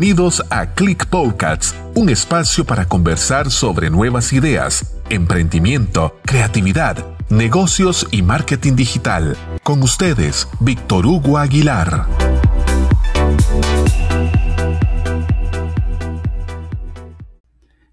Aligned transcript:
Bienvenidos 0.00 0.42
a 0.48 0.72
Click 0.72 1.04
Podcasts, 1.08 1.74
un 1.94 2.08
espacio 2.08 2.64
para 2.64 2.86
conversar 2.86 3.50
sobre 3.50 3.90
nuevas 3.90 4.32
ideas, 4.32 4.98
emprendimiento, 5.10 6.18
creatividad, 6.22 7.04
negocios 7.28 8.08
y 8.10 8.22
marketing 8.22 8.76
digital. 8.76 9.36
Con 9.62 9.82
ustedes, 9.82 10.48
Víctor 10.58 11.04
Hugo 11.04 11.36
Aguilar. 11.36 12.06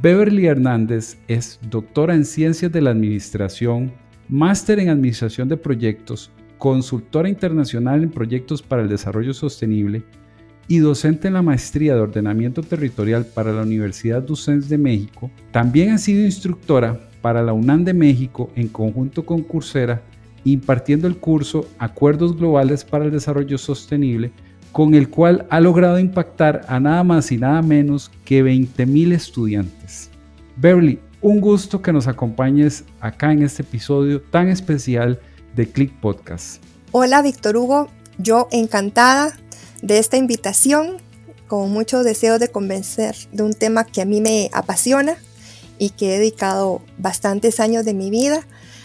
Beverly 0.00 0.46
Hernández 0.46 1.18
es 1.28 1.60
doctora 1.68 2.14
en 2.14 2.24
Ciencias 2.24 2.72
de 2.72 2.80
la 2.80 2.92
Administración, 2.92 3.92
máster 4.30 4.80
en 4.80 4.88
Administración 4.88 5.50
de 5.50 5.58
Proyectos, 5.58 6.30
consultora 6.56 7.28
internacional 7.28 8.02
en 8.02 8.10
proyectos 8.10 8.62
para 8.62 8.80
el 8.80 8.88
desarrollo 8.88 9.34
sostenible 9.34 10.04
y 10.68 10.78
docente 10.78 11.28
en 11.28 11.34
la 11.34 11.42
maestría 11.42 11.94
de 11.94 12.00
ordenamiento 12.00 12.62
territorial 12.62 13.26
para 13.26 13.52
la 13.52 13.62
Universidad 13.62 14.22
Ducens 14.22 14.68
de 14.68 14.78
México, 14.78 15.30
también 15.52 15.90
ha 15.90 15.98
sido 15.98 16.24
instructora 16.24 16.98
para 17.22 17.42
la 17.42 17.52
UNAM 17.52 17.84
de 17.84 17.94
México 17.94 18.50
en 18.56 18.68
conjunto 18.68 19.24
con 19.24 19.42
Coursera, 19.42 20.02
impartiendo 20.44 21.08
el 21.08 21.16
curso 21.16 21.68
Acuerdos 21.78 22.36
Globales 22.36 22.84
para 22.84 23.04
el 23.04 23.10
Desarrollo 23.10 23.58
Sostenible, 23.58 24.32
con 24.72 24.94
el 24.94 25.08
cual 25.08 25.46
ha 25.50 25.60
logrado 25.60 25.98
impactar 25.98 26.64
a 26.68 26.78
nada 26.78 27.02
más 27.02 27.32
y 27.32 27.38
nada 27.38 27.62
menos 27.62 28.10
que 28.24 28.44
20.000 28.44 29.12
estudiantes. 29.12 30.10
Beverly, 30.56 31.00
un 31.20 31.40
gusto 31.40 31.80
que 31.80 31.92
nos 31.92 32.06
acompañes 32.06 32.84
acá 33.00 33.32
en 33.32 33.42
este 33.42 33.62
episodio 33.62 34.20
tan 34.20 34.48
especial 34.48 35.18
de 35.54 35.66
Click 35.66 35.92
Podcast. 36.00 36.62
Hola 36.92 37.22
Víctor 37.22 37.56
Hugo, 37.56 37.88
yo 38.18 38.48
encantada 38.50 39.32
de 39.82 39.98
esta 39.98 40.16
invitación, 40.16 40.96
con 41.46 41.70
mucho 41.70 42.02
deseo 42.02 42.38
de 42.38 42.48
convencer 42.48 43.14
de 43.32 43.42
un 43.42 43.52
tema 43.52 43.84
que 43.84 44.02
a 44.02 44.04
mí 44.04 44.20
me 44.20 44.50
apasiona 44.52 45.16
y 45.78 45.90
que 45.90 46.14
he 46.14 46.18
dedicado 46.18 46.82
bastantes 46.98 47.60
años 47.60 47.84
de 47.84 47.94
mi 47.94 48.10
vida. 48.10 48.40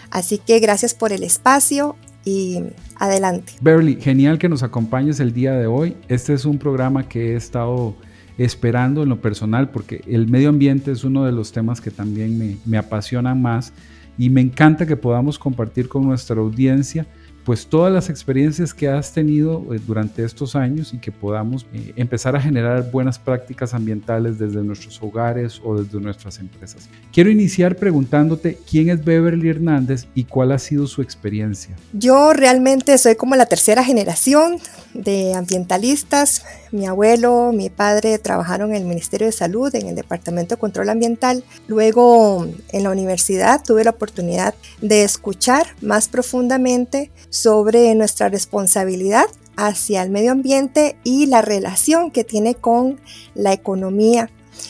Así 0.10 0.38
que 0.38 0.60
gracias 0.60 0.94
por 0.94 1.14
el 1.14 1.24
espacio 1.24 1.96
y 2.26 2.60
adelante. 2.98 3.54
Beverly, 3.62 3.96
genial 4.00 4.38
que 4.38 4.50
nos 4.50 4.64
acompañes 4.64 5.20
el 5.20 5.34
día 5.34 5.54
de 5.54 5.68
hoy. 5.68 5.96
Este 6.08 6.34
es 6.34 6.46
un 6.46 6.60
programa 6.60 7.08
que 7.08 7.34
he 7.34 7.36
estado 7.36 7.96
esperando 8.38 9.04
en 9.04 9.10
lo 9.10 9.22
personal 9.22 9.70
porque 9.70 10.04
el 10.08 10.28
medio 10.28 10.50
ambiente 10.50 10.92
es 10.92 11.04
uno 11.04 11.26
de 11.26 11.32
los 11.32 11.52
temas 11.52 11.82
que 11.82 11.92
también 11.92 12.38
me, 12.38 12.58
me 12.66 12.78
apasionan 12.78 13.42
más 13.42 13.74
y 14.18 14.30
me 14.30 14.42
encanta 14.42 14.86
que 14.86 14.98
podamos 14.98 15.40
compartir 15.40 15.88
con 15.88 16.06
nuestra 16.06 16.40
audiencia 16.40 17.08
pues 17.44 17.68
todas 17.68 17.92
las 17.92 18.10
experiencias 18.10 18.74
que 18.74 18.88
has 18.88 19.14
tenido 19.14 19.74
eh, 19.74 19.80
durante 19.86 20.24
estos 20.24 20.56
años 20.56 20.94
y 20.94 21.00
que 21.00 21.12
podamos 21.12 21.66
eh, 21.74 21.94
empezar 21.96 22.36
a 22.36 22.42
generar 22.42 22.92
buenas 22.92 23.18
prácticas 23.18 23.74
ambientales 23.74 24.38
desde 24.38 24.64
nuestros 24.64 25.02
hogares 25.02 25.62
o 25.64 25.82
desde 25.82 26.00
nuestras 26.00 26.40
empresas. 26.40 26.90
Quiero 27.12 27.30
iniciar 27.30 27.76
preguntándote 27.76 28.58
quién 28.70 28.90
es 28.90 29.04
Beverly 29.04 29.50
Hernández 29.50 30.08
y 30.14 30.26
cuál 30.26 30.52
ha 30.52 30.60
sido 30.60 30.88
su 30.88 31.02
experiencia. 31.02 31.76
Yo 31.94 32.34
realmente 32.34 32.98
soy 32.98 33.16
como 33.16 33.36
la 33.36 33.46
tercera 33.46 33.84
generación 33.84 34.58
de 34.94 35.34
ambientalistas. 35.34 36.44
Mi 36.72 36.86
abuelo, 36.86 37.52
mi 37.54 37.70
padre 37.70 38.18
trabajaron 38.18 38.70
en 38.72 38.78
el 38.78 38.88
Ministerio 38.88 39.28
de 39.28 39.34
Salud, 39.34 39.76
en 39.76 39.88
el 39.88 39.96
Departamento 39.96 40.56
de 40.56 40.60
Control 40.60 40.90
Ambiental. 40.90 41.44
Luego 41.68 42.48
en 42.70 42.84
la 42.84 42.92
universidad 42.92 43.62
tuve 43.62 43.84
la 43.84 43.90
oportunidad 43.90 44.56
de 44.82 45.04
escuchar 45.04 45.68
más 45.82 46.08
profundamente 46.08 47.12
sobre 47.30 47.94
nuestra 47.96 48.30
responsabilidad 48.30 49.26
hacia 49.58 50.02
el 50.02 50.12
medio 50.12 50.32
ambiente 50.32 50.96
y 51.04 51.26
la 51.26 51.42
relación 51.42 52.10
que 52.10 52.24
tiene 52.24 52.56
con 52.56 53.02
la 53.36 53.52
economía 53.52 54.30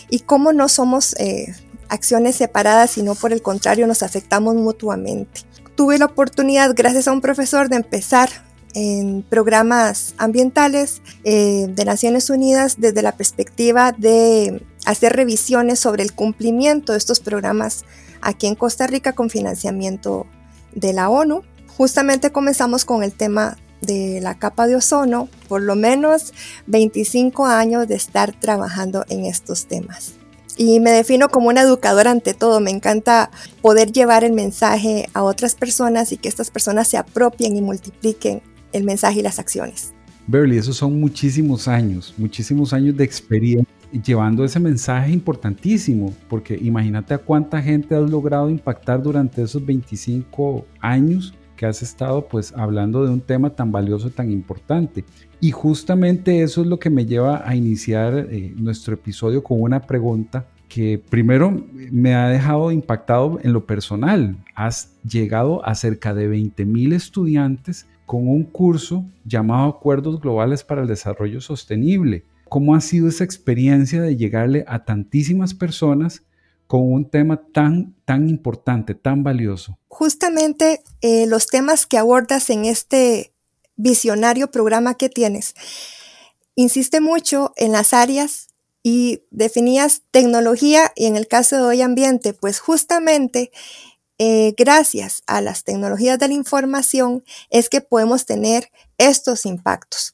y 0.10 0.22
cómo 0.22 0.54
no 0.54 0.70
somos 0.70 1.16
eh, 1.20 1.54
acciones 1.88 2.36
separadas, 2.36 2.90
sino 2.92 3.14
por 3.14 3.32
el 3.32 3.44
contrario 3.44 3.86
nos 3.86 4.02
afectamos 4.02 4.56
mutuamente. 4.56 5.42
Tuve 5.76 6.00
la 6.00 6.06
oportunidad, 6.06 6.74
gracias 6.76 7.08
a 7.08 7.12
un 7.12 7.22
profesor, 7.22 7.70
de 7.70 7.76
empezar 7.76 8.30
en 8.74 9.24
programas 9.24 10.14
ambientales 10.18 11.02
eh, 11.24 11.68
de 11.70 11.86
Naciones 11.86 12.30
Unidas 12.30 12.76
desde 12.80 13.02
la 13.02 13.14
perspectiva 13.14 13.92
de 13.92 14.66
hacer 14.86 15.14
revisiones 15.14 15.80
sobre 15.80 16.04
el 16.04 16.14
cumplimiento 16.14 16.94
de 16.94 16.98
estos 16.98 17.20
programas 17.20 17.86
aquí 18.22 18.48
en 18.48 18.56
Costa 18.56 18.88
Rica 18.88 19.14
con 19.14 19.30
financiamiento 19.30 20.26
de 20.74 20.94
la 20.94 21.10
ONU. 21.10 21.44
Justamente 21.78 22.32
comenzamos 22.32 22.86
con 22.86 23.04
el 23.04 23.14
tema 23.14 23.58
de 23.82 24.20
la 24.22 24.38
capa 24.38 24.68
de 24.68 24.76
ozono, 24.76 25.28
por 25.48 25.62
lo 25.62 25.76
menos 25.76 26.34
25 26.68 27.46
años 27.46 27.88
de 27.88 27.96
estar 27.96 28.32
trabajando 28.40 29.06
en 29.10 29.26
estos 29.26 29.66
temas. 29.66 30.14
Y 30.58 30.80
me 30.80 30.92
defino 30.92 31.30
como 31.30 31.48
una 31.48 31.62
educadora 31.62 32.12
ante 32.12 32.34
todo. 32.34 32.60
Me 32.60 32.70
encanta 32.70 33.32
poder 33.62 33.92
llevar 33.92 34.24
el 34.24 34.34
mensaje 34.34 35.10
a 35.14 35.24
otras 35.24 35.56
personas 35.56 36.12
y 36.12 36.18
que 36.18 36.30
estas 36.30 36.52
personas 36.52 36.88
se 36.88 36.98
apropien 36.98 37.56
y 37.56 37.62
multipliquen 37.62 38.44
el 38.74 38.84
mensaje 38.84 39.20
y 39.20 39.24
las 39.24 39.40
acciones. 39.40 39.94
Beverly, 40.28 40.58
esos 40.58 40.78
son 40.78 41.00
muchísimos 41.00 41.68
años, 41.68 42.14
muchísimos 42.18 42.74
años 42.74 42.96
de 42.96 43.04
experiencia 43.04 43.82
llevando 43.92 44.46
ese 44.46 44.60
mensaje 44.60 45.12
importantísimo, 45.12 46.14
porque 46.30 46.58
imagínate 46.62 47.14
a 47.14 47.18
cuánta 47.18 47.62
gente 47.62 47.96
has 47.96 48.10
logrado 48.10 48.50
impactar 48.50 49.02
durante 49.02 49.42
esos 49.42 49.66
25 49.66 50.66
años 50.80 51.34
que 51.56 51.66
has 51.66 51.82
estado 51.84 52.28
pues 52.28 52.54
hablando 52.56 53.06
de 53.06 53.12
un 53.12 53.22
tema 53.22 53.52
tan 53.52 53.72
valioso, 53.72 54.10
tan 54.10 54.32
importante. 54.32 55.06
Y 55.40 55.52
justamente 55.52 56.42
eso 56.42 56.62
es 56.62 56.68
lo 56.68 56.80
que 56.80 56.90
me 56.90 57.06
lleva 57.06 57.48
a 57.48 57.56
iniciar 57.56 58.28
eh, 58.32 58.54
nuestro 58.56 58.96
episodio 58.96 59.44
con 59.44 59.62
una 59.62 59.82
pregunta 59.82 60.48
que 60.68 61.04
primero 61.10 61.66
me 61.92 62.16
ha 62.16 62.30
dejado 62.30 62.72
impactado 62.72 63.40
en 63.44 63.54
lo 63.54 63.66
personal. 63.66 64.38
Has 64.56 64.94
llegado 65.04 65.64
a 65.66 65.76
cerca 65.76 66.14
de 66.14 66.28
20 66.28 66.66
mil 66.66 66.94
estudiantes 66.94 67.86
con 68.12 68.28
un 68.28 68.44
curso 68.44 69.06
llamado 69.24 69.70
Acuerdos 69.70 70.20
Globales 70.20 70.66
para 70.66 70.82
el 70.82 70.88
Desarrollo 70.90 71.40
Sostenible. 71.40 72.26
¿Cómo 72.50 72.76
ha 72.76 72.82
sido 72.82 73.08
esa 73.08 73.24
experiencia 73.24 74.02
de 74.02 74.18
llegarle 74.18 74.66
a 74.68 74.84
tantísimas 74.84 75.54
personas 75.54 76.22
con 76.68 76.92
un 76.92 77.10
tema 77.10 77.42
tan, 77.54 77.96
tan 78.04 78.28
importante, 78.28 78.96
tan 78.96 79.24
valioso? 79.24 79.80
Justamente 79.88 80.84
eh, 81.00 81.26
los 81.26 81.48
temas 81.48 81.86
que 81.86 81.98
abordas 81.98 82.50
en 82.50 82.66
este 82.66 83.32
visionario 83.78 84.52
programa 84.52 84.96
que 84.96 85.08
tienes, 85.08 85.56
insiste 86.56 87.00
mucho 87.00 87.54
en 87.56 87.72
las 87.72 87.94
áreas 87.94 88.50
y 88.84 89.24
definías 89.32 90.02
tecnología 90.12 90.92
y 90.98 91.06
en 91.06 91.16
el 91.16 91.30
caso 91.30 91.56
de 91.56 91.62
hoy 91.62 91.82
ambiente, 91.82 92.34
pues 92.34 92.60
justamente 92.60 93.52
eh, 94.24 94.54
gracias 94.56 95.24
a 95.26 95.42
las 95.42 95.64
tecnologías 95.64 96.20
de 96.20 96.28
la 96.28 96.36
información 96.36 97.24
es 97.50 97.70
que 97.70 97.82
podemos 97.82 98.28
tener 98.28 98.70
estos 99.00 99.48
impactos. 99.48 100.14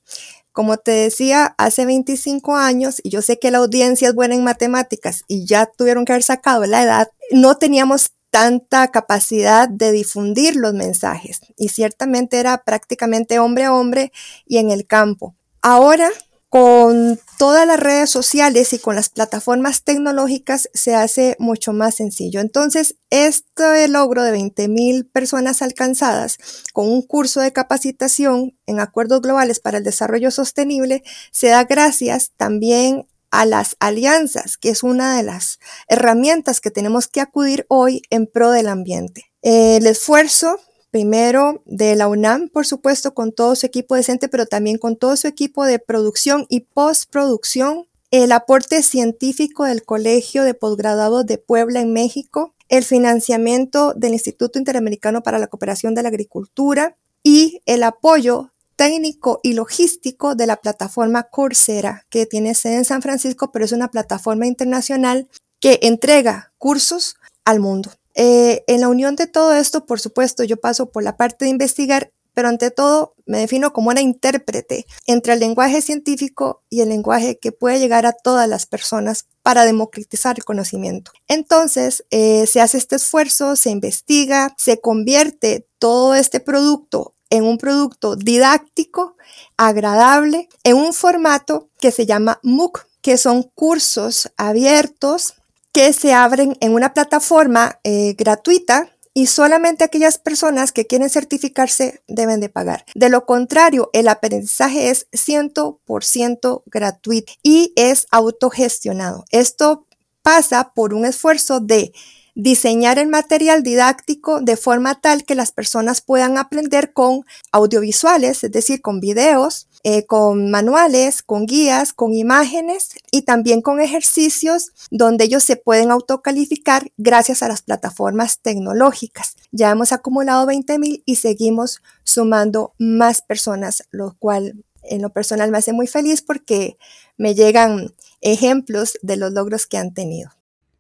Como 0.54 0.78
te 0.78 0.92
decía, 0.92 1.54
hace 1.58 1.86
25 1.86 2.56
años, 2.56 3.02
y 3.04 3.10
yo 3.10 3.22
sé 3.22 3.38
que 3.38 3.52
la 3.52 3.58
audiencia 3.58 4.08
es 4.08 4.16
buena 4.16 4.36
en 4.36 4.46
matemáticas 4.46 5.26
y 5.28 5.46
ya 5.46 5.66
tuvieron 5.66 6.06
que 6.06 6.14
haber 6.14 6.24
sacado 6.24 6.66
la 6.66 6.84
edad, 6.84 7.10
no 7.32 7.58
teníamos 7.58 8.14
tanta 8.30 8.88
capacidad 8.92 9.68
de 9.68 9.92
difundir 9.92 10.56
los 10.56 10.74
mensajes 10.74 11.42
y 11.58 11.68
ciertamente 11.68 12.40
era 12.40 12.60
prácticamente 12.64 13.40
hombre 13.40 13.66
a 13.66 13.74
hombre 13.74 14.14
y 14.46 14.60
en 14.60 14.72
el 14.72 14.88
campo. 14.88 15.36
Ahora 15.62 16.10
con 16.58 17.20
todas 17.38 17.68
las 17.68 17.80
redes 17.80 18.10
sociales 18.10 18.74
y 18.74 18.80
con 18.80 18.96
las 18.96 19.10
plataformas 19.10 19.84
tecnológicas 19.84 20.70
se 20.74 20.96
hace 20.96 21.36
mucho 21.38 21.72
más 21.72 21.94
sencillo. 21.94 22.40
Entonces, 22.40 22.96
este 23.12 23.88
logro 23.88 24.24
de 24.24 24.32
20 24.32 24.68
mil 24.68 25.06
personas 25.06 25.62
alcanzadas 25.62 26.40
con 26.74 26.88
un 26.88 27.04
curso 27.04 27.42
de 27.42 27.54
capacitación 27.54 28.58
en 28.66 28.80
acuerdos 28.80 29.22
globales 29.22 29.60
para 29.60 29.78
el 29.78 29.84
desarrollo 29.84 30.32
sostenible 30.32 31.04
se 31.32 31.50
da 31.50 31.66
gracias 31.66 32.32
también 32.38 33.06
a 33.30 33.46
las 33.46 33.76
alianzas, 33.80 34.58
que 34.58 34.70
es 34.70 34.82
una 34.82 35.16
de 35.16 35.22
las 35.22 35.60
herramientas 35.88 36.60
que 36.60 36.72
tenemos 36.72 37.08
que 37.08 37.22
acudir 37.22 37.68
hoy 37.70 38.02
en 38.10 38.26
pro 38.26 38.50
del 38.50 38.68
ambiente. 38.68 39.26
El 39.44 39.86
esfuerzo 39.86 40.60
primero 40.92 41.62
de 41.66 41.96
la 41.96 42.08
UNAM, 42.08 42.50
por 42.50 42.66
supuesto, 42.66 43.14
con 43.14 43.32
todo 43.32 43.56
su 43.56 43.66
equipo 43.66 43.96
decente, 43.96 44.30
pero 44.30 44.46
también 44.46 44.78
con 44.78 44.96
todo 44.96 45.16
su 45.16 45.28
equipo 45.28 45.66
de 45.66 45.80
producción 45.80 46.46
y 46.50 46.62
postproducción 46.62 47.88
el 48.12 48.32
aporte 48.32 48.84
científico 48.84 49.66
del 49.66 49.84
Colegio 49.84 50.44
de 50.44 50.54
Postgraduados 50.54 51.26
de 51.26 51.38
Puebla 51.38 51.82
en 51.82 51.92
México, 51.92 52.54
el 52.70 52.84
financiamiento 52.84 53.94
del 53.94 54.14
Instituto 54.14 54.60
Interamericano 54.60 55.24
para 55.24 55.40
la 55.40 55.48
Cooperación 55.48 55.94
de 55.94 56.04
la 56.04 56.10
Agricultura 56.10 56.96
y 57.22 57.62
el 57.66 57.84
apoyo 57.84 58.52
técnico 58.78 59.40
y 59.44 59.54
logístico 59.54 60.36
de 60.36 60.48
la 60.48 60.58
plataforma 60.58 61.24
Coursera, 61.24 62.06
que 62.10 62.26
tiene 62.26 62.54
sede 62.54 62.76
en 62.76 62.86
San 62.86 63.02
Francisco, 63.02 63.52
pero 63.52 63.66
es 63.66 63.72
una 63.72 63.90
plataforma 63.90 64.46
internacional 64.46 65.28
que 65.60 65.80
entrega 65.82 66.54
cursos 66.58 67.18
al 67.44 67.60
mundo. 67.60 67.92
Eh, 68.20 68.64
en 68.66 68.82
la 68.82 68.90
unión 68.90 69.16
de 69.16 69.28
todo 69.28 69.54
esto, 69.54 69.86
por 69.86 70.00
supuesto, 70.00 70.44
yo 70.44 70.58
paso 70.58 70.90
por 70.92 71.04
la 71.04 71.18
parte 71.18 71.46
de 71.46 71.52
investigar, 71.52 72.12
pero 72.34 72.50
ante 72.50 72.72
todo 72.72 73.14
me 73.28 73.38
defino 73.38 73.74
como 73.74 73.90
una 73.90 74.02
intérprete 74.02 74.88
entre 75.06 75.34
el 75.34 75.40
lenguaje 75.40 75.84
científico 75.84 76.64
y 76.68 76.82
el 76.82 76.90
lenguaje 76.90 77.38
que 77.38 77.52
puede 77.52 77.80
llegar 77.80 78.08
a 78.08 78.14
todas 78.14 78.50
las 78.50 78.66
personas 78.66 79.28
para 79.44 79.66
democratizar 79.66 80.36
el 80.38 80.46
conocimiento. 80.46 81.12
Entonces, 81.28 82.06
eh, 82.10 82.48
se 82.48 82.60
hace 82.60 82.80
este 82.80 82.96
esfuerzo, 82.96 83.56
se 83.56 83.70
investiga, 83.70 84.54
se 84.58 84.82
convierte 84.82 85.68
todo 85.78 86.16
este 86.16 86.40
producto 86.40 87.14
en 87.30 87.44
un 87.44 87.60
producto 87.60 88.16
didáctico, 88.16 89.16
agradable, 89.58 90.50
en 90.64 90.76
un 90.78 90.94
formato 90.94 91.70
que 91.80 91.92
se 91.92 92.08
llama 92.08 92.40
MOOC, 92.42 92.88
que 93.02 93.18
son 93.18 93.44
cursos 93.44 94.32
abiertos 94.38 95.36
que 95.72 95.94
se 95.94 96.14
abren 96.14 96.58
en 96.60 96.74
una 96.74 96.94
plataforma 96.94 97.80
eh, 97.84 98.16
gratuita 98.18 98.90
y 99.14 99.26
solamente 99.26 99.84
aquellas 99.84 100.20
personas 100.20 100.72
que 100.72 100.86
quieren 100.86 101.10
certificarse 101.10 102.04
deben 102.08 102.40
de 102.40 102.50
pagar. 102.50 102.86
De 102.94 103.10
lo 103.10 103.26
contrario, 103.26 103.90
el 103.94 104.10
aprendizaje 104.10 104.92
es 104.92 105.08
100% 105.12 106.62
gratuito 106.68 107.34
y 107.42 107.74
es 107.76 108.06
autogestionado. 108.12 109.26
Esto 109.32 109.88
pasa 110.22 110.72
por 110.76 110.94
un 110.94 111.06
esfuerzo 111.06 111.60
de 111.60 111.94
diseñar 112.36 113.00
el 113.00 113.08
material 113.08 113.64
didáctico 113.64 114.40
de 114.40 114.56
forma 114.56 115.02
tal 115.02 115.26
que 115.26 115.34
las 115.34 115.52
personas 115.52 116.02
puedan 116.02 116.38
aprender 116.38 116.94
con 116.94 117.26
audiovisuales, 117.52 118.44
es 118.44 118.52
decir, 118.52 118.84
con 118.84 119.00
videos, 119.00 119.67
eh, 119.84 120.06
con 120.06 120.50
manuales, 120.52 121.22
con 121.22 121.46
guías, 121.46 121.94
con 121.94 122.14
imágenes 122.14 122.90
y 123.12 123.24
también 123.24 123.62
con 123.62 123.80
ejercicios 123.80 124.72
donde 124.92 125.26
ellos 125.26 125.44
se 125.44 125.56
pueden 125.56 125.92
autocalificar 125.92 126.92
gracias 126.98 127.44
a 127.44 127.48
las 127.48 127.62
plataformas 127.62 128.40
tecnológicas. 128.42 129.36
Ya 129.52 129.72
hemos 129.72 129.92
acumulado 129.92 130.48
20.000 130.48 131.04
y 131.06 131.16
seguimos 131.16 131.82
sumando 132.04 132.74
más 132.80 133.22
personas, 133.22 133.84
lo 133.92 134.16
cual 134.20 134.64
en 134.84 135.02
lo 135.02 135.10
personal 135.12 135.52
me 135.52 135.58
hace 135.58 135.74
muy 135.74 135.88
feliz 135.88 136.22
porque 136.22 136.78
me 137.18 137.36
llegan 137.36 137.92
ejemplos 138.22 138.98
de 139.02 139.18
los 139.18 139.32
logros 139.34 139.68
que 139.68 139.78
han 139.78 139.94
tenido. 139.94 140.32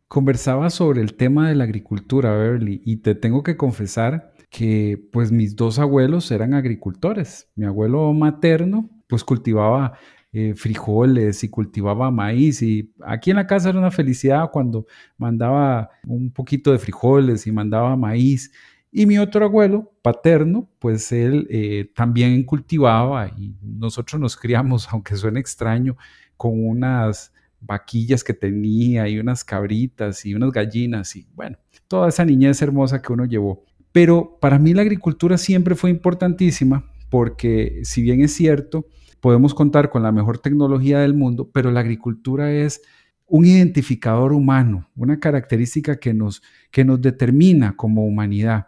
Conversaba 0.08 0.70
sobre 0.70 1.02
el 1.02 1.16
tema 1.16 1.50
de 1.50 1.56
la 1.56 1.66
agricultura, 1.66 2.32
Beverly, 2.32 2.82
y 2.86 2.98
te 2.98 3.14
tengo 3.14 3.44
que 3.44 3.58
confesar 3.58 4.32
que 4.58 5.00
pues 5.12 5.32
mis 5.32 5.56
dos 5.56 5.78
abuelos 5.78 6.32
eran 6.32 6.56
agricultores. 6.56 7.48
Mi 7.54 7.68
abuelo 7.68 8.12
materno 8.12 8.90
pues 9.06 9.24
cultivaba 9.24 9.94
eh, 10.32 10.56
frijoles 10.56 11.44
y 11.44 11.50
cultivaba 11.50 12.10
maíz 12.10 12.64
y 12.64 12.92
aquí 13.06 13.30
en 13.30 13.36
la 13.36 13.46
casa 13.46 13.70
era 13.70 13.78
una 13.78 13.92
felicidad 13.92 14.50
cuando 14.52 14.88
mandaba 15.16 15.92
un 16.08 16.32
poquito 16.32 16.72
de 16.72 16.80
frijoles 16.80 17.46
y 17.46 17.52
mandaba 17.52 17.96
maíz. 17.96 18.52
Y 18.92 19.06
mi 19.06 19.20
otro 19.20 19.46
abuelo 19.46 19.94
paterno, 20.02 20.68
pues 20.80 21.12
él 21.12 21.46
eh, 21.52 21.92
también 21.94 22.44
cultivaba 22.44 23.28
y 23.28 23.54
nosotros 23.62 24.20
nos 24.20 24.36
criamos, 24.36 24.88
aunque 24.92 25.16
suene 25.18 25.40
extraño, 25.40 25.98
con 26.36 26.66
unas 26.66 27.32
vaquillas 27.60 28.24
que 28.24 28.34
tenía 28.34 29.08
y 29.08 29.20
unas 29.20 29.44
cabritas 29.44 30.26
y 30.26 30.34
unas 30.34 30.52
gallinas 30.52 31.16
y 31.16 31.28
bueno, 31.36 31.58
toda 31.88 32.10
esa 32.10 32.26
niñez 32.26 32.60
hermosa 32.64 33.04
que 33.04 33.14
uno 33.14 33.26
llevó. 33.26 33.64
Pero 33.98 34.38
para 34.40 34.60
mí 34.60 34.76
la 34.76 34.84
agricultura 34.84 35.40
siempre 35.40 35.74
fue 35.74 35.90
importantísima 35.90 36.86
porque 37.10 37.82
si 37.84 38.04
bien 38.04 38.22
es 38.22 38.32
cierto, 38.32 38.86
podemos 39.20 39.56
contar 39.56 39.90
con 39.90 40.04
la 40.04 40.12
mejor 40.12 40.38
tecnología 40.38 41.00
del 41.00 41.16
mundo, 41.16 41.50
pero 41.52 41.72
la 41.72 41.80
agricultura 41.80 42.52
es 42.52 42.80
un 43.26 43.48
identificador 43.48 44.34
humano, 44.34 44.88
una 44.96 45.20
característica 45.20 46.00
que 46.00 46.14
nos, 46.14 46.44
que 46.70 46.86
nos 46.86 47.02
determina 47.02 47.76
como 47.76 48.06
humanidad. 48.06 48.68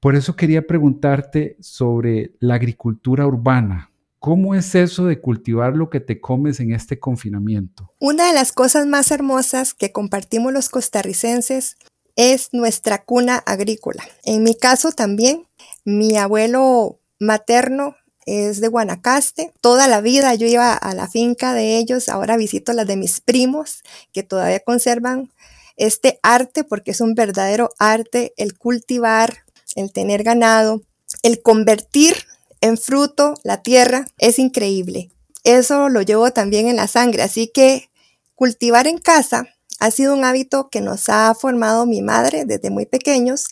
Por 0.00 0.14
eso 0.14 0.34
quería 0.34 0.66
preguntarte 0.66 1.58
sobre 1.60 2.32
la 2.40 2.54
agricultura 2.54 3.26
urbana, 3.26 3.90
¿Cómo 4.22 4.54
es 4.54 4.74
eso 4.74 5.06
de 5.06 5.18
cultivar 5.18 5.74
lo 5.74 5.88
que 5.88 5.98
te 5.98 6.20
comes 6.20 6.60
en 6.60 6.74
este 6.74 6.98
confinamiento? 6.98 7.90
Una 7.98 8.26
de 8.26 8.34
las 8.34 8.52
cosas 8.52 8.86
más 8.86 9.10
hermosas 9.10 9.72
que 9.72 9.92
compartimos 9.92 10.52
los 10.52 10.68
costarricenses 10.68 11.78
es 12.16 12.50
nuestra 12.52 13.04
cuna 13.04 13.36
agrícola. 13.38 14.04
En 14.24 14.42
mi 14.42 14.54
caso 14.54 14.92
también, 14.92 15.46
mi 15.84 16.16
abuelo 16.16 16.98
materno 17.18 17.96
es 18.26 18.60
de 18.60 18.68
Guanacaste. 18.68 19.52
Toda 19.60 19.88
la 19.88 20.00
vida 20.00 20.34
yo 20.34 20.46
iba 20.46 20.72
a 20.74 20.94
la 20.94 21.08
finca 21.08 21.52
de 21.52 21.78
ellos, 21.78 22.08
ahora 22.08 22.36
visito 22.36 22.72
las 22.72 22.86
de 22.86 22.96
mis 22.96 23.20
primos 23.20 23.82
que 24.12 24.22
todavía 24.22 24.60
conservan 24.60 25.30
este 25.76 26.20
arte 26.22 26.62
porque 26.62 26.90
es 26.90 27.00
un 27.00 27.14
verdadero 27.14 27.70
arte 27.78 28.34
el 28.36 28.56
cultivar, 28.56 29.44
el 29.74 29.92
tener 29.92 30.22
ganado, 30.22 30.82
el 31.22 31.42
convertir 31.42 32.14
en 32.60 32.76
fruto, 32.76 33.34
la 33.42 33.62
tierra, 33.62 34.06
es 34.18 34.38
increíble. 34.38 35.10
Eso 35.44 35.88
lo 35.88 36.02
llevo 36.02 36.30
también 36.32 36.68
en 36.68 36.76
la 36.76 36.86
sangre, 36.86 37.22
así 37.22 37.50
que 37.52 37.90
cultivar 38.34 38.86
en 38.86 38.98
casa 38.98 39.48
ha 39.80 39.90
sido 39.90 40.14
un 40.14 40.24
hábito 40.24 40.68
que 40.70 40.80
nos 40.80 41.08
ha 41.08 41.34
formado 41.34 41.86
mi 41.86 42.02
madre 42.02 42.44
desde 42.44 42.70
muy 42.70 42.86
pequeños 42.86 43.46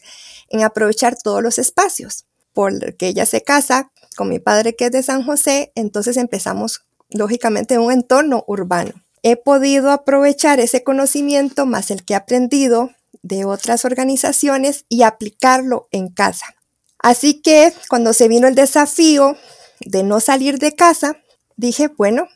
en 0.51 0.63
aprovechar 0.63 1.17
todos 1.17 1.43
los 1.43 1.59
espacios. 1.59 2.27
Porque 2.53 3.09
ella 3.09 3.27
se 3.27 3.43
casa 3.43 3.91
con 4.17 4.29
mi 4.29 4.39
padre 4.39 4.77
que 4.77 4.87
es 4.87 4.93
de 4.93 5.03
San 5.03 5.25
José, 5.25 5.73
entonces 5.75 6.17
empezamos 6.17 6.83
lógicamente 7.11 7.75
en 7.75 7.81
un 7.81 7.93
entorno 7.93 8.45
urbano. 8.47 8.93
He 9.23 9.37
podido 9.37 9.91
aprovechar 9.91 10.61
ese 10.61 10.85
conocimiento 10.85 11.67
más 11.67 11.91
el 11.91 12.05
que 12.05 12.13
he 12.13 12.17
aprendido 12.17 12.91
de 13.23 13.45
otras 13.45 13.85
organizaciones 13.85 14.85
y 14.89 15.03
aplicarlo 15.03 15.89
en 15.91 16.09
casa. 16.09 16.55
Así 16.99 17.41
que 17.41 17.73
cuando 17.89 18.13
se 18.13 18.29
vino 18.29 18.49
el 18.49 18.55
desafío 18.55 19.37
de 19.81 20.03
no 20.03 20.21
salir 20.21 20.59
de 20.59 20.75
casa, 20.75 21.17
dije, 21.57 21.89
bueno, 21.89 22.29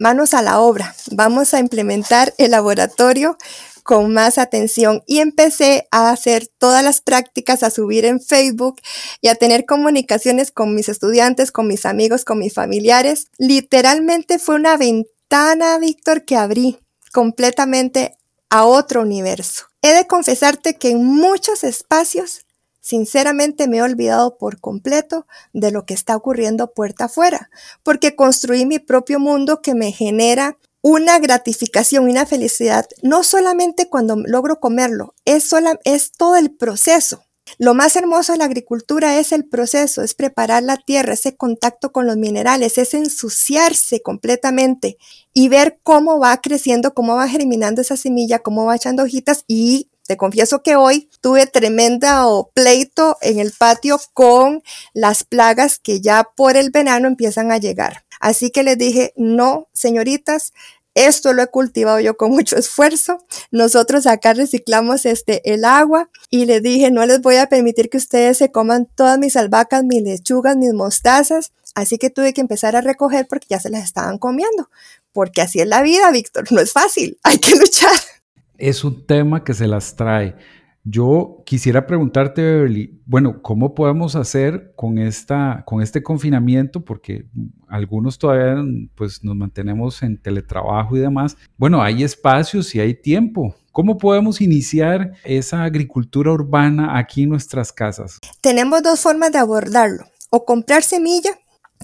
manos 0.00 0.34
a 0.34 0.42
la 0.42 0.58
obra, 0.60 0.96
vamos 1.12 1.54
a 1.54 1.60
implementar 1.60 2.34
el 2.38 2.52
laboratorio 2.52 3.36
con 3.84 4.12
más 4.12 4.38
atención 4.38 5.02
y 5.06 5.18
empecé 5.18 5.86
a 5.90 6.10
hacer 6.10 6.48
todas 6.58 6.82
las 6.82 7.00
prácticas, 7.02 7.62
a 7.62 7.70
subir 7.70 8.04
en 8.04 8.20
Facebook 8.20 8.80
y 9.20 9.28
a 9.28 9.34
tener 9.34 9.66
comunicaciones 9.66 10.50
con 10.50 10.74
mis 10.74 10.88
estudiantes, 10.88 11.52
con 11.52 11.66
mis 11.66 11.84
amigos, 11.84 12.24
con 12.24 12.38
mis 12.38 12.54
familiares. 12.54 13.26
Literalmente 13.38 14.38
fue 14.38 14.54
una 14.54 14.76
ventana, 14.76 15.78
Víctor, 15.78 16.24
que 16.24 16.36
abrí 16.36 16.78
completamente 17.12 18.16
a 18.48 18.64
otro 18.64 19.02
universo. 19.02 19.66
He 19.82 19.92
de 19.92 20.06
confesarte 20.06 20.74
que 20.74 20.90
en 20.90 21.04
muchos 21.04 21.62
espacios 21.62 22.46
Sinceramente 22.80 23.68
me 23.68 23.78
he 23.78 23.82
olvidado 23.82 24.38
por 24.38 24.60
completo 24.60 25.26
de 25.52 25.70
lo 25.70 25.84
que 25.84 25.94
está 25.94 26.16
ocurriendo 26.16 26.72
puerta 26.72 27.04
afuera, 27.04 27.50
porque 27.82 28.16
construí 28.16 28.66
mi 28.66 28.78
propio 28.78 29.20
mundo 29.20 29.60
que 29.62 29.74
me 29.74 29.92
genera 29.92 30.56
una 30.82 31.18
gratificación 31.18 32.08
y 32.08 32.12
una 32.12 32.26
felicidad, 32.26 32.86
no 33.02 33.22
solamente 33.22 33.88
cuando 33.88 34.16
logro 34.16 34.60
comerlo, 34.60 35.14
es, 35.24 35.50
es 35.84 36.12
todo 36.12 36.36
el 36.36 36.50
proceso. 36.52 37.22
Lo 37.58 37.74
más 37.74 37.96
hermoso 37.96 38.32
de 38.32 38.38
la 38.38 38.44
agricultura 38.44 39.18
es 39.18 39.32
el 39.32 39.44
proceso, 39.44 40.02
es 40.02 40.14
preparar 40.14 40.62
la 40.62 40.76
tierra, 40.76 41.14
ese 41.14 41.36
contacto 41.36 41.92
con 41.92 42.06
los 42.06 42.16
minerales, 42.16 42.78
es 42.78 42.94
ensuciarse 42.94 44.02
completamente 44.02 44.96
y 45.34 45.48
ver 45.48 45.78
cómo 45.82 46.18
va 46.18 46.36
creciendo, 46.40 46.94
cómo 46.94 47.16
va 47.16 47.28
germinando 47.28 47.80
esa 47.82 47.96
semilla, 47.96 48.38
cómo 48.38 48.66
va 48.66 48.76
echando 48.76 49.02
hojitas 49.02 49.44
y 49.48 49.88
te 50.10 50.16
confieso 50.16 50.64
que 50.64 50.74
hoy 50.74 51.08
tuve 51.20 51.46
tremenda 51.46 52.24
pleito 52.52 53.16
en 53.20 53.38
el 53.38 53.52
patio 53.52 54.00
con 54.12 54.60
las 54.92 55.22
plagas 55.22 55.78
que 55.78 56.00
ya 56.00 56.24
por 56.34 56.56
el 56.56 56.70
verano 56.70 57.06
empiezan 57.06 57.52
a 57.52 57.58
llegar. 57.58 58.02
Así 58.18 58.50
que 58.50 58.64
les 58.64 58.76
dije, 58.76 59.12
no, 59.14 59.68
señoritas, 59.72 60.52
esto 60.96 61.32
lo 61.32 61.42
he 61.42 61.46
cultivado 61.46 62.00
yo 62.00 62.16
con 62.16 62.30
mucho 62.32 62.56
esfuerzo. 62.56 63.24
Nosotros 63.52 64.08
acá 64.08 64.34
reciclamos 64.34 65.06
este, 65.06 65.48
el 65.54 65.64
agua 65.64 66.10
y 66.28 66.46
les 66.46 66.60
dije, 66.60 66.90
no 66.90 67.06
les 67.06 67.20
voy 67.20 67.36
a 67.36 67.48
permitir 67.48 67.88
que 67.88 67.98
ustedes 67.98 68.36
se 68.36 68.50
coman 68.50 68.88
todas 68.96 69.16
mis 69.16 69.36
albahacas, 69.36 69.84
mis 69.84 70.02
lechugas, 70.02 70.56
mis 70.56 70.74
mostazas. 70.74 71.52
Así 71.76 71.98
que 71.98 72.10
tuve 72.10 72.32
que 72.32 72.40
empezar 72.40 72.74
a 72.74 72.80
recoger 72.80 73.28
porque 73.28 73.46
ya 73.50 73.60
se 73.60 73.70
las 73.70 73.84
estaban 73.84 74.18
comiendo. 74.18 74.70
Porque 75.12 75.40
así 75.40 75.60
es 75.60 75.68
la 75.68 75.82
vida, 75.82 76.10
Víctor. 76.10 76.50
No 76.50 76.60
es 76.60 76.72
fácil. 76.72 77.16
Hay 77.22 77.38
que 77.38 77.54
luchar 77.54 77.92
es 78.60 78.84
un 78.84 79.06
tema 79.06 79.42
que 79.44 79.54
se 79.54 79.66
las 79.66 79.96
trae. 79.96 80.36
Yo 80.82 81.42
quisiera 81.44 81.86
preguntarte, 81.86 82.40
Beverly, 82.40 83.02
bueno, 83.04 83.42
¿cómo 83.42 83.74
podemos 83.74 84.16
hacer 84.16 84.72
con, 84.76 84.96
esta, 84.98 85.62
con 85.66 85.82
este 85.82 86.02
confinamiento? 86.02 86.82
Porque 86.82 87.26
algunos 87.68 88.18
todavía 88.18 88.64
pues, 88.94 89.22
nos 89.22 89.36
mantenemos 89.36 90.02
en 90.02 90.16
teletrabajo 90.16 90.96
y 90.96 91.00
demás. 91.00 91.36
Bueno, 91.58 91.82
hay 91.82 92.02
espacios 92.02 92.74
y 92.74 92.80
hay 92.80 92.94
tiempo. 92.94 93.54
¿Cómo 93.72 93.98
podemos 93.98 94.40
iniciar 94.40 95.12
esa 95.22 95.64
agricultura 95.64 96.32
urbana 96.32 96.98
aquí 96.98 97.24
en 97.24 97.28
nuestras 97.28 97.72
casas? 97.72 98.18
Tenemos 98.40 98.82
dos 98.82 99.00
formas 99.00 99.32
de 99.32 99.38
abordarlo. 99.38 100.04
O 100.30 100.44
comprar 100.44 100.82
semilla 100.82 101.30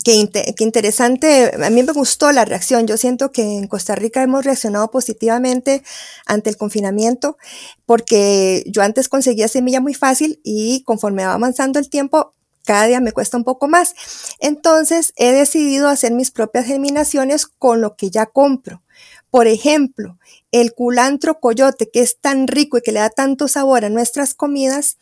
Qué, 0.07 0.55
interesante, 0.61 1.51
a 1.61 1.69
mí 1.69 1.83
me 1.83 1.91
gustó 1.91 2.31
la 2.31 2.45
reacción. 2.45 2.87
Yo 2.87 2.97
siento 2.97 3.33
que 3.33 3.43
en 3.43 3.67
Costa 3.67 3.97
Rica 3.97 4.23
hemos 4.23 4.45
reaccionado 4.45 4.89
positivamente 4.89 5.83
ante 6.27 6.49
el 6.49 6.57
confinamiento 6.57 7.39
porque 7.87 8.63
yo 8.69 8.83
antes 8.83 9.09
conseguía 9.09 9.49
semilla 9.49 9.81
muy 9.81 9.95
fácil 9.95 10.41
y 10.45 10.85
conforme 10.85 11.27
va 11.27 11.35
avanzando 11.35 11.81
el 11.81 11.91
tiempo, 11.91 12.35
cada 12.65 12.87
día 12.87 13.01
me 13.01 13.11
cuesta 13.11 13.37
un 13.37 13.43
poco 13.43 13.67
más. 13.67 13.97
Entonces 14.39 15.13
he 15.17 15.33
decidido 15.33 15.89
hacer 15.89 16.13
mis 16.13 16.31
propias 16.31 16.67
germinaciones 16.67 17.49
con 17.49 17.81
lo 17.81 17.97
que 17.97 18.09
ya 18.09 18.27
compro. 18.27 18.85
Por 19.29 19.49
ejemplo, 19.49 20.21
el 20.53 20.73
culantro 20.73 21.41
coyote, 21.41 21.91
que 21.93 22.03
es 22.03 22.21
tan 22.21 22.47
rico 22.47 22.79
y 22.79 22.83
que 22.83 22.93
le 22.93 23.01
da 23.01 23.11
tanto 23.11 23.49
sabor 23.49 23.85
a 23.85 23.89
nuestras 23.89 24.35
comidas, 24.35 24.99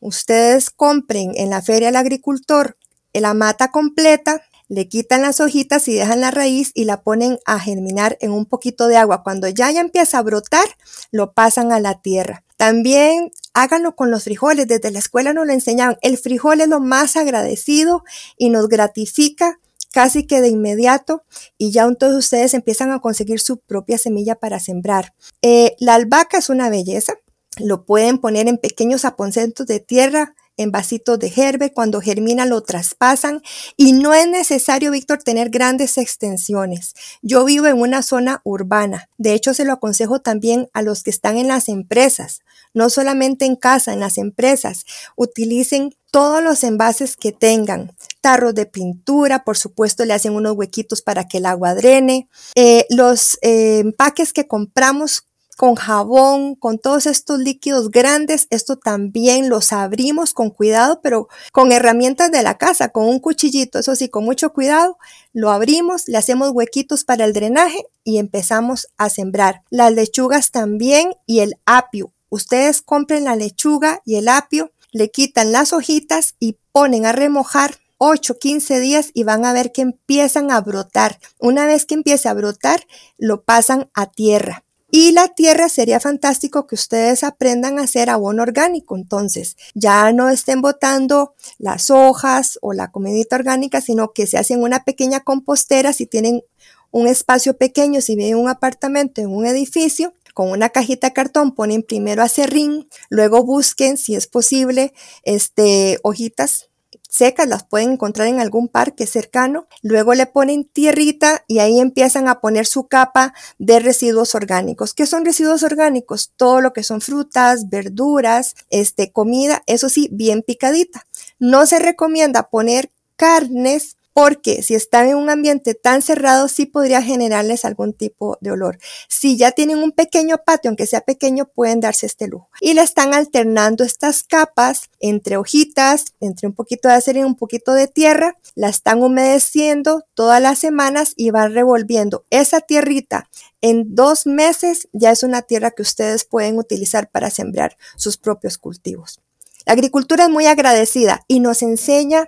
ustedes 0.00 0.70
compren 0.70 1.30
en 1.36 1.50
la 1.50 1.62
feria 1.62 1.86
del 1.86 1.96
agricultor 1.96 2.76
la 3.20 3.34
mata 3.34 3.70
completa, 3.70 4.42
le 4.68 4.88
quitan 4.88 5.22
las 5.22 5.40
hojitas 5.40 5.88
y 5.88 5.94
dejan 5.94 6.20
la 6.20 6.30
raíz 6.30 6.72
y 6.74 6.84
la 6.84 7.02
ponen 7.02 7.38
a 7.46 7.58
germinar 7.58 8.16
en 8.20 8.32
un 8.32 8.46
poquito 8.46 8.86
de 8.86 8.96
agua. 8.96 9.22
Cuando 9.22 9.48
ya, 9.48 9.70
ya 9.70 9.80
empieza 9.80 10.18
a 10.18 10.22
brotar, 10.22 10.66
lo 11.10 11.32
pasan 11.32 11.72
a 11.72 11.80
la 11.80 12.00
tierra. 12.00 12.44
También 12.56 13.30
háganlo 13.54 13.96
con 13.96 14.10
los 14.10 14.24
frijoles. 14.24 14.68
Desde 14.68 14.90
la 14.90 14.98
escuela 14.98 15.32
nos 15.32 15.46
lo 15.46 15.52
enseñaban. 15.52 15.96
El 16.02 16.18
frijol 16.18 16.60
es 16.60 16.68
lo 16.68 16.80
más 16.80 17.16
agradecido 17.16 18.04
y 18.36 18.50
nos 18.50 18.68
gratifica 18.68 19.58
casi 19.90 20.26
que 20.26 20.40
de 20.40 20.48
inmediato 20.48 21.24
y 21.56 21.70
ya 21.72 21.90
todos 21.94 22.14
ustedes 22.14 22.52
empiezan 22.54 22.92
a 22.92 23.00
conseguir 23.00 23.40
su 23.40 23.58
propia 23.58 23.96
semilla 23.96 24.34
para 24.34 24.60
sembrar. 24.60 25.14
Eh, 25.40 25.76
la 25.78 25.94
albahaca 25.94 26.38
es 26.38 26.50
una 26.50 26.68
belleza. 26.68 27.14
Lo 27.58 27.86
pueden 27.86 28.18
poner 28.18 28.48
en 28.48 28.58
pequeños 28.58 29.04
aposentos 29.04 29.66
de 29.66 29.80
tierra 29.80 30.34
en 30.58 30.70
vasitos 30.70 31.18
de 31.18 31.30
gerbe, 31.30 31.72
cuando 31.72 32.02
germina 32.02 32.44
lo 32.44 32.62
traspasan 32.62 33.40
y 33.76 33.92
no 33.92 34.12
es 34.12 34.28
necesario, 34.28 34.90
Víctor, 34.90 35.22
tener 35.22 35.48
grandes 35.48 35.96
extensiones. 35.96 36.94
Yo 37.22 37.44
vivo 37.46 37.66
en 37.66 37.80
una 37.80 38.02
zona 38.02 38.42
urbana, 38.44 39.08
de 39.16 39.32
hecho 39.32 39.54
se 39.54 39.64
lo 39.64 39.72
aconsejo 39.72 40.20
también 40.20 40.68
a 40.74 40.82
los 40.82 41.02
que 41.02 41.10
están 41.10 41.38
en 41.38 41.48
las 41.48 41.68
empresas, 41.68 42.40
no 42.74 42.90
solamente 42.90 43.46
en 43.46 43.56
casa, 43.56 43.92
en 43.92 44.00
las 44.00 44.18
empresas, 44.18 44.84
utilicen 45.16 45.94
todos 46.10 46.42
los 46.42 46.64
envases 46.64 47.16
que 47.16 47.32
tengan, 47.32 47.92
tarros 48.20 48.54
de 48.54 48.66
pintura, 48.66 49.44
por 49.44 49.56
supuesto 49.56 50.04
le 50.04 50.14
hacen 50.14 50.34
unos 50.34 50.56
huequitos 50.56 51.02
para 51.02 51.28
que 51.28 51.38
el 51.38 51.46
agua 51.46 51.74
drene, 51.74 52.28
eh, 52.54 52.86
los 52.90 53.38
eh, 53.42 53.80
empaques 53.80 54.32
que 54.32 54.48
compramos 54.48 55.27
con 55.58 55.74
jabón, 55.74 56.54
con 56.54 56.78
todos 56.78 57.06
estos 57.06 57.40
líquidos 57.40 57.90
grandes. 57.90 58.46
Esto 58.50 58.76
también 58.76 59.48
los 59.48 59.72
abrimos 59.72 60.32
con 60.32 60.50
cuidado, 60.50 61.00
pero 61.02 61.28
con 61.50 61.72
herramientas 61.72 62.30
de 62.30 62.44
la 62.44 62.56
casa, 62.56 62.90
con 62.90 63.08
un 63.08 63.18
cuchillito, 63.18 63.80
eso 63.80 63.96
sí, 63.96 64.08
con 64.08 64.24
mucho 64.24 64.52
cuidado. 64.52 64.98
Lo 65.32 65.50
abrimos, 65.50 66.06
le 66.06 66.16
hacemos 66.16 66.52
huequitos 66.52 67.02
para 67.02 67.24
el 67.24 67.32
drenaje 67.32 67.84
y 68.04 68.18
empezamos 68.18 68.86
a 68.98 69.08
sembrar. 69.08 69.62
Las 69.68 69.92
lechugas 69.92 70.52
también 70.52 71.14
y 71.26 71.40
el 71.40 71.56
apio. 71.66 72.12
Ustedes 72.28 72.80
compren 72.80 73.24
la 73.24 73.34
lechuga 73.34 74.00
y 74.04 74.14
el 74.14 74.28
apio, 74.28 74.70
le 74.92 75.10
quitan 75.10 75.50
las 75.50 75.72
hojitas 75.72 76.36
y 76.38 76.56
ponen 76.70 77.04
a 77.04 77.10
remojar 77.10 77.74
8, 77.96 78.38
15 78.38 78.78
días 78.78 79.10
y 79.12 79.24
van 79.24 79.44
a 79.44 79.52
ver 79.52 79.72
que 79.72 79.82
empiezan 79.82 80.52
a 80.52 80.60
brotar. 80.60 81.18
Una 81.40 81.66
vez 81.66 81.84
que 81.84 81.94
empiece 81.94 82.28
a 82.28 82.34
brotar, 82.34 82.86
lo 83.18 83.42
pasan 83.42 83.90
a 83.92 84.06
tierra. 84.06 84.62
Y 84.90 85.12
la 85.12 85.28
tierra 85.28 85.68
sería 85.68 86.00
fantástico 86.00 86.66
que 86.66 86.74
ustedes 86.74 87.22
aprendan 87.22 87.78
a 87.78 87.82
hacer 87.82 88.08
abono 88.08 88.42
orgánico. 88.42 88.96
Entonces, 88.96 89.56
ya 89.74 90.12
no 90.12 90.30
estén 90.30 90.62
botando 90.62 91.34
las 91.58 91.90
hojas 91.90 92.58
o 92.62 92.72
la 92.72 92.90
comidita 92.90 93.36
orgánica, 93.36 93.82
sino 93.82 94.12
que 94.12 94.26
se 94.26 94.38
hacen 94.38 94.62
una 94.62 94.84
pequeña 94.84 95.20
compostera 95.20 95.92
si 95.92 96.06
tienen 96.06 96.42
un 96.90 97.06
espacio 97.06 97.56
pequeño, 97.58 98.00
si 98.00 98.16
viven 98.16 98.32
en 98.32 98.38
un 98.38 98.48
apartamento, 98.48 99.20
en 99.20 99.28
un 99.28 99.44
edificio, 99.44 100.14
con 100.32 100.50
una 100.50 100.70
cajita 100.70 101.08
de 101.08 101.12
cartón 101.12 101.54
ponen 101.54 101.82
primero 101.82 102.22
acerrín, 102.22 102.88
luego 103.10 103.44
busquen, 103.44 103.98
si 103.98 104.14
es 104.14 104.26
posible, 104.26 104.94
este, 105.24 105.98
hojitas 106.02 106.67
secas, 107.08 107.48
las 107.48 107.64
pueden 107.64 107.92
encontrar 107.92 108.28
en 108.28 108.40
algún 108.40 108.68
parque 108.68 109.06
cercano. 109.06 109.66
Luego 109.82 110.14
le 110.14 110.26
ponen 110.26 110.64
tierrita 110.64 111.44
y 111.48 111.58
ahí 111.58 111.80
empiezan 111.80 112.28
a 112.28 112.40
poner 112.40 112.66
su 112.66 112.86
capa 112.86 113.34
de 113.58 113.80
residuos 113.80 114.34
orgánicos. 114.34 114.94
¿Qué 114.94 115.06
son 115.06 115.24
residuos 115.24 115.62
orgánicos? 115.62 116.32
Todo 116.36 116.60
lo 116.60 116.72
que 116.72 116.84
son 116.84 117.00
frutas, 117.00 117.68
verduras, 117.68 118.54
este, 118.70 119.10
comida, 119.10 119.62
eso 119.66 119.88
sí, 119.88 120.08
bien 120.12 120.42
picadita. 120.42 121.04
No 121.38 121.66
se 121.66 121.78
recomienda 121.78 122.48
poner 122.50 122.90
carnes 123.16 123.97
porque 124.12 124.62
si 124.62 124.74
están 124.74 125.08
en 125.08 125.16
un 125.16 125.30
ambiente 125.30 125.74
tan 125.74 126.02
cerrado 126.02 126.48
sí 126.48 126.66
podría 126.66 127.02
generarles 127.02 127.64
algún 127.64 127.92
tipo 127.92 128.36
de 128.40 128.50
olor. 128.50 128.78
Si 129.08 129.36
ya 129.36 129.52
tienen 129.52 129.78
un 129.78 129.92
pequeño 129.92 130.38
patio, 130.44 130.70
aunque 130.70 130.86
sea 130.86 131.02
pequeño, 131.02 131.46
pueden 131.46 131.80
darse 131.80 132.06
este 132.06 132.26
lujo. 132.26 132.48
Y 132.60 132.74
le 132.74 132.82
están 132.82 133.14
alternando 133.14 133.84
estas 133.84 134.22
capas 134.22 134.90
entre 135.00 135.36
hojitas, 135.36 136.06
entre 136.20 136.48
un 136.48 136.54
poquito 136.54 136.88
de 136.88 136.94
acero 136.94 137.20
y 137.20 137.24
un 137.24 137.36
poquito 137.36 137.74
de 137.74 137.86
tierra, 137.86 138.36
la 138.54 138.68
están 138.68 139.02
humedeciendo 139.02 140.04
todas 140.14 140.42
las 140.42 140.58
semanas 140.58 141.12
y 141.16 141.30
van 141.30 141.54
revolviendo 141.54 142.24
esa 142.30 142.60
tierrita. 142.60 143.28
En 143.60 143.94
dos 143.94 144.26
meses 144.26 144.88
ya 144.92 145.10
es 145.10 145.22
una 145.22 145.42
tierra 145.42 145.70
que 145.70 145.82
ustedes 145.82 146.24
pueden 146.24 146.58
utilizar 146.58 147.10
para 147.10 147.30
sembrar 147.30 147.76
sus 147.96 148.16
propios 148.16 148.58
cultivos. 148.58 149.20
La 149.66 149.74
agricultura 149.74 150.24
es 150.24 150.30
muy 150.30 150.46
agradecida 150.46 151.24
y 151.28 151.40
nos 151.40 151.62
enseña 151.62 152.26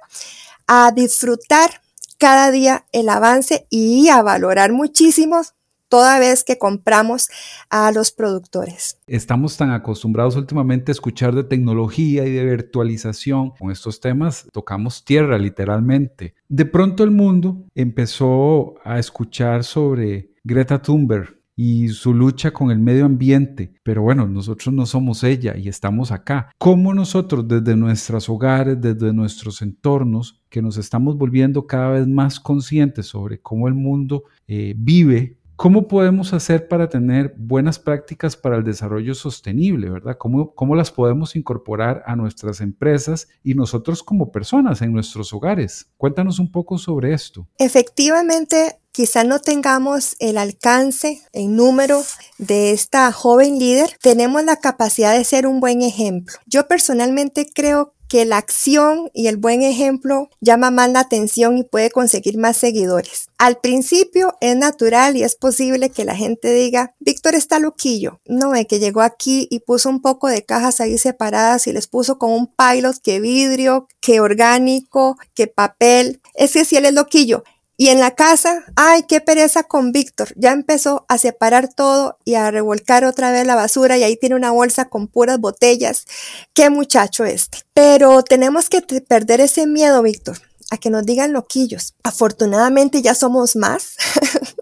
a 0.72 0.92
disfrutar 0.92 1.68
cada 2.16 2.52
día 2.52 2.86
el 2.92 3.08
avance 3.08 3.66
y 3.70 4.08
a 4.08 4.22
valorar 4.22 4.70
muchísimo 4.72 5.42
toda 5.88 6.20
vez 6.20 6.44
que 6.44 6.58
compramos 6.58 7.28
a 7.70 7.90
los 7.90 8.12
productores. 8.12 8.96
Estamos 9.08 9.56
tan 9.56 9.72
acostumbrados 9.72 10.36
últimamente 10.36 10.92
a 10.92 10.94
escuchar 10.94 11.34
de 11.34 11.42
tecnología 11.42 12.24
y 12.24 12.30
de 12.30 12.44
virtualización. 12.44 13.50
Con 13.58 13.72
estos 13.72 13.98
temas 13.98 14.46
tocamos 14.52 15.04
tierra 15.04 15.38
literalmente. 15.38 16.36
De 16.48 16.66
pronto 16.66 17.02
el 17.02 17.10
mundo 17.10 17.64
empezó 17.74 18.76
a 18.84 19.00
escuchar 19.00 19.64
sobre 19.64 20.30
Greta 20.44 20.80
Thunberg, 20.80 21.39
y 21.62 21.88
su 21.88 22.14
lucha 22.14 22.52
con 22.52 22.70
el 22.70 22.78
medio 22.78 23.04
ambiente. 23.04 23.74
Pero 23.82 24.00
bueno, 24.00 24.26
nosotros 24.26 24.72
no 24.72 24.86
somos 24.86 25.22
ella 25.24 25.58
y 25.58 25.68
estamos 25.68 26.10
acá. 26.10 26.50
¿Cómo 26.56 26.94
nosotros 26.94 27.46
desde 27.46 27.76
nuestros 27.76 28.30
hogares, 28.30 28.80
desde 28.80 29.12
nuestros 29.12 29.60
entornos, 29.60 30.40
que 30.48 30.62
nos 30.62 30.78
estamos 30.78 31.18
volviendo 31.18 31.66
cada 31.66 31.90
vez 31.90 32.08
más 32.08 32.40
conscientes 32.40 33.08
sobre 33.08 33.42
cómo 33.42 33.68
el 33.68 33.74
mundo 33.74 34.24
eh, 34.48 34.72
vive, 34.74 35.36
¿Cómo 35.60 35.88
podemos 35.88 36.32
hacer 36.32 36.68
para 36.68 36.88
tener 36.88 37.34
buenas 37.36 37.78
prácticas 37.78 38.34
para 38.34 38.56
el 38.56 38.64
desarrollo 38.64 39.14
sostenible, 39.14 39.90
verdad? 39.90 40.16
¿Cómo, 40.16 40.54
¿Cómo, 40.54 40.74
las 40.74 40.90
podemos 40.90 41.36
incorporar 41.36 42.02
a 42.06 42.16
nuestras 42.16 42.62
empresas 42.62 43.28
y 43.44 43.52
nosotros 43.52 44.02
como 44.02 44.32
personas 44.32 44.80
en 44.80 44.90
nuestros 44.90 45.34
hogares? 45.34 45.90
Cuéntanos 45.98 46.38
un 46.38 46.50
poco 46.50 46.78
sobre 46.78 47.12
esto. 47.12 47.46
Efectivamente, 47.58 48.79
quizá 48.92 49.24
no 49.24 49.40
tengamos 49.40 50.16
el 50.18 50.38
alcance 50.38 51.22
en 51.32 51.56
número 51.56 52.02
de 52.38 52.72
esta 52.72 53.10
joven 53.12 53.58
líder, 53.58 53.96
tenemos 54.02 54.44
la 54.44 54.56
capacidad 54.56 55.16
de 55.16 55.24
ser 55.24 55.46
un 55.46 55.60
buen 55.60 55.82
ejemplo. 55.82 56.36
Yo 56.46 56.66
personalmente 56.68 57.48
creo 57.52 57.94
que 58.10 58.24
la 58.24 58.38
acción 58.38 59.08
y 59.14 59.28
el 59.28 59.36
buen 59.36 59.62
ejemplo 59.62 60.28
llama 60.40 60.72
más 60.72 60.90
la 60.90 60.98
atención 60.98 61.56
y 61.56 61.62
puede 61.62 61.90
conseguir 61.92 62.38
más 62.38 62.56
seguidores. 62.56 63.28
Al 63.38 63.58
principio 63.58 64.34
es 64.40 64.56
natural 64.56 65.16
y 65.16 65.22
es 65.22 65.36
posible 65.36 65.90
que 65.90 66.04
la 66.04 66.16
gente 66.16 66.52
diga, 66.52 66.96
Víctor 66.98 67.36
está 67.36 67.60
loquillo. 67.60 68.20
No, 68.26 68.56
es 68.56 68.66
que 68.66 68.80
llegó 68.80 69.00
aquí 69.00 69.46
y 69.48 69.60
puso 69.60 69.88
un 69.88 70.02
poco 70.02 70.26
de 70.26 70.44
cajas 70.44 70.80
ahí 70.80 70.98
separadas 70.98 71.68
y 71.68 71.72
les 71.72 71.86
puso 71.86 72.18
con 72.18 72.32
un 72.32 72.52
pilot 72.52 72.96
que 73.00 73.20
vidrio, 73.20 73.86
que 74.00 74.18
orgánico, 74.18 75.16
que 75.34 75.46
papel. 75.46 76.20
Es 76.34 76.54
que 76.54 76.64
si 76.64 76.76
él 76.76 76.86
es 76.86 76.94
loquillo. 76.94 77.44
Y 77.80 77.88
en 77.88 77.98
la 77.98 78.10
casa, 78.10 78.62
ay, 78.76 79.04
qué 79.08 79.22
pereza 79.22 79.62
con 79.62 79.90
Víctor. 79.90 80.34
Ya 80.36 80.52
empezó 80.52 81.06
a 81.08 81.16
separar 81.16 81.72
todo 81.72 82.18
y 82.26 82.34
a 82.34 82.50
revolcar 82.50 83.06
otra 83.06 83.32
vez 83.32 83.46
la 83.46 83.54
basura 83.54 83.96
y 83.96 84.02
ahí 84.02 84.18
tiene 84.18 84.34
una 84.34 84.50
bolsa 84.50 84.90
con 84.90 85.06
puras 85.06 85.40
botellas. 85.40 86.04
Qué 86.52 86.68
muchacho 86.68 87.24
este. 87.24 87.60
Pero 87.72 88.22
tenemos 88.22 88.68
que 88.68 88.82
perder 88.82 89.40
ese 89.40 89.66
miedo, 89.66 90.02
Víctor, 90.02 90.36
a 90.70 90.76
que 90.76 90.90
nos 90.90 91.06
digan 91.06 91.32
loquillos. 91.32 91.94
Afortunadamente 92.02 93.00
ya 93.00 93.14
somos 93.14 93.56
más. 93.56 93.96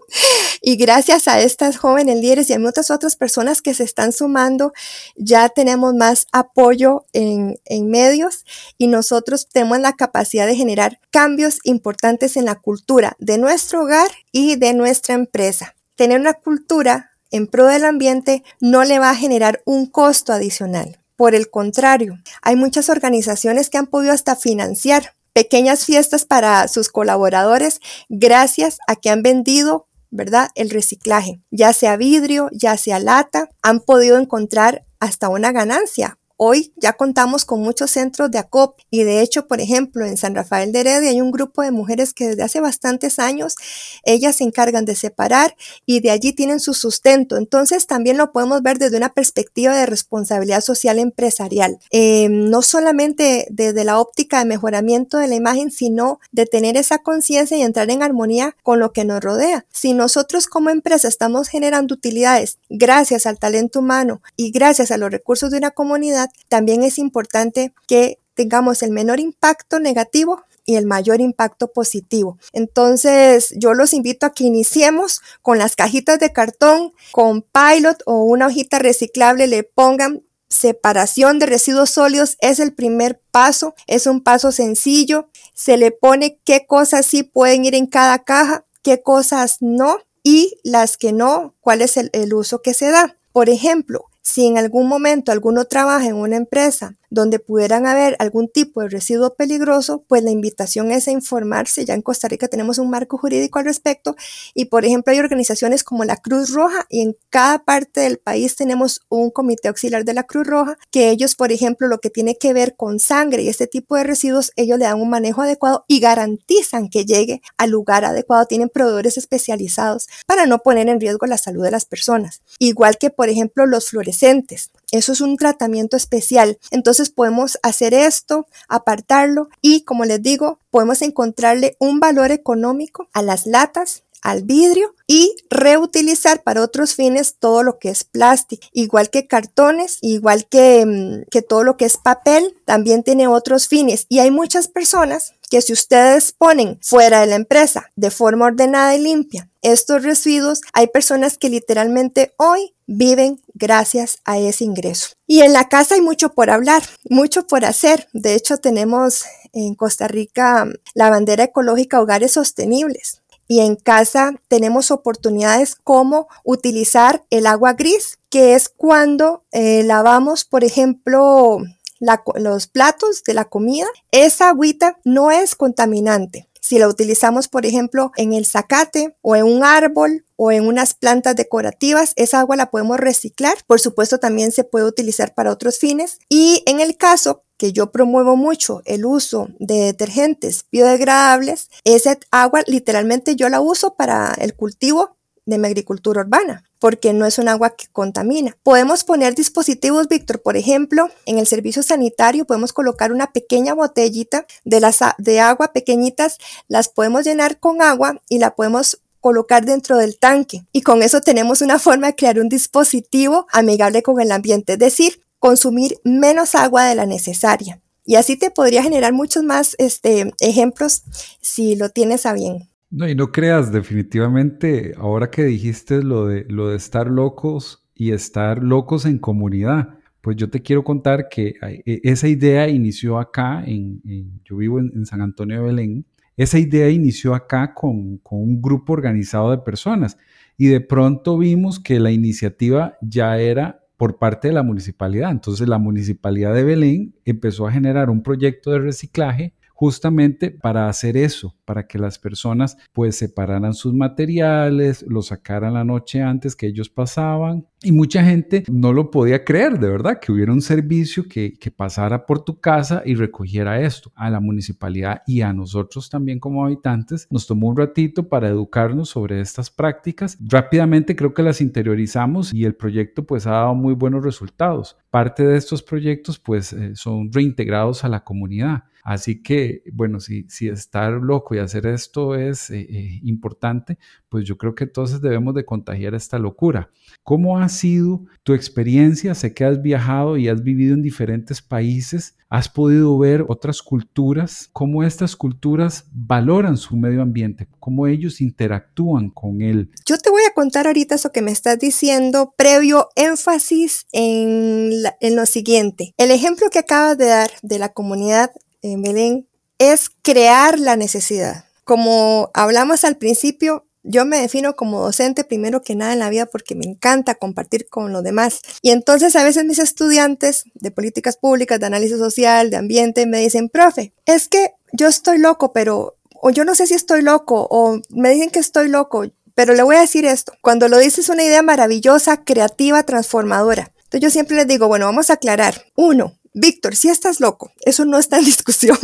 Y 0.61 0.75
gracias 0.75 1.27
a 1.27 1.39
estas 1.39 1.77
jóvenes 1.77 2.19
líderes 2.19 2.49
y 2.49 2.53
a 2.53 2.59
muchas 2.59 2.91
otras 2.91 3.15
personas 3.15 3.61
que 3.61 3.73
se 3.73 3.83
están 3.83 4.11
sumando, 4.11 4.73
ya 5.15 5.49
tenemos 5.49 5.93
más 5.93 6.27
apoyo 6.31 7.05
en, 7.13 7.57
medios 7.89 8.45
y 8.77 8.87
nosotros 8.87 9.47
tenemos 9.51 9.79
la 9.79 9.93
capacidad 9.93 10.45
de 10.45 10.55
generar 10.55 10.99
cambios 11.11 11.59
importantes 11.63 12.37
en 12.37 12.45
la 12.45 12.55
cultura 12.55 13.15
de 13.19 13.37
nuestro 13.37 13.83
hogar 13.83 14.11
y 14.31 14.57
de 14.57 14.73
nuestra 14.73 15.15
empresa. 15.15 15.75
Tener 15.95 16.19
una 16.19 16.33
cultura 16.33 17.11
en 17.31 17.47
pro 17.47 17.65
del 17.65 17.85
ambiente 17.85 18.43
no 18.59 18.83
le 18.83 18.99
va 18.99 19.11
a 19.11 19.15
generar 19.15 19.61
un 19.65 19.85
costo 19.85 20.33
adicional. 20.33 20.99
Por 21.15 21.35
el 21.35 21.49
contrario, 21.49 22.17
hay 22.41 22.55
muchas 22.55 22.89
organizaciones 22.89 23.69
que 23.69 23.77
han 23.77 23.87
podido 23.87 24.13
hasta 24.13 24.35
financiar 24.35 25.13
pequeñas 25.33 25.85
fiestas 25.85 26.25
para 26.25 26.67
sus 26.67 26.89
colaboradores 26.89 27.79
gracias 28.09 28.77
a 28.87 28.95
que 28.95 29.09
han 29.09 29.21
vendido 29.21 29.88
¿verdad? 30.11 30.49
El 30.55 30.69
reciclaje, 30.69 31.41
ya 31.51 31.73
sea 31.73 31.97
vidrio, 31.97 32.49
ya 32.51 32.77
sea 32.77 32.99
lata, 32.99 33.49
han 33.61 33.79
podido 33.79 34.17
encontrar 34.17 34.85
hasta 34.99 35.29
una 35.29 35.51
ganancia 35.51 36.17
Hoy 36.41 36.71
ya 36.77 36.93
contamos 36.93 37.43
con 37.43 37.59
muchos 37.59 37.91
centros 37.91 38.31
de 38.31 38.37
ACOP 38.37 38.79
y 38.89 39.03
de 39.03 39.19
hecho, 39.19 39.45
por 39.45 39.59
ejemplo, 39.59 40.05
en 40.05 40.15
San 40.15 40.35
Rafael 40.35 40.71
de 40.71 40.79
Heredia 40.79 41.09
hay 41.09 41.19
un 41.19 41.31
grupo 41.31 41.63
de 41.63 41.71
mujeres 41.71 42.13
que 42.13 42.29
desde 42.29 42.43
hace 42.43 42.61
bastantes 42.61 43.19
años 43.19 43.57
ellas 44.05 44.37
se 44.37 44.45
encargan 44.45 44.85
de 44.85 44.95
separar 44.95 45.57
y 45.85 45.99
de 45.99 46.11
allí 46.11 46.31
tienen 46.31 46.61
su 46.61 46.73
sustento. 46.73 47.35
Entonces 47.35 47.87
también 47.87 48.15
lo 48.15 48.31
podemos 48.31 48.61
ver 48.61 48.77
desde 48.77 48.95
una 48.95 49.13
perspectiva 49.13 49.75
de 49.75 49.85
responsabilidad 49.85 50.61
social 50.61 50.97
empresarial. 50.99 51.77
Eh, 51.91 52.29
no 52.29 52.61
solamente 52.61 53.45
desde 53.49 53.83
la 53.83 53.99
óptica 53.99 54.39
de 54.39 54.45
mejoramiento 54.45 55.17
de 55.17 55.27
la 55.27 55.35
imagen, 55.35 55.71
sino 55.71 56.21
de 56.31 56.45
tener 56.45 56.77
esa 56.77 56.99
conciencia 56.99 57.57
y 57.57 57.63
entrar 57.63 57.91
en 57.91 58.01
armonía 58.01 58.55
con 58.63 58.79
lo 58.79 58.93
que 58.93 59.03
nos 59.03 59.19
rodea. 59.19 59.65
Si 59.73 59.91
nosotros 59.91 60.47
como 60.47 60.69
empresa 60.69 61.09
estamos 61.09 61.49
generando 61.49 61.95
utilidades 61.95 62.59
gracias 62.69 63.25
al 63.25 63.39
talento 63.39 63.79
humano 63.79 64.21
y 64.37 64.51
gracias 64.51 64.91
a 64.91 64.97
los 64.97 65.11
recursos 65.11 65.51
de 65.51 65.57
una 65.57 65.71
comunidad, 65.71 66.28
también 66.47 66.83
es 66.83 66.97
importante 66.97 67.73
que 67.87 68.19
tengamos 68.33 68.83
el 68.83 68.91
menor 68.91 69.19
impacto 69.19 69.79
negativo 69.79 70.43
y 70.65 70.75
el 70.75 70.85
mayor 70.85 71.19
impacto 71.19 71.71
positivo. 71.71 72.37
Entonces, 72.53 73.53
yo 73.57 73.73
los 73.73 73.93
invito 73.93 74.25
a 74.25 74.33
que 74.33 74.43
iniciemos 74.43 75.21
con 75.41 75.57
las 75.57 75.75
cajitas 75.75 76.19
de 76.19 76.31
cartón, 76.31 76.93
con 77.11 77.41
pilot 77.41 78.03
o 78.05 78.23
una 78.23 78.47
hojita 78.47 78.79
reciclable, 78.79 79.47
le 79.47 79.63
pongan 79.63 80.23
separación 80.49 81.39
de 81.39 81.45
residuos 81.45 81.91
sólidos 81.91 82.35
es 82.39 82.59
el 82.59 82.73
primer 82.73 83.21
paso, 83.31 83.75
es 83.87 84.07
un 84.07 84.21
paso 84.21 84.51
sencillo, 84.51 85.29
se 85.53 85.77
le 85.77 85.91
pone 85.91 86.39
qué 86.43 86.65
cosas 86.65 87.05
sí 87.05 87.23
pueden 87.23 87.65
ir 87.65 87.75
en 87.75 87.85
cada 87.85 88.19
caja, 88.19 88.65
qué 88.83 89.01
cosas 89.01 89.57
no 89.61 89.99
y 90.23 90.57
las 90.63 90.97
que 90.97 91.13
no, 91.13 91.55
cuál 91.61 91.81
es 91.81 91.97
el, 91.97 92.33
uso 92.33 92.61
que 92.61 92.73
se 92.73 92.89
da. 92.89 93.17
Por 93.31 93.49
ejemplo, 93.49 94.05
si 94.21 94.45
en 94.47 94.57
algún 94.57 94.87
momento 94.87 95.31
alguno 95.31 95.65
trabaja 95.65 96.07
en 96.07 96.15
una 96.15 96.37
empresa 96.37 96.95
donde 97.09 97.39
pudieran 97.39 97.87
haber 97.87 98.15
algún 98.19 98.47
tipo 98.47 98.81
de 98.81 98.89
residuo 98.89 99.35
peligroso, 99.35 100.03
pues 100.07 100.23
la 100.23 100.31
invitación 100.31 100.91
es 100.91 101.07
a 101.07 101.11
informarse. 101.11 101.85
Ya 101.85 101.93
en 101.93 102.01
Costa 102.01 102.27
Rica 102.27 102.47
tenemos 102.47 102.77
un 102.77 102.89
marco 102.89 103.17
jurídico 103.17 103.59
al 103.59 103.65
respecto 103.65 104.15
y, 104.53 104.65
por 104.65 104.85
ejemplo, 104.85 105.11
hay 105.13 105.19
organizaciones 105.19 105.83
como 105.83 106.03
la 106.05 106.17
Cruz 106.17 106.51
Roja 106.51 106.85
y 106.89 107.01
en 107.01 107.17
cada 107.29 107.59
parte 107.59 108.01
del 108.01 108.17
país 108.17 108.55
tenemos 108.55 109.01
un 109.09 109.31
comité 109.31 109.67
auxiliar 109.67 110.05
de 110.05 110.13
la 110.13 110.23
Cruz 110.23 110.47
Roja 110.47 110.77
que 110.91 111.09
ellos, 111.09 111.35
por 111.35 111.51
ejemplo, 111.51 111.87
lo 111.87 111.99
que 111.99 112.09
tiene 112.09 112.35
que 112.35 112.53
ver 112.53 112.75
con 112.75 112.99
sangre 112.99 113.43
y 113.43 113.49
este 113.49 113.67
tipo 113.67 113.95
de 113.95 114.03
residuos, 114.03 114.51
ellos 114.55 114.77
le 114.77 114.85
dan 114.85 115.01
un 115.01 115.09
manejo 115.09 115.41
adecuado 115.41 115.85
y 115.87 115.99
garantizan 115.99 116.89
que 116.89 117.05
llegue 117.05 117.41
al 117.57 117.71
lugar 117.71 118.05
adecuado. 118.05 118.45
Tienen 118.45 118.69
proveedores 118.69 119.17
especializados 119.17 120.07
para 120.25 120.45
no 120.45 120.59
poner 120.59 120.89
en 120.89 120.99
riesgo 120.99 121.25
la 121.25 121.37
salud 121.37 121.63
de 121.63 121.71
las 121.71 121.85
personas. 121.85 122.41
Igual 122.59 122.97
que, 122.97 123.09
por 123.09 123.29
ejemplo, 123.29 123.65
los 123.65 123.89
fluorescentes. 123.89 124.71
Eso 124.91 125.11
es 125.11 125.21
un 125.21 125.37
tratamiento 125.37 125.97
especial. 125.97 126.57
Entonces 126.71 127.09
podemos 127.09 127.59
hacer 127.63 127.93
esto, 127.93 128.47
apartarlo 128.67 129.49
y, 129.61 129.81
como 129.81 130.05
les 130.05 130.21
digo, 130.21 130.59
podemos 130.71 131.01
encontrarle 131.01 131.75
un 131.79 131.99
valor 131.99 132.31
económico 132.31 133.07
a 133.13 133.21
las 133.21 133.45
latas 133.45 134.03
al 134.21 134.43
vidrio 134.43 134.95
y 135.07 135.35
reutilizar 135.49 136.43
para 136.43 136.61
otros 136.61 136.93
fines 136.95 137.35
todo 137.39 137.63
lo 137.63 137.79
que 137.79 137.89
es 137.89 138.03
plástico, 138.03 138.67
igual 138.73 139.09
que 139.09 139.27
cartones, 139.27 139.97
igual 140.01 140.45
que, 140.47 140.85
mm, 140.85 141.29
que 141.31 141.41
todo 141.41 141.63
lo 141.63 141.77
que 141.77 141.85
es 141.85 141.97
papel, 141.97 142.57
también 142.65 143.03
tiene 143.03 143.27
otros 143.27 143.67
fines. 143.67 144.05
Y 144.09 144.19
hay 144.19 144.31
muchas 144.31 144.67
personas 144.67 145.33
que 145.49 145.61
si 145.61 145.73
ustedes 145.73 146.31
ponen 146.31 146.79
fuera 146.81 147.21
de 147.21 147.27
la 147.27 147.35
empresa 147.35 147.89
de 147.95 148.11
forma 148.11 148.45
ordenada 148.45 148.95
y 148.95 149.01
limpia 149.01 149.49
estos 149.61 150.03
residuos, 150.03 150.61
hay 150.73 150.87
personas 150.87 151.37
que 151.37 151.49
literalmente 151.49 152.33
hoy 152.37 152.73
viven 152.87 153.41
gracias 153.53 154.19
a 154.25 154.39
ese 154.39 154.63
ingreso. 154.63 155.09
Y 155.27 155.41
en 155.41 155.53
la 155.53 155.67
casa 155.67 155.95
hay 155.95 156.01
mucho 156.01 156.33
por 156.33 156.49
hablar, 156.49 156.81
mucho 157.09 157.45
por 157.45 157.65
hacer. 157.65 158.07
De 158.13 158.35
hecho, 158.35 158.57
tenemos 158.57 159.25
en 159.53 159.75
Costa 159.75 160.07
Rica 160.07 160.67
la 160.93 161.09
bandera 161.09 161.45
ecológica 161.45 162.01
Hogares 162.01 162.33
Sostenibles. 162.33 163.21
Y 163.47 163.61
en 163.61 163.75
casa 163.75 164.35
tenemos 164.47 164.91
oportunidades 164.91 165.75
como 165.75 166.27
utilizar 166.43 167.25
el 167.31 167.47
agua 167.47 167.73
gris, 167.73 168.19
que 168.29 168.53
es 168.53 168.69
cuando 168.69 169.43
eh, 169.51 169.81
lavamos, 169.83 170.45
por 170.45 170.63
ejemplo, 170.63 171.57
los 171.99 172.67
platos 172.67 173.23
de 173.25 173.33
la 173.33 173.45
comida, 173.45 173.87
esa 174.11 174.49
agüita 174.49 174.97
no 175.03 175.31
es 175.31 175.55
contaminante. 175.55 176.49
Si 176.61 176.77
la 176.77 176.87
utilizamos, 176.87 177.47
por 177.47 177.65
ejemplo, 177.65 178.11
en 178.15 178.33
el 178.33 178.45
zacate 178.45 179.15
o 179.21 179.35
en 179.35 179.45
un 179.45 179.63
árbol 179.63 180.25
o 180.35 180.51
en 180.51 180.67
unas 180.67 180.93
plantas 180.93 181.35
decorativas, 181.35 182.13
esa 182.15 182.41
agua 182.41 182.55
la 182.57 182.69
podemos 182.69 182.99
reciclar. 182.99 183.57
Por 183.65 183.79
supuesto, 183.79 184.19
también 184.19 184.51
se 184.51 184.63
puede 184.63 184.85
utilizar 184.85 185.33
para 185.33 185.51
otros 185.51 185.79
fines. 185.79 186.19
Y 186.29 186.61
en 186.67 186.79
el 186.79 186.95
caso 186.95 187.43
que 187.57 187.73
yo 187.73 187.91
promuevo 187.91 188.35
mucho 188.35 188.81
el 188.85 189.05
uso 189.05 189.49
de 189.59 189.81
detergentes 189.81 190.65
biodegradables, 190.71 191.69
esa 191.83 192.17
agua 192.31 192.61
literalmente 192.67 193.35
yo 193.35 193.49
la 193.49 193.61
uso 193.61 193.95
para 193.95 194.33
el 194.39 194.55
cultivo 194.55 195.17
de 195.49 195.57
mi 195.57 195.67
agricultura 195.67 196.21
urbana 196.21 196.63
porque 196.79 197.13
no 197.13 197.25
es 197.25 197.37
un 197.37 197.49
agua 197.49 197.71
que 197.71 197.87
contamina. 197.91 198.57
Podemos 198.63 199.03
poner 199.03 199.35
dispositivos, 199.35 200.07
Víctor, 200.07 200.41
por 200.41 200.57
ejemplo, 200.57 201.09
en 201.25 201.37
el 201.37 201.45
servicio 201.45 201.83
sanitario 201.83 202.45
podemos 202.45 202.73
colocar 202.73 203.11
una 203.11 203.31
pequeña 203.31 203.73
botellita 203.73 204.45
de, 204.63 204.79
las, 204.79 204.99
de 205.17 205.39
agua 205.41 205.73
pequeñitas, 205.73 206.37
las 206.67 206.89
podemos 206.89 207.25
llenar 207.25 207.59
con 207.59 207.81
agua 207.81 208.21
y 208.29 208.39
la 208.39 208.55
podemos 208.55 209.01
colocar 209.19 209.65
dentro 209.65 209.97
del 209.97 210.17
tanque. 210.17 210.65
Y 210.71 210.81
con 210.81 211.03
eso 211.03 211.21
tenemos 211.21 211.61
una 211.61 211.77
forma 211.77 212.07
de 212.07 212.15
crear 212.15 212.39
un 212.39 212.49
dispositivo 212.49 213.45
amigable 213.51 214.01
con 214.01 214.21
el 214.21 214.31
ambiente, 214.31 214.73
es 214.73 214.79
decir, 214.79 215.21
consumir 215.39 215.99
menos 216.03 216.55
agua 216.55 216.85
de 216.85 216.95
la 216.95 217.05
necesaria. 217.05 217.81
Y 218.05 218.15
así 218.15 218.37
te 218.37 218.49
podría 218.49 218.81
generar 218.81 219.13
muchos 219.13 219.43
más 219.43 219.75
este, 219.77 220.33
ejemplos 220.39 221.03
si 221.41 221.75
lo 221.75 221.89
tienes 221.89 222.25
a 222.25 222.33
bien. 222.33 222.69
No, 222.91 223.07
y 223.07 223.13
no 223.13 223.31
creas, 223.31 223.71
definitivamente, 223.71 224.93
ahora 224.97 225.29
que 225.29 225.43
dijiste 225.43 226.01
lo 226.01 226.25
de, 226.25 226.45
lo 226.49 226.69
de 226.69 226.77
estar 226.77 227.07
locos 227.07 227.87
y 227.93 228.11
estar 228.11 228.63
locos 228.63 229.05
en 229.05 229.19
comunidad, 229.19 229.99
pues 230.21 230.37
yo 230.37 230.49
te 230.49 230.61
quiero 230.63 230.83
contar 230.83 231.29
que 231.29 231.53
e, 231.61 232.01
esa 232.03 232.27
idea 232.27 232.67
inició 232.67 233.19
acá, 233.19 233.63
en, 233.63 234.01
yo 234.43 234.57
vivo 234.57 234.79
en, 234.79 235.05
San 235.05 235.21
Antonio 235.21 235.57
de 235.57 235.65
Belén, 235.65 236.05
esa 236.35 236.57
idea 236.57 236.89
inició 236.89 237.35
acá 237.35 237.75
con, 237.75 238.17
con 238.19 238.39
un 238.39 238.61
grupo 238.61 238.93
organizado 238.93 239.51
de 239.51 239.59
personas 239.59 240.17
y 240.57 240.67
de 240.67 240.81
pronto 240.81 241.37
vimos 241.37 241.79
que 241.79 241.99
la 241.99 242.11
iniciativa 242.11 242.97
ya 243.01 243.37
era 243.37 243.85
por 243.97 244.17
parte 244.17 244.47
de 244.47 244.53
la 244.53 244.63
municipalidad. 244.63 245.29
Entonces 245.29 245.67
la 245.67 245.77
municipalidad 245.77 246.55
de 246.55 246.63
Belén 246.63 247.15
empezó 247.25 247.67
a 247.67 247.71
generar 247.71 248.09
un 248.09 248.23
proyecto 248.23 248.71
de 248.71 248.79
reciclaje 248.79 249.53
justamente 249.79 250.51
para 250.51 250.89
hacer 250.89 251.15
eso, 251.15 251.55
para 251.63 251.87
que 251.87 251.97
las 251.97 252.19
personas 252.19 252.77
pues 252.91 253.15
separaran 253.15 253.73
sus 253.73 253.93
materiales, 253.93 255.05
los 255.07 255.27
sacaran 255.27 255.73
la 255.75 255.85
noche 255.85 256.21
antes 256.21 256.53
que 256.53 256.67
ellos 256.67 256.89
pasaban. 256.89 257.65
Y 257.81 257.93
mucha 257.93 258.21
gente 258.25 258.65
no 258.69 258.91
lo 258.91 259.09
podía 259.09 259.45
creer, 259.45 259.79
de 259.79 259.89
verdad, 259.89 260.19
que 260.19 260.33
hubiera 260.33 260.51
un 260.51 260.61
servicio 260.61 261.29
que, 261.29 261.53
que 261.53 261.71
pasara 261.71 262.25
por 262.25 262.43
tu 262.43 262.59
casa 262.59 263.03
y 263.05 263.15
recogiera 263.15 263.79
esto. 263.79 264.11
A 264.15 264.29
la 264.29 264.41
municipalidad 264.41 265.21
y 265.25 265.39
a 265.43 265.53
nosotros 265.53 266.09
también 266.09 266.41
como 266.41 266.65
habitantes 266.65 267.25
nos 267.29 267.47
tomó 267.47 267.69
un 267.69 267.77
ratito 267.77 268.27
para 268.27 268.49
educarnos 268.49 269.07
sobre 269.07 269.39
estas 269.39 269.69
prácticas. 269.69 270.37
Rápidamente 270.41 271.15
creo 271.15 271.33
que 271.33 271.41
las 271.41 271.61
interiorizamos 271.61 272.53
y 272.53 272.65
el 272.65 272.75
proyecto 272.75 273.25
pues 273.25 273.47
ha 273.47 273.51
dado 273.51 273.75
muy 273.75 273.93
buenos 273.93 274.25
resultados. 274.25 274.97
Parte 275.09 275.47
de 275.47 275.55
estos 275.55 275.81
proyectos 275.81 276.37
pues 276.37 276.73
eh, 276.73 276.97
son 276.97 277.31
reintegrados 277.31 278.03
a 278.03 278.09
la 278.09 278.25
comunidad. 278.25 278.83
Así 279.03 279.41
que, 279.41 279.83
bueno, 279.93 280.19
si, 280.19 280.45
si 280.49 280.67
estar 280.67 281.13
loco 281.13 281.55
y 281.55 281.59
hacer 281.59 281.85
esto 281.87 282.35
es 282.35 282.69
eh, 282.69 282.87
eh, 282.89 283.19
importante, 283.23 283.97
pues 284.29 284.45
yo 284.45 284.57
creo 284.57 284.75
que 284.75 284.83
entonces 284.85 285.21
debemos 285.21 285.53
de 285.55 285.65
contagiar 285.65 286.13
esta 286.13 286.39
locura. 286.39 286.89
¿Cómo 287.23 287.59
ha 287.59 287.69
sido 287.69 288.25
tu 288.43 288.53
experiencia? 288.53 289.35
Sé 289.35 289.53
que 289.53 289.65
has 289.65 289.81
viajado 289.81 290.37
y 290.37 290.47
has 290.47 290.63
vivido 290.63 290.93
en 290.93 291.01
diferentes 291.01 291.61
países. 291.61 292.35
¿Has 292.49 292.67
podido 292.67 293.17
ver 293.17 293.45
otras 293.47 293.81
culturas? 293.83 294.69
¿Cómo 294.73 295.03
estas 295.03 295.35
culturas 295.35 296.07
valoran 296.11 296.77
su 296.77 296.97
medio 296.97 297.21
ambiente? 297.21 297.67
¿Cómo 297.79 298.07
ellos 298.07 298.41
interactúan 298.41 299.29
con 299.29 299.61
él? 299.61 299.91
Yo 300.05 300.17
te 300.17 300.31
voy 300.31 300.41
a 300.49 300.53
contar 300.53 300.87
ahorita 300.87 301.15
eso 301.15 301.31
que 301.31 301.43
me 301.43 301.51
estás 301.51 301.77
diciendo, 301.77 302.53
previo 302.57 303.09
énfasis 303.15 304.07
en, 304.11 304.91
en 305.19 305.35
lo 305.35 305.45
siguiente. 305.45 306.13
El 306.17 306.31
ejemplo 306.31 306.69
que 306.71 306.79
acabas 306.79 307.17
de 307.17 307.25
dar 307.25 307.51
de 307.61 307.77
la 307.77 307.89
comunidad 307.89 308.51
en 308.81 309.01
Belén 309.01 309.47
es 309.77 310.09
crear 310.21 310.79
la 310.79 310.95
necesidad. 310.95 311.65
Como 311.83 312.51
hablamos 312.53 313.03
al 313.03 313.17
principio, 313.17 313.85
yo 314.03 314.25
me 314.25 314.39
defino 314.39 314.75
como 314.75 315.01
docente 315.01 315.43
primero 315.43 315.81
que 315.81 315.95
nada 315.95 316.13
en 316.13 316.19
la 316.19 316.29
vida 316.29 316.45
porque 316.45 316.75
me 316.75 316.85
encanta 316.85 317.35
compartir 317.35 317.87
con 317.89 318.13
los 318.13 318.23
demás. 318.23 318.61
Y 318.81 318.91
entonces 318.91 319.35
a 319.35 319.43
veces 319.43 319.65
mis 319.65 319.79
estudiantes 319.79 320.63
de 320.73 320.91
políticas 320.91 321.37
públicas, 321.37 321.79
de 321.79 321.85
análisis 321.85 322.17
social, 322.17 322.69
de 322.69 322.77
ambiente, 322.77 323.25
me 323.25 323.39
dicen, 323.39 323.69
profe, 323.69 324.13
es 324.25 324.47
que 324.47 324.71
yo 324.93 325.07
estoy 325.07 325.37
loco, 325.37 325.73
pero, 325.73 326.17
o 326.41 326.49
yo 326.49 326.63
no 326.63 326.75
sé 326.75 326.87
si 326.87 326.93
estoy 326.93 327.21
loco, 327.21 327.67
o 327.69 327.99
me 328.09 328.29
dicen 328.29 328.49
que 328.49 328.59
estoy 328.59 328.87
loco, 328.87 329.25
pero 329.53 329.73
le 329.73 329.83
voy 329.83 329.97
a 329.97 330.01
decir 330.01 330.25
esto, 330.25 330.53
cuando 330.61 330.87
lo 330.87 330.97
dices 330.97 331.29
una 331.29 331.43
idea 331.43 331.61
maravillosa, 331.61 332.43
creativa, 332.43 333.03
transformadora. 333.03 333.91
Entonces 333.95 334.21
yo 334.21 334.29
siempre 334.29 334.55
les 334.55 334.67
digo, 334.67 334.87
bueno, 334.87 335.05
vamos 335.05 335.29
a 335.29 335.33
aclarar. 335.33 335.85
Uno, 335.95 336.38
Víctor, 336.53 336.95
si 336.95 337.09
estás 337.09 337.39
loco, 337.39 337.71
eso 337.81 338.05
no 338.05 338.17
está 338.17 338.37
en 338.37 338.45
discusión. 338.53 338.97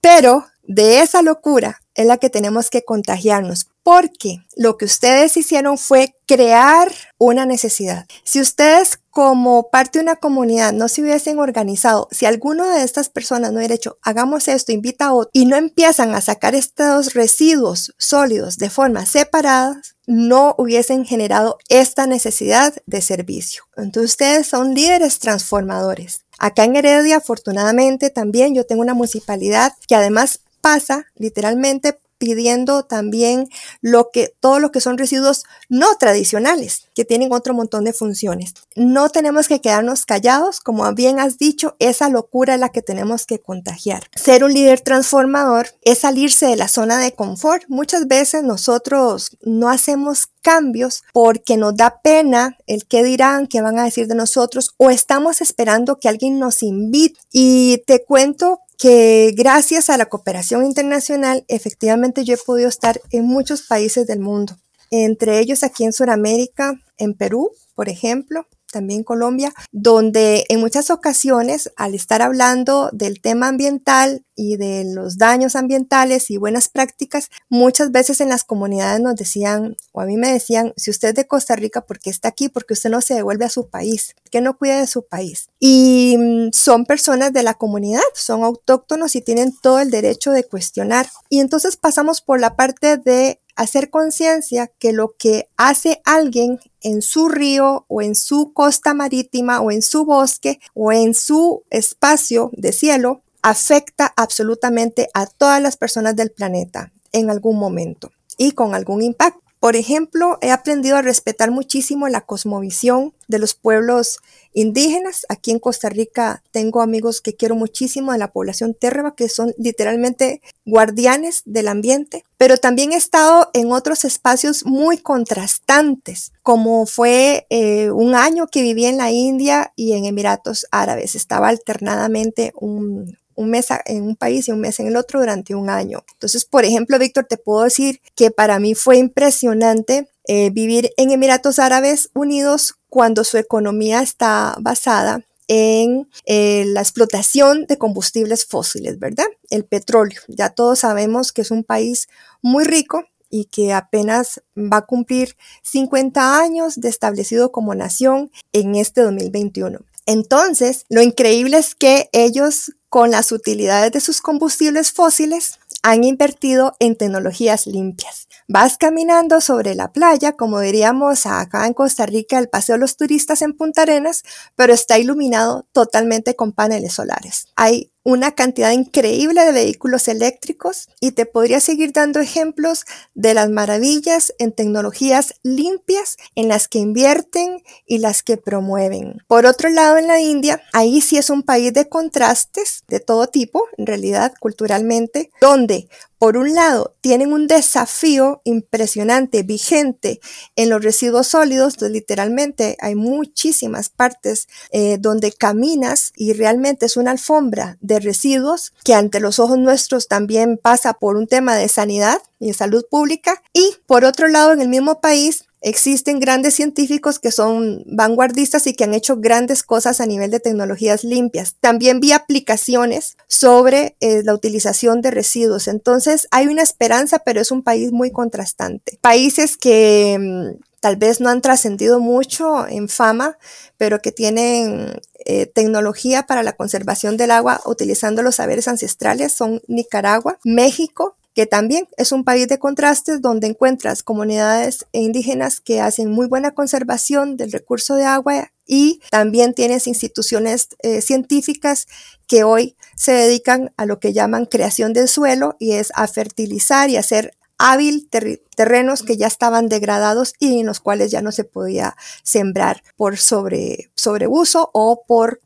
pero 0.00 0.46
de 0.62 1.02
esa 1.02 1.22
locura 1.22 1.80
es 1.94 2.06
la 2.06 2.16
que 2.18 2.30
tenemos 2.30 2.70
que 2.70 2.84
contagiarnos, 2.84 3.68
porque 3.82 4.38
lo 4.56 4.76
que 4.76 4.86
ustedes 4.86 5.36
hicieron 5.36 5.78
fue 5.78 6.14
crear 6.26 6.90
una 7.18 7.46
necesidad. 7.46 8.06
Si 8.24 8.40
ustedes 8.40 8.98
como 9.14 9.70
parte 9.70 10.00
de 10.00 10.02
una 10.02 10.16
comunidad 10.16 10.72
no 10.72 10.88
se 10.88 11.00
hubiesen 11.00 11.38
organizado, 11.38 12.08
si 12.10 12.26
alguno 12.26 12.68
de 12.68 12.82
estas 12.82 13.08
personas 13.08 13.52
no 13.52 13.58
hubiera 13.58 13.76
hecho, 13.76 13.96
hagamos 14.02 14.48
esto, 14.48 14.72
invita 14.72 15.06
a 15.06 15.14
otro, 15.14 15.30
y 15.32 15.46
no 15.46 15.54
empiezan 15.54 16.16
a 16.16 16.20
sacar 16.20 16.56
estos 16.56 17.14
residuos 17.14 17.94
sólidos 17.96 18.56
de 18.58 18.70
forma 18.70 19.06
separada, 19.06 19.80
no 20.08 20.56
hubiesen 20.58 21.04
generado 21.04 21.58
esta 21.68 22.08
necesidad 22.08 22.74
de 22.86 23.00
servicio. 23.02 23.62
Entonces 23.76 24.10
ustedes 24.10 24.48
son 24.48 24.74
líderes 24.74 25.20
transformadores. 25.20 26.24
Acá 26.40 26.64
en 26.64 26.74
Heredia, 26.74 27.18
afortunadamente, 27.18 28.10
también 28.10 28.52
yo 28.52 28.66
tengo 28.66 28.82
una 28.82 28.94
municipalidad 28.94 29.74
que 29.86 29.94
además 29.94 30.40
pasa 30.60 31.06
literalmente 31.14 32.00
pidiendo 32.18 32.84
también 32.84 33.48
lo 33.80 34.10
que, 34.12 34.34
todo 34.40 34.58
lo 34.58 34.70
que 34.70 34.80
son 34.80 34.98
residuos 34.98 35.44
no 35.68 35.96
tradicionales, 35.96 36.88
que 36.94 37.04
tienen 37.04 37.32
otro 37.32 37.54
montón 37.54 37.84
de 37.84 37.92
funciones. 37.92 38.54
No 38.76 39.08
tenemos 39.08 39.48
que 39.48 39.60
quedarnos 39.60 40.06
callados, 40.06 40.60
como 40.60 40.90
bien 40.94 41.18
has 41.18 41.38
dicho, 41.38 41.76
esa 41.78 42.08
locura 42.08 42.54
es 42.54 42.60
la 42.60 42.70
que 42.70 42.82
tenemos 42.82 43.26
que 43.26 43.40
contagiar. 43.40 44.04
Ser 44.14 44.44
un 44.44 44.52
líder 44.52 44.80
transformador 44.80 45.68
es 45.82 46.00
salirse 46.00 46.46
de 46.46 46.56
la 46.56 46.68
zona 46.68 46.98
de 46.98 47.14
confort. 47.14 47.64
Muchas 47.68 48.06
veces 48.06 48.42
nosotros 48.42 49.36
no 49.42 49.68
hacemos 49.68 50.28
cambios 50.42 51.02
porque 51.12 51.56
nos 51.56 51.76
da 51.76 52.00
pena 52.02 52.56
el 52.66 52.86
qué 52.86 53.02
dirán, 53.02 53.46
qué 53.46 53.62
van 53.62 53.78
a 53.78 53.84
decir 53.84 54.06
de 54.06 54.14
nosotros 54.14 54.74
o 54.76 54.90
estamos 54.90 55.40
esperando 55.40 55.98
que 55.98 56.08
alguien 56.08 56.38
nos 56.38 56.62
invite. 56.62 57.18
Y 57.32 57.82
te 57.86 58.04
cuento 58.04 58.60
que 58.78 59.32
gracias 59.36 59.90
a 59.90 59.96
la 59.96 60.06
cooperación 60.06 60.64
internacional, 60.64 61.44
efectivamente 61.48 62.24
yo 62.24 62.34
he 62.34 62.38
podido 62.38 62.68
estar 62.68 63.00
en 63.10 63.24
muchos 63.26 63.62
países 63.62 64.06
del 64.06 64.20
mundo, 64.20 64.56
entre 64.90 65.38
ellos 65.38 65.62
aquí 65.62 65.84
en 65.84 65.92
Sudamérica, 65.92 66.80
en 66.98 67.14
Perú, 67.14 67.50
por 67.74 67.88
ejemplo, 67.88 68.46
también 68.74 69.04
Colombia, 69.04 69.54
donde 69.70 70.46
en 70.48 70.58
muchas 70.58 70.90
ocasiones 70.90 71.72
al 71.76 71.94
estar 71.94 72.22
hablando 72.22 72.90
del 72.92 73.20
tema 73.20 73.46
ambiental 73.46 74.24
y 74.34 74.56
de 74.56 74.84
los 74.84 75.16
daños 75.16 75.54
ambientales 75.54 76.28
y 76.28 76.38
buenas 76.38 76.68
prácticas, 76.68 77.30
muchas 77.48 77.92
veces 77.92 78.20
en 78.20 78.28
las 78.28 78.42
comunidades 78.42 79.00
nos 79.00 79.14
decían, 79.14 79.76
o 79.92 80.00
a 80.00 80.06
mí 80.06 80.16
me 80.16 80.32
decían, 80.32 80.72
si 80.76 80.90
usted 80.90 81.10
es 81.10 81.14
de 81.14 81.28
Costa 81.28 81.54
Rica, 81.54 81.82
¿por 81.82 82.00
qué 82.00 82.10
está 82.10 82.28
aquí? 82.28 82.48
Porque 82.48 82.74
usted 82.74 82.90
no 82.90 83.00
se 83.00 83.14
devuelve 83.14 83.44
a 83.44 83.48
su 83.48 83.68
país, 83.68 84.16
¿por 84.20 84.30
qué 84.30 84.40
no 84.40 84.58
cuida 84.58 84.80
de 84.80 84.88
su 84.88 85.06
país? 85.06 85.46
Y 85.60 86.16
mm, 86.18 86.50
son 86.52 86.84
personas 86.84 87.32
de 87.32 87.44
la 87.44 87.54
comunidad, 87.54 88.02
son 88.14 88.42
autóctonos 88.42 89.14
y 89.14 89.20
tienen 89.20 89.56
todo 89.62 89.78
el 89.78 89.92
derecho 89.92 90.32
de 90.32 90.42
cuestionar. 90.42 91.08
Y 91.28 91.38
entonces 91.38 91.76
pasamos 91.76 92.20
por 92.20 92.40
la 92.40 92.56
parte 92.56 92.96
de 92.96 93.40
hacer 93.56 93.90
conciencia 93.90 94.70
que 94.78 94.92
lo 94.92 95.14
que 95.16 95.48
hace 95.56 96.00
alguien 96.04 96.60
en 96.80 97.02
su 97.02 97.28
río 97.28 97.84
o 97.88 98.02
en 98.02 98.14
su 98.14 98.52
costa 98.52 98.94
marítima 98.94 99.60
o 99.60 99.70
en 99.70 99.82
su 99.82 100.04
bosque 100.04 100.60
o 100.74 100.92
en 100.92 101.14
su 101.14 101.62
espacio 101.70 102.50
de 102.52 102.72
cielo 102.72 103.22
afecta 103.42 104.12
absolutamente 104.16 105.08
a 105.14 105.26
todas 105.26 105.60
las 105.60 105.76
personas 105.76 106.16
del 106.16 106.30
planeta 106.30 106.92
en 107.12 107.30
algún 107.30 107.58
momento 107.58 108.10
y 108.38 108.52
con 108.52 108.74
algún 108.74 109.02
impacto. 109.02 109.43
Por 109.64 109.76
ejemplo, 109.76 110.36
he 110.42 110.50
aprendido 110.50 110.98
a 110.98 111.00
respetar 111.00 111.50
muchísimo 111.50 112.06
la 112.08 112.20
cosmovisión 112.20 113.14
de 113.28 113.38
los 113.38 113.54
pueblos 113.54 114.18
indígenas. 114.52 115.24
Aquí 115.30 115.52
en 115.52 115.58
Costa 115.58 115.88
Rica 115.88 116.42
tengo 116.50 116.82
amigos 116.82 117.22
que 117.22 117.34
quiero 117.34 117.54
muchísimo 117.54 118.12
de 118.12 118.18
la 118.18 118.30
población 118.30 118.74
térreba, 118.74 119.14
que 119.14 119.30
son 119.30 119.54
literalmente 119.56 120.42
guardianes 120.66 121.40
del 121.46 121.68
ambiente. 121.68 122.24
Pero 122.36 122.58
también 122.58 122.92
he 122.92 122.96
estado 122.96 123.48
en 123.54 123.72
otros 123.72 124.04
espacios 124.04 124.66
muy 124.66 124.98
contrastantes, 124.98 126.34
como 126.42 126.84
fue 126.84 127.46
eh, 127.48 127.90
un 127.90 128.14
año 128.14 128.48
que 128.48 128.60
viví 128.60 128.84
en 128.84 128.98
la 128.98 129.12
India 129.12 129.72
y 129.76 129.94
en 129.94 130.04
Emiratos 130.04 130.66
Árabes. 130.72 131.14
Estaba 131.14 131.48
alternadamente 131.48 132.52
un, 132.54 133.16
un 133.36 133.50
mes 133.50 133.68
en 133.86 134.02
un 134.02 134.16
país 134.16 134.48
y 134.48 134.52
un 134.52 134.60
mes 134.60 134.80
en 134.80 134.86
el 134.86 134.96
otro 134.96 135.20
durante 135.20 135.54
un 135.54 135.70
año. 135.70 136.04
Entonces, 136.12 136.44
por 136.44 136.64
ejemplo, 136.64 136.98
Víctor, 136.98 137.24
te 137.24 137.36
puedo 137.36 137.62
decir 137.62 138.00
que 138.14 138.30
para 138.30 138.58
mí 138.58 138.74
fue 138.74 138.98
impresionante 138.98 140.08
eh, 140.26 140.50
vivir 140.50 140.90
en 140.96 141.10
Emiratos 141.10 141.58
Árabes 141.58 142.10
Unidos 142.14 142.76
cuando 142.88 143.24
su 143.24 143.36
economía 143.38 144.02
está 144.02 144.56
basada 144.60 145.24
en 145.48 146.08
eh, 146.24 146.64
la 146.66 146.80
explotación 146.80 147.66
de 147.66 147.76
combustibles 147.76 148.46
fósiles, 148.46 148.98
¿verdad? 148.98 149.26
El 149.50 149.64
petróleo. 149.64 150.20
Ya 150.28 150.50
todos 150.50 150.80
sabemos 150.80 151.32
que 151.32 151.42
es 151.42 151.50
un 151.50 151.64
país 151.64 152.08
muy 152.40 152.64
rico 152.64 153.04
y 153.30 153.46
que 153.46 153.72
apenas 153.72 154.42
va 154.56 154.78
a 154.78 154.86
cumplir 154.86 155.36
50 155.62 156.40
años 156.40 156.76
de 156.76 156.88
establecido 156.88 157.50
como 157.52 157.74
nación 157.74 158.30
en 158.52 158.76
este 158.76 159.02
2021. 159.02 159.80
Entonces, 160.06 160.84
lo 160.88 161.02
increíble 161.02 161.58
es 161.58 161.74
que 161.74 162.08
ellos, 162.12 162.72
con 162.94 163.10
las 163.10 163.32
utilidades 163.32 163.90
de 163.90 163.98
sus 163.98 164.20
combustibles 164.20 164.92
fósiles, 164.92 165.58
han 165.82 166.04
invertido 166.04 166.76
en 166.78 166.94
tecnologías 166.94 167.66
limpias. 167.66 168.28
Vas 168.46 168.76
caminando 168.76 169.40
sobre 169.40 169.74
la 169.74 169.90
playa, 169.90 170.36
como 170.36 170.60
diríamos 170.60 171.24
acá 171.24 171.66
en 171.66 171.72
Costa 171.72 172.04
Rica, 172.04 172.38
el 172.38 172.50
paseo 172.50 172.74
de 172.74 172.80
los 172.80 172.98
turistas 172.98 173.40
en 173.40 173.54
Punta 173.54 173.82
Arenas, 173.82 174.22
pero 174.54 174.74
está 174.74 174.98
iluminado 174.98 175.66
totalmente 175.72 176.36
con 176.36 176.52
paneles 176.52 176.92
solares. 176.92 177.46
Hay 177.56 177.90
una 178.02 178.32
cantidad 178.32 178.70
increíble 178.70 179.42
de 179.46 179.52
vehículos 179.52 180.08
eléctricos 180.08 180.88
y 181.00 181.12
te 181.12 181.24
podría 181.24 181.58
seguir 181.58 181.92
dando 181.92 182.20
ejemplos 182.20 182.84
de 183.14 183.32
las 183.32 183.48
maravillas 183.48 184.34
en 184.38 184.52
tecnologías 184.52 185.34
limpias 185.42 186.18
en 186.34 186.48
las 186.48 186.68
que 186.68 186.80
invierten 186.80 187.62
y 187.86 187.98
las 187.98 188.22
que 188.22 188.36
promueven. 188.36 189.22
Por 189.26 189.46
otro 189.46 189.70
lado, 189.70 189.96
en 189.96 190.06
la 190.06 190.20
India, 190.20 190.60
ahí 190.74 191.00
sí 191.00 191.16
es 191.16 191.30
un 191.30 191.42
país 191.42 191.72
de 191.72 191.88
contrastes 191.88 192.84
de 192.88 193.00
todo 193.00 193.26
tipo, 193.28 193.64
en 193.78 193.86
realidad, 193.86 194.34
culturalmente, 194.38 195.30
donde 195.40 195.88
por 196.24 196.38
un 196.38 196.54
lado, 196.54 196.96
tienen 197.02 197.34
un 197.34 197.46
desafío 197.46 198.40
impresionante, 198.44 199.42
vigente 199.42 200.20
en 200.56 200.70
los 200.70 200.82
residuos 200.82 201.26
sólidos, 201.26 201.76
donde 201.76 201.92
literalmente 201.92 202.78
hay 202.80 202.94
muchísimas 202.94 203.90
partes 203.90 204.48
eh, 204.72 204.96
donde 204.98 205.32
caminas 205.32 206.14
y 206.16 206.32
realmente 206.32 206.86
es 206.86 206.96
una 206.96 207.10
alfombra 207.10 207.76
de 207.82 208.00
residuos 208.00 208.72
que 208.84 208.94
ante 208.94 209.20
los 209.20 209.38
ojos 209.38 209.58
nuestros 209.58 210.08
también 210.08 210.56
pasa 210.56 210.94
por 210.94 211.16
un 211.16 211.26
tema 211.26 211.56
de 211.56 211.68
sanidad 211.68 212.22
y 212.38 212.46
de 212.46 212.54
salud 212.54 212.86
pública. 212.90 213.42
Y 213.52 213.76
por 213.86 214.06
otro 214.06 214.26
lado, 214.26 214.54
en 214.54 214.62
el 214.62 214.68
mismo 214.70 215.02
país 215.02 215.44
Existen 215.66 216.20
grandes 216.20 216.52
científicos 216.52 217.18
que 217.18 217.32
son 217.32 217.84
vanguardistas 217.86 218.66
y 218.66 218.74
que 218.74 218.84
han 218.84 218.92
hecho 218.92 219.16
grandes 219.16 219.62
cosas 219.62 219.98
a 220.02 220.04
nivel 220.04 220.30
de 220.30 220.38
tecnologías 220.38 221.04
limpias. 221.04 221.56
También 221.58 222.00
vi 222.00 222.12
aplicaciones 222.12 223.16
sobre 223.28 223.96
eh, 224.00 224.22
la 224.24 224.34
utilización 224.34 225.00
de 225.00 225.10
residuos. 225.10 225.66
Entonces 225.66 226.28
hay 226.30 226.48
una 226.48 226.60
esperanza, 226.60 227.20
pero 227.20 227.40
es 227.40 227.50
un 227.50 227.62
país 227.62 227.92
muy 227.92 228.12
contrastante. 228.12 228.98
Países 229.00 229.56
que 229.56 230.18
mm, 230.20 230.62
tal 230.80 230.96
vez 230.96 231.22
no 231.22 231.30
han 231.30 231.40
trascendido 231.40 231.98
mucho 231.98 232.68
en 232.68 232.90
fama, 232.90 233.38
pero 233.78 234.02
que 234.02 234.12
tienen 234.12 235.00
eh, 235.24 235.46
tecnología 235.46 236.24
para 236.24 236.42
la 236.42 236.52
conservación 236.52 237.16
del 237.16 237.30
agua 237.30 237.62
utilizando 237.64 238.22
los 238.22 238.34
saberes 238.34 238.68
ancestrales 238.68 239.32
son 239.32 239.62
Nicaragua, 239.66 240.38
México, 240.44 241.16
que 241.34 241.46
también 241.46 241.88
es 241.96 242.12
un 242.12 242.24
país 242.24 242.48
de 242.48 242.58
contrastes 242.58 243.20
donde 243.20 243.48
encuentras 243.48 244.02
comunidades 244.02 244.86
indígenas 244.92 245.60
que 245.60 245.80
hacen 245.80 246.10
muy 246.10 246.26
buena 246.26 246.52
conservación 246.52 247.36
del 247.36 247.52
recurso 247.52 247.96
de 247.96 248.04
agua 248.04 248.52
y 248.66 249.00
también 249.10 249.52
tienes 249.52 249.86
instituciones 249.86 250.68
eh, 250.82 251.00
científicas 251.00 251.86
que 252.26 252.44
hoy 252.44 252.76
se 252.96 253.12
dedican 253.12 253.72
a 253.76 253.84
lo 253.84 253.98
que 253.98 254.12
llaman 254.12 254.46
creación 254.46 254.92
del 254.92 255.08
suelo 255.08 255.56
y 255.58 255.72
es 255.72 255.92
a 255.94 256.06
fertilizar 256.06 256.88
y 256.88 256.96
hacer 256.96 257.36
hábil 257.58 258.08
terrenos 258.56 259.02
que 259.02 259.16
ya 259.16 259.26
estaban 259.26 259.68
degradados 259.68 260.34
y 260.38 260.60
en 260.60 260.66
los 260.66 260.80
cuales 260.80 261.10
ya 261.10 261.22
no 261.22 261.32
se 261.32 261.44
podía 261.44 261.96
sembrar 262.22 262.82
por 262.96 263.16
sobre, 263.16 263.90
sobreuso 263.94 264.70
o 264.72 265.04
por 265.06 265.40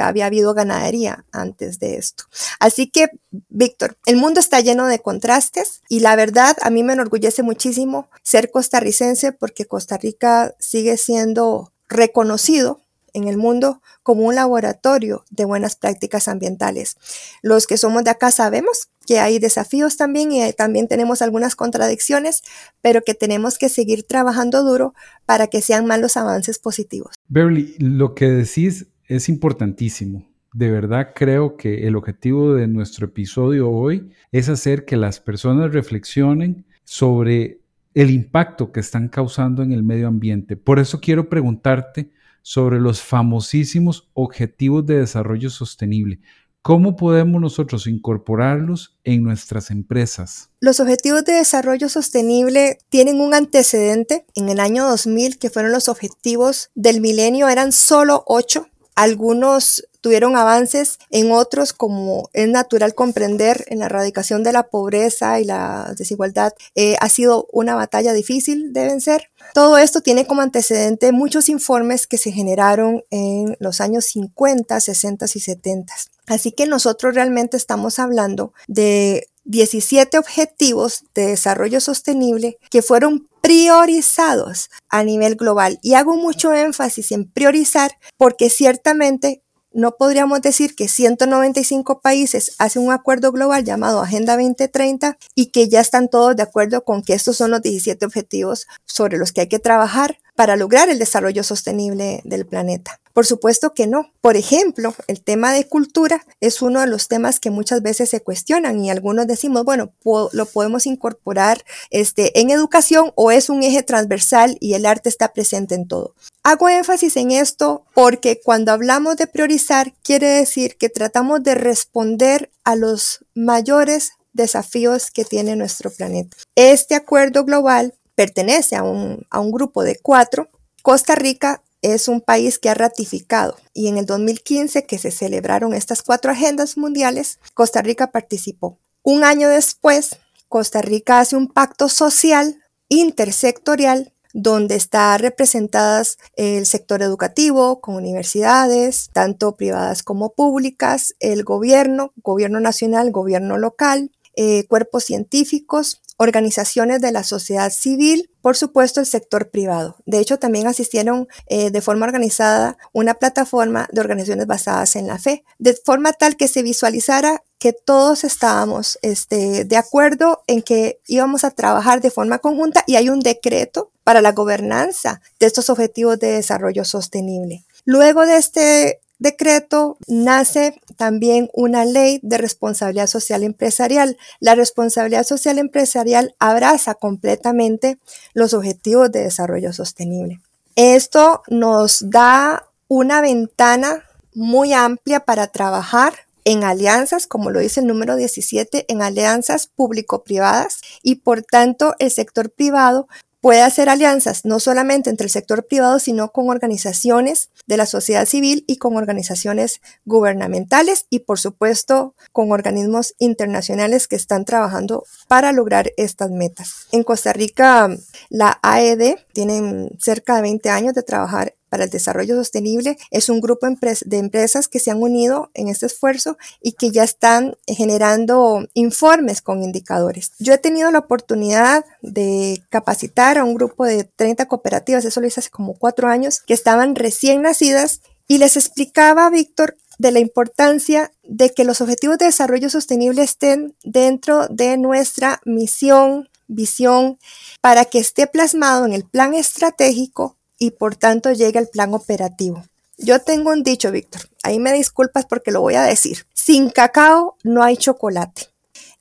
había 0.00 0.26
habido 0.26 0.54
ganadería 0.54 1.24
antes 1.32 1.78
de 1.78 1.96
esto. 1.96 2.24
Así 2.60 2.90
que, 2.90 3.08
Víctor, 3.48 3.96
el 4.06 4.16
mundo 4.16 4.40
está 4.40 4.60
lleno 4.60 4.86
de 4.86 4.98
contrastes 5.00 5.82
y 5.88 6.00
la 6.00 6.16
verdad 6.16 6.56
a 6.62 6.70
mí 6.70 6.82
me 6.82 6.92
enorgullece 6.94 7.42
muchísimo 7.42 8.08
ser 8.22 8.50
costarricense 8.50 9.32
porque 9.32 9.66
Costa 9.66 9.96
Rica 9.96 10.54
sigue 10.58 10.96
siendo 10.96 11.72
reconocido 11.88 12.82
en 13.14 13.28
el 13.28 13.36
mundo 13.36 13.82
como 14.02 14.22
un 14.22 14.34
laboratorio 14.34 15.24
de 15.30 15.44
buenas 15.44 15.76
prácticas 15.76 16.28
ambientales. 16.28 16.96
Los 17.42 17.66
que 17.66 17.76
somos 17.76 18.04
de 18.04 18.10
acá 18.10 18.30
sabemos 18.30 18.88
que 19.06 19.18
hay 19.18 19.38
desafíos 19.38 19.96
también 19.96 20.32
y 20.32 20.52
también 20.52 20.86
tenemos 20.86 21.22
algunas 21.22 21.56
contradicciones, 21.56 22.42
pero 22.82 23.02
que 23.02 23.14
tenemos 23.14 23.58
que 23.58 23.68
seguir 23.68 24.04
trabajando 24.04 24.62
duro 24.62 24.94
para 25.24 25.46
que 25.46 25.62
sean 25.62 25.86
más 25.86 26.00
los 26.00 26.16
avances 26.16 26.58
positivos. 26.58 27.14
Beverly, 27.28 27.74
lo 27.78 28.14
que 28.14 28.26
decís 28.26 28.86
es 29.08 29.28
importantísimo. 29.28 30.28
De 30.52 30.70
verdad 30.70 31.12
creo 31.14 31.56
que 31.56 31.86
el 31.86 31.96
objetivo 31.96 32.54
de 32.54 32.68
nuestro 32.68 33.06
episodio 33.06 33.70
hoy 33.70 34.10
es 34.32 34.48
hacer 34.48 34.84
que 34.84 34.96
las 34.96 35.20
personas 35.20 35.72
reflexionen 35.72 36.64
sobre 36.84 37.60
el 37.94 38.10
impacto 38.10 38.70
que 38.70 38.80
están 38.80 39.08
causando 39.08 39.62
en 39.62 39.72
el 39.72 39.82
medio 39.82 40.08
ambiente. 40.08 40.56
Por 40.56 40.78
eso 40.78 41.00
quiero 41.00 41.28
preguntarte 41.28 42.10
sobre 42.42 42.80
los 42.80 43.02
famosísimos 43.02 44.08
Objetivos 44.14 44.86
de 44.86 45.00
Desarrollo 45.00 45.50
Sostenible. 45.50 46.20
¿Cómo 46.62 46.96
podemos 46.96 47.40
nosotros 47.40 47.86
incorporarlos 47.86 48.98
en 49.04 49.22
nuestras 49.22 49.70
empresas? 49.70 50.50
Los 50.60 50.80
Objetivos 50.80 51.24
de 51.24 51.32
Desarrollo 51.34 51.88
Sostenible 51.88 52.78
tienen 52.88 53.20
un 53.20 53.32
antecedente 53.32 54.26
en 54.34 54.48
el 54.48 54.60
año 54.60 54.86
2000, 54.88 55.38
que 55.38 55.50
fueron 55.50 55.72
los 55.72 55.88
objetivos 55.88 56.70
del 56.74 57.00
milenio, 57.00 57.48
eran 57.48 57.72
solo 57.72 58.22
ocho. 58.26 58.66
Algunos 58.98 59.86
tuvieron 60.00 60.36
avances 60.36 60.98
en 61.10 61.30
otros, 61.30 61.72
como 61.72 62.30
es 62.32 62.48
natural 62.48 62.96
comprender 62.96 63.64
en 63.68 63.78
la 63.78 63.84
erradicación 63.84 64.42
de 64.42 64.52
la 64.52 64.64
pobreza 64.64 65.38
y 65.38 65.44
la 65.44 65.94
desigualdad, 65.96 66.52
eh, 66.74 66.96
ha 66.98 67.08
sido 67.08 67.46
una 67.52 67.76
batalla 67.76 68.12
difícil 68.12 68.72
de 68.72 68.86
vencer. 68.86 69.30
Todo 69.54 69.78
esto 69.78 70.00
tiene 70.00 70.26
como 70.26 70.42
antecedente 70.42 71.12
muchos 71.12 71.48
informes 71.48 72.08
que 72.08 72.18
se 72.18 72.32
generaron 72.32 73.04
en 73.10 73.56
los 73.60 73.80
años 73.80 74.06
50, 74.06 74.80
60 74.80 75.26
y 75.32 75.40
70. 75.40 75.94
Así 76.26 76.50
que 76.50 76.66
nosotros 76.66 77.14
realmente 77.14 77.56
estamos 77.56 78.00
hablando 78.00 78.52
de 78.66 79.28
17 79.48 80.18
objetivos 80.18 81.04
de 81.14 81.28
desarrollo 81.28 81.80
sostenible 81.80 82.58
que 82.70 82.82
fueron 82.82 83.28
priorizados 83.40 84.70
a 84.90 85.02
nivel 85.02 85.36
global. 85.36 85.78
Y 85.82 85.94
hago 85.94 86.16
mucho 86.16 86.52
énfasis 86.52 87.12
en 87.12 87.30
priorizar 87.30 87.92
porque 88.18 88.50
ciertamente 88.50 89.42
no 89.72 89.96
podríamos 89.96 90.42
decir 90.42 90.74
que 90.74 90.88
195 90.88 92.00
países 92.00 92.54
hacen 92.58 92.82
un 92.82 92.92
acuerdo 92.92 93.32
global 93.32 93.64
llamado 93.64 94.00
Agenda 94.00 94.36
2030 94.36 95.16
y 95.34 95.46
que 95.46 95.68
ya 95.68 95.80
están 95.80 96.08
todos 96.08 96.36
de 96.36 96.42
acuerdo 96.42 96.84
con 96.84 97.02
que 97.02 97.14
estos 97.14 97.36
son 97.36 97.50
los 97.50 97.62
17 97.62 98.04
objetivos 98.04 98.66
sobre 98.84 99.18
los 99.18 99.32
que 99.32 99.42
hay 99.42 99.48
que 99.48 99.58
trabajar 99.58 100.18
para 100.38 100.54
lograr 100.54 100.88
el 100.88 101.00
desarrollo 101.00 101.42
sostenible 101.42 102.20
del 102.22 102.46
planeta. 102.46 103.00
Por 103.12 103.26
supuesto 103.26 103.74
que 103.74 103.88
no. 103.88 104.12
Por 104.20 104.36
ejemplo, 104.36 104.94
el 105.08 105.20
tema 105.20 105.52
de 105.52 105.66
cultura 105.66 106.24
es 106.40 106.62
uno 106.62 106.80
de 106.80 106.86
los 106.86 107.08
temas 107.08 107.40
que 107.40 107.50
muchas 107.50 107.82
veces 107.82 108.08
se 108.10 108.20
cuestionan 108.20 108.78
y 108.78 108.88
algunos 108.88 109.26
decimos, 109.26 109.64
bueno, 109.64 109.92
lo 110.04 110.46
podemos 110.46 110.86
incorporar 110.86 111.64
este, 111.90 112.38
en 112.38 112.50
educación 112.50 113.10
o 113.16 113.32
es 113.32 113.50
un 113.50 113.64
eje 113.64 113.82
transversal 113.82 114.56
y 114.60 114.74
el 114.74 114.86
arte 114.86 115.08
está 115.08 115.32
presente 115.32 115.74
en 115.74 115.88
todo. 115.88 116.14
Hago 116.44 116.68
énfasis 116.68 117.16
en 117.16 117.32
esto 117.32 117.84
porque 117.92 118.40
cuando 118.40 118.70
hablamos 118.70 119.16
de 119.16 119.26
priorizar 119.26 119.92
quiere 120.04 120.28
decir 120.28 120.76
que 120.76 120.88
tratamos 120.88 121.42
de 121.42 121.56
responder 121.56 122.52
a 122.62 122.76
los 122.76 123.24
mayores 123.34 124.12
desafíos 124.32 125.10
que 125.10 125.24
tiene 125.24 125.56
nuestro 125.56 125.90
planeta. 125.90 126.36
Este 126.54 126.94
acuerdo 126.94 127.44
global 127.44 127.94
pertenece 128.18 128.74
a 128.74 128.82
un, 128.82 129.52
grupo 129.52 129.84
de 129.84 129.96
cuatro. 130.02 130.48
Costa 130.82 131.14
Rica 131.14 131.62
es 131.82 132.08
un 132.08 132.20
país 132.20 132.58
que 132.58 132.68
ha 132.68 132.74
ratificado 132.74 133.56
y 133.72 133.86
en 133.86 133.96
el 133.96 134.06
2015 134.06 134.86
que 134.86 134.98
se 134.98 135.12
celebraron 135.12 135.72
estas 135.72 136.02
cuatro 136.02 136.32
agendas 136.32 136.76
mundiales, 136.76 137.38
Costa 137.54 137.80
Rica 137.80 138.10
participó. 138.10 138.80
Un 139.04 139.22
año 139.22 139.48
después, 139.48 140.16
Costa 140.48 140.82
Rica 140.82 141.20
hace 141.20 141.36
un 141.36 141.46
pacto 141.46 141.88
social 141.88 142.60
intersectorial 142.88 144.12
donde 144.34 144.74
está 144.74 145.16
representadas 145.16 146.18
el 146.34 146.66
sector 146.66 147.02
educativo 147.02 147.80
con 147.80 147.94
universidades, 147.94 149.10
tanto 149.12 149.54
privadas 149.54 150.02
como 150.02 150.30
públicas, 150.30 151.14
el 151.20 151.44
gobierno, 151.44 152.12
gobierno 152.16 152.58
nacional, 152.58 153.12
gobierno 153.12 153.58
local, 153.58 154.10
eh, 154.34 154.66
cuerpos 154.66 155.04
científicos, 155.04 156.02
organizaciones 156.18 157.00
de 157.00 157.12
la 157.12 157.24
sociedad 157.24 157.70
civil, 157.70 158.30
por 158.42 158.56
supuesto 158.56 159.00
el 159.00 159.06
sector 159.06 159.50
privado. 159.50 159.96
De 160.04 160.18
hecho, 160.18 160.38
también 160.38 160.66
asistieron 160.66 161.28
eh, 161.46 161.70
de 161.70 161.80
forma 161.80 162.06
organizada 162.06 162.76
una 162.92 163.14
plataforma 163.14 163.88
de 163.92 164.00
organizaciones 164.00 164.46
basadas 164.46 164.96
en 164.96 165.06
la 165.06 165.18
fe, 165.18 165.44
de 165.58 165.74
forma 165.74 166.12
tal 166.12 166.36
que 166.36 166.48
se 166.48 166.62
visualizara 166.62 167.42
que 167.58 167.72
todos 167.72 168.24
estábamos 168.24 168.98
este, 169.02 169.64
de 169.64 169.76
acuerdo 169.76 170.42
en 170.46 170.62
que 170.62 171.00
íbamos 171.06 171.44
a 171.44 171.50
trabajar 171.50 172.00
de 172.00 172.10
forma 172.10 172.38
conjunta 172.38 172.84
y 172.86 172.96
hay 172.96 173.08
un 173.08 173.20
decreto 173.20 173.90
para 174.04 174.20
la 174.20 174.32
gobernanza 174.32 175.20
de 175.38 175.46
estos 175.46 175.70
objetivos 175.70 176.18
de 176.18 176.32
desarrollo 176.32 176.84
sostenible. 176.84 177.64
Luego 177.84 178.26
de 178.26 178.36
este 178.36 179.00
decreto 179.18 179.98
nace 180.06 180.80
también 180.96 181.50
una 181.52 181.84
ley 181.84 182.20
de 182.22 182.38
responsabilidad 182.38 183.06
social 183.06 183.42
empresarial. 183.42 184.16
La 184.40 184.54
responsabilidad 184.54 185.24
social 185.24 185.58
empresarial 185.58 186.34
abraza 186.38 186.94
completamente 186.94 187.98
los 188.34 188.54
objetivos 188.54 189.10
de 189.12 189.22
desarrollo 189.22 189.72
sostenible. 189.72 190.40
Esto 190.76 191.42
nos 191.48 192.10
da 192.10 192.68
una 192.86 193.20
ventana 193.20 194.04
muy 194.34 194.72
amplia 194.72 195.20
para 195.20 195.48
trabajar 195.48 196.14
en 196.44 196.64
alianzas, 196.64 197.26
como 197.26 197.50
lo 197.50 197.60
dice 197.60 197.80
el 197.80 197.86
número 197.86 198.16
17, 198.16 198.86
en 198.88 199.02
alianzas 199.02 199.66
público-privadas 199.66 200.80
y 201.02 201.16
por 201.16 201.42
tanto 201.42 201.94
el 201.98 202.10
sector 202.10 202.50
privado 202.50 203.08
puede 203.40 203.62
hacer 203.62 203.88
alianzas 203.88 204.44
no 204.44 204.60
solamente 204.60 205.10
entre 205.10 205.26
el 205.26 205.30
sector 205.30 205.66
privado, 205.66 205.98
sino 205.98 206.32
con 206.32 206.48
organizaciones 206.48 207.50
de 207.66 207.76
la 207.76 207.86
sociedad 207.86 208.26
civil 208.26 208.64
y 208.66 208.76
con 208.76 208.96
organizaciones 208.96 209.80
gubernamentales 210.04 211.06
y 211.10 211.20
por 211.20 211.38
supuesto 211.38 212.14
con 212.32 212.52
organismos 212.52 213.14
internacionales 213.18 214.08
que 214.08 214.16
están 214.16 214.44
trabajando 214.44 215.04
para 215.28 215.52
lograr 215.52 215.92
estas 215.96 216.30
metas. 216.30 216.86
En 216.92 217.02
Costa 217.02 217.32
Rica, 217.32 217.88
la 218.28 218.58
AED 218.62 219.16
tiene 219.32 219.90
cerca 219.98 220.36
de 220.36 220.42
20 220.42 220.70
años 220.70 220.94
de 220.94 221.02
trabajar 221.02 221.54
para 221.68 221.84
el 221.84 221.90
Desarrollo 221.90 222.36
Sostenible 222.36 222.98
es 223.10 223.28
un 223.28 223.40
grupo 223.40 223.66
de 223.66 224.18
empresas 224.18 224.68
que 224.68 224.78
se 224.78 224.90
han 224.90 225.02
unido 225.02 225.50
en 225.54 225.68
este 225.68 225.86
esfuerzo 225.86 226.36
y 226.62 226.72
que 226.72 226.90
ya 226.90 227.04
están 227.04 227.56
generando 227.66 228.66
informes 228.74 229.42
con 229.42 229.62
indicadores. 229.62 230.32
Yo 230.38 230.54
he 230.54 230.58
tenido 230.58 230.90
la 230.90 231.00
oportunidad 231.00 231.84
de 232.02 232.62
capacitar 232.70 233.38
a 233.38 233.44
un 233.44 233.54
grupo 233.54 233.84
de 233.84 234.04
30 234.04 234.46
cooperativas, 234.46 235.04
eso 235.04 235.20
lo 235.20 235.26
hice 235.26 235.40
hace 235.40 235.50
como 235.50 235.74
cuatro 235.74 236.08
años, 236.08 236.40
que 236.40 236.54
estaban 236.54 236.94
recién 236.94 237.42
nacidas 237.42 238.00
y 238.26 238.38
les 238.38 238.56
explicaba, 238.56 239.30
Víctor, 239.30 239.76
de 239.98 240.12
la 240.12 240.20
importancia 240.20 241.12
de 241.24 241.50
que 241.50 241.64
los 241.64 241.80
objetivos 241.80 242.18
de 242.18 242.26
desarrollo 242.26 242.70
sostenible 242.70 243.22
estén 243.22 243.74
dentro 243.82 244.46
de 244.48 244.76
nuestra 244.78 245.40
misión, 245.44 246.28
visión, 246.46 247.18
para 247.60 247.84
que 247.84 247.98
esté 247.98 248.26
plasmado 248.26 248.86
en 248.86 248.92
el 248.92 249.04
plan 249.04 249.34
estratégico 249.34 250.37
y 250.58 250.72
por 250.72 250.96
tanto 250.96 251.32
llega 251.32 251.60
el 251.60 251.68
plan 251.68 251.94
operativo. 251.94 252.64
Yo 252.98 253.20
tengo 253.20 253.50
un 253.50 253.62
dicho, 253.62 253.92
Víctor, 253.92 254.22
ahí 254.42 254.58
me 254.58 254.72
disculpas 254.72 255.24
porque 255.24 255.52
lo 255.52 255.60
voy 255.60 255.76
a 255.76 255.82
decir. 255.82 256.26
Sin 256.34 256.68
cacao 256.70 257.36
no 257.44 257.62
hay 257.62 257.76
chocolate. 257.76 258.48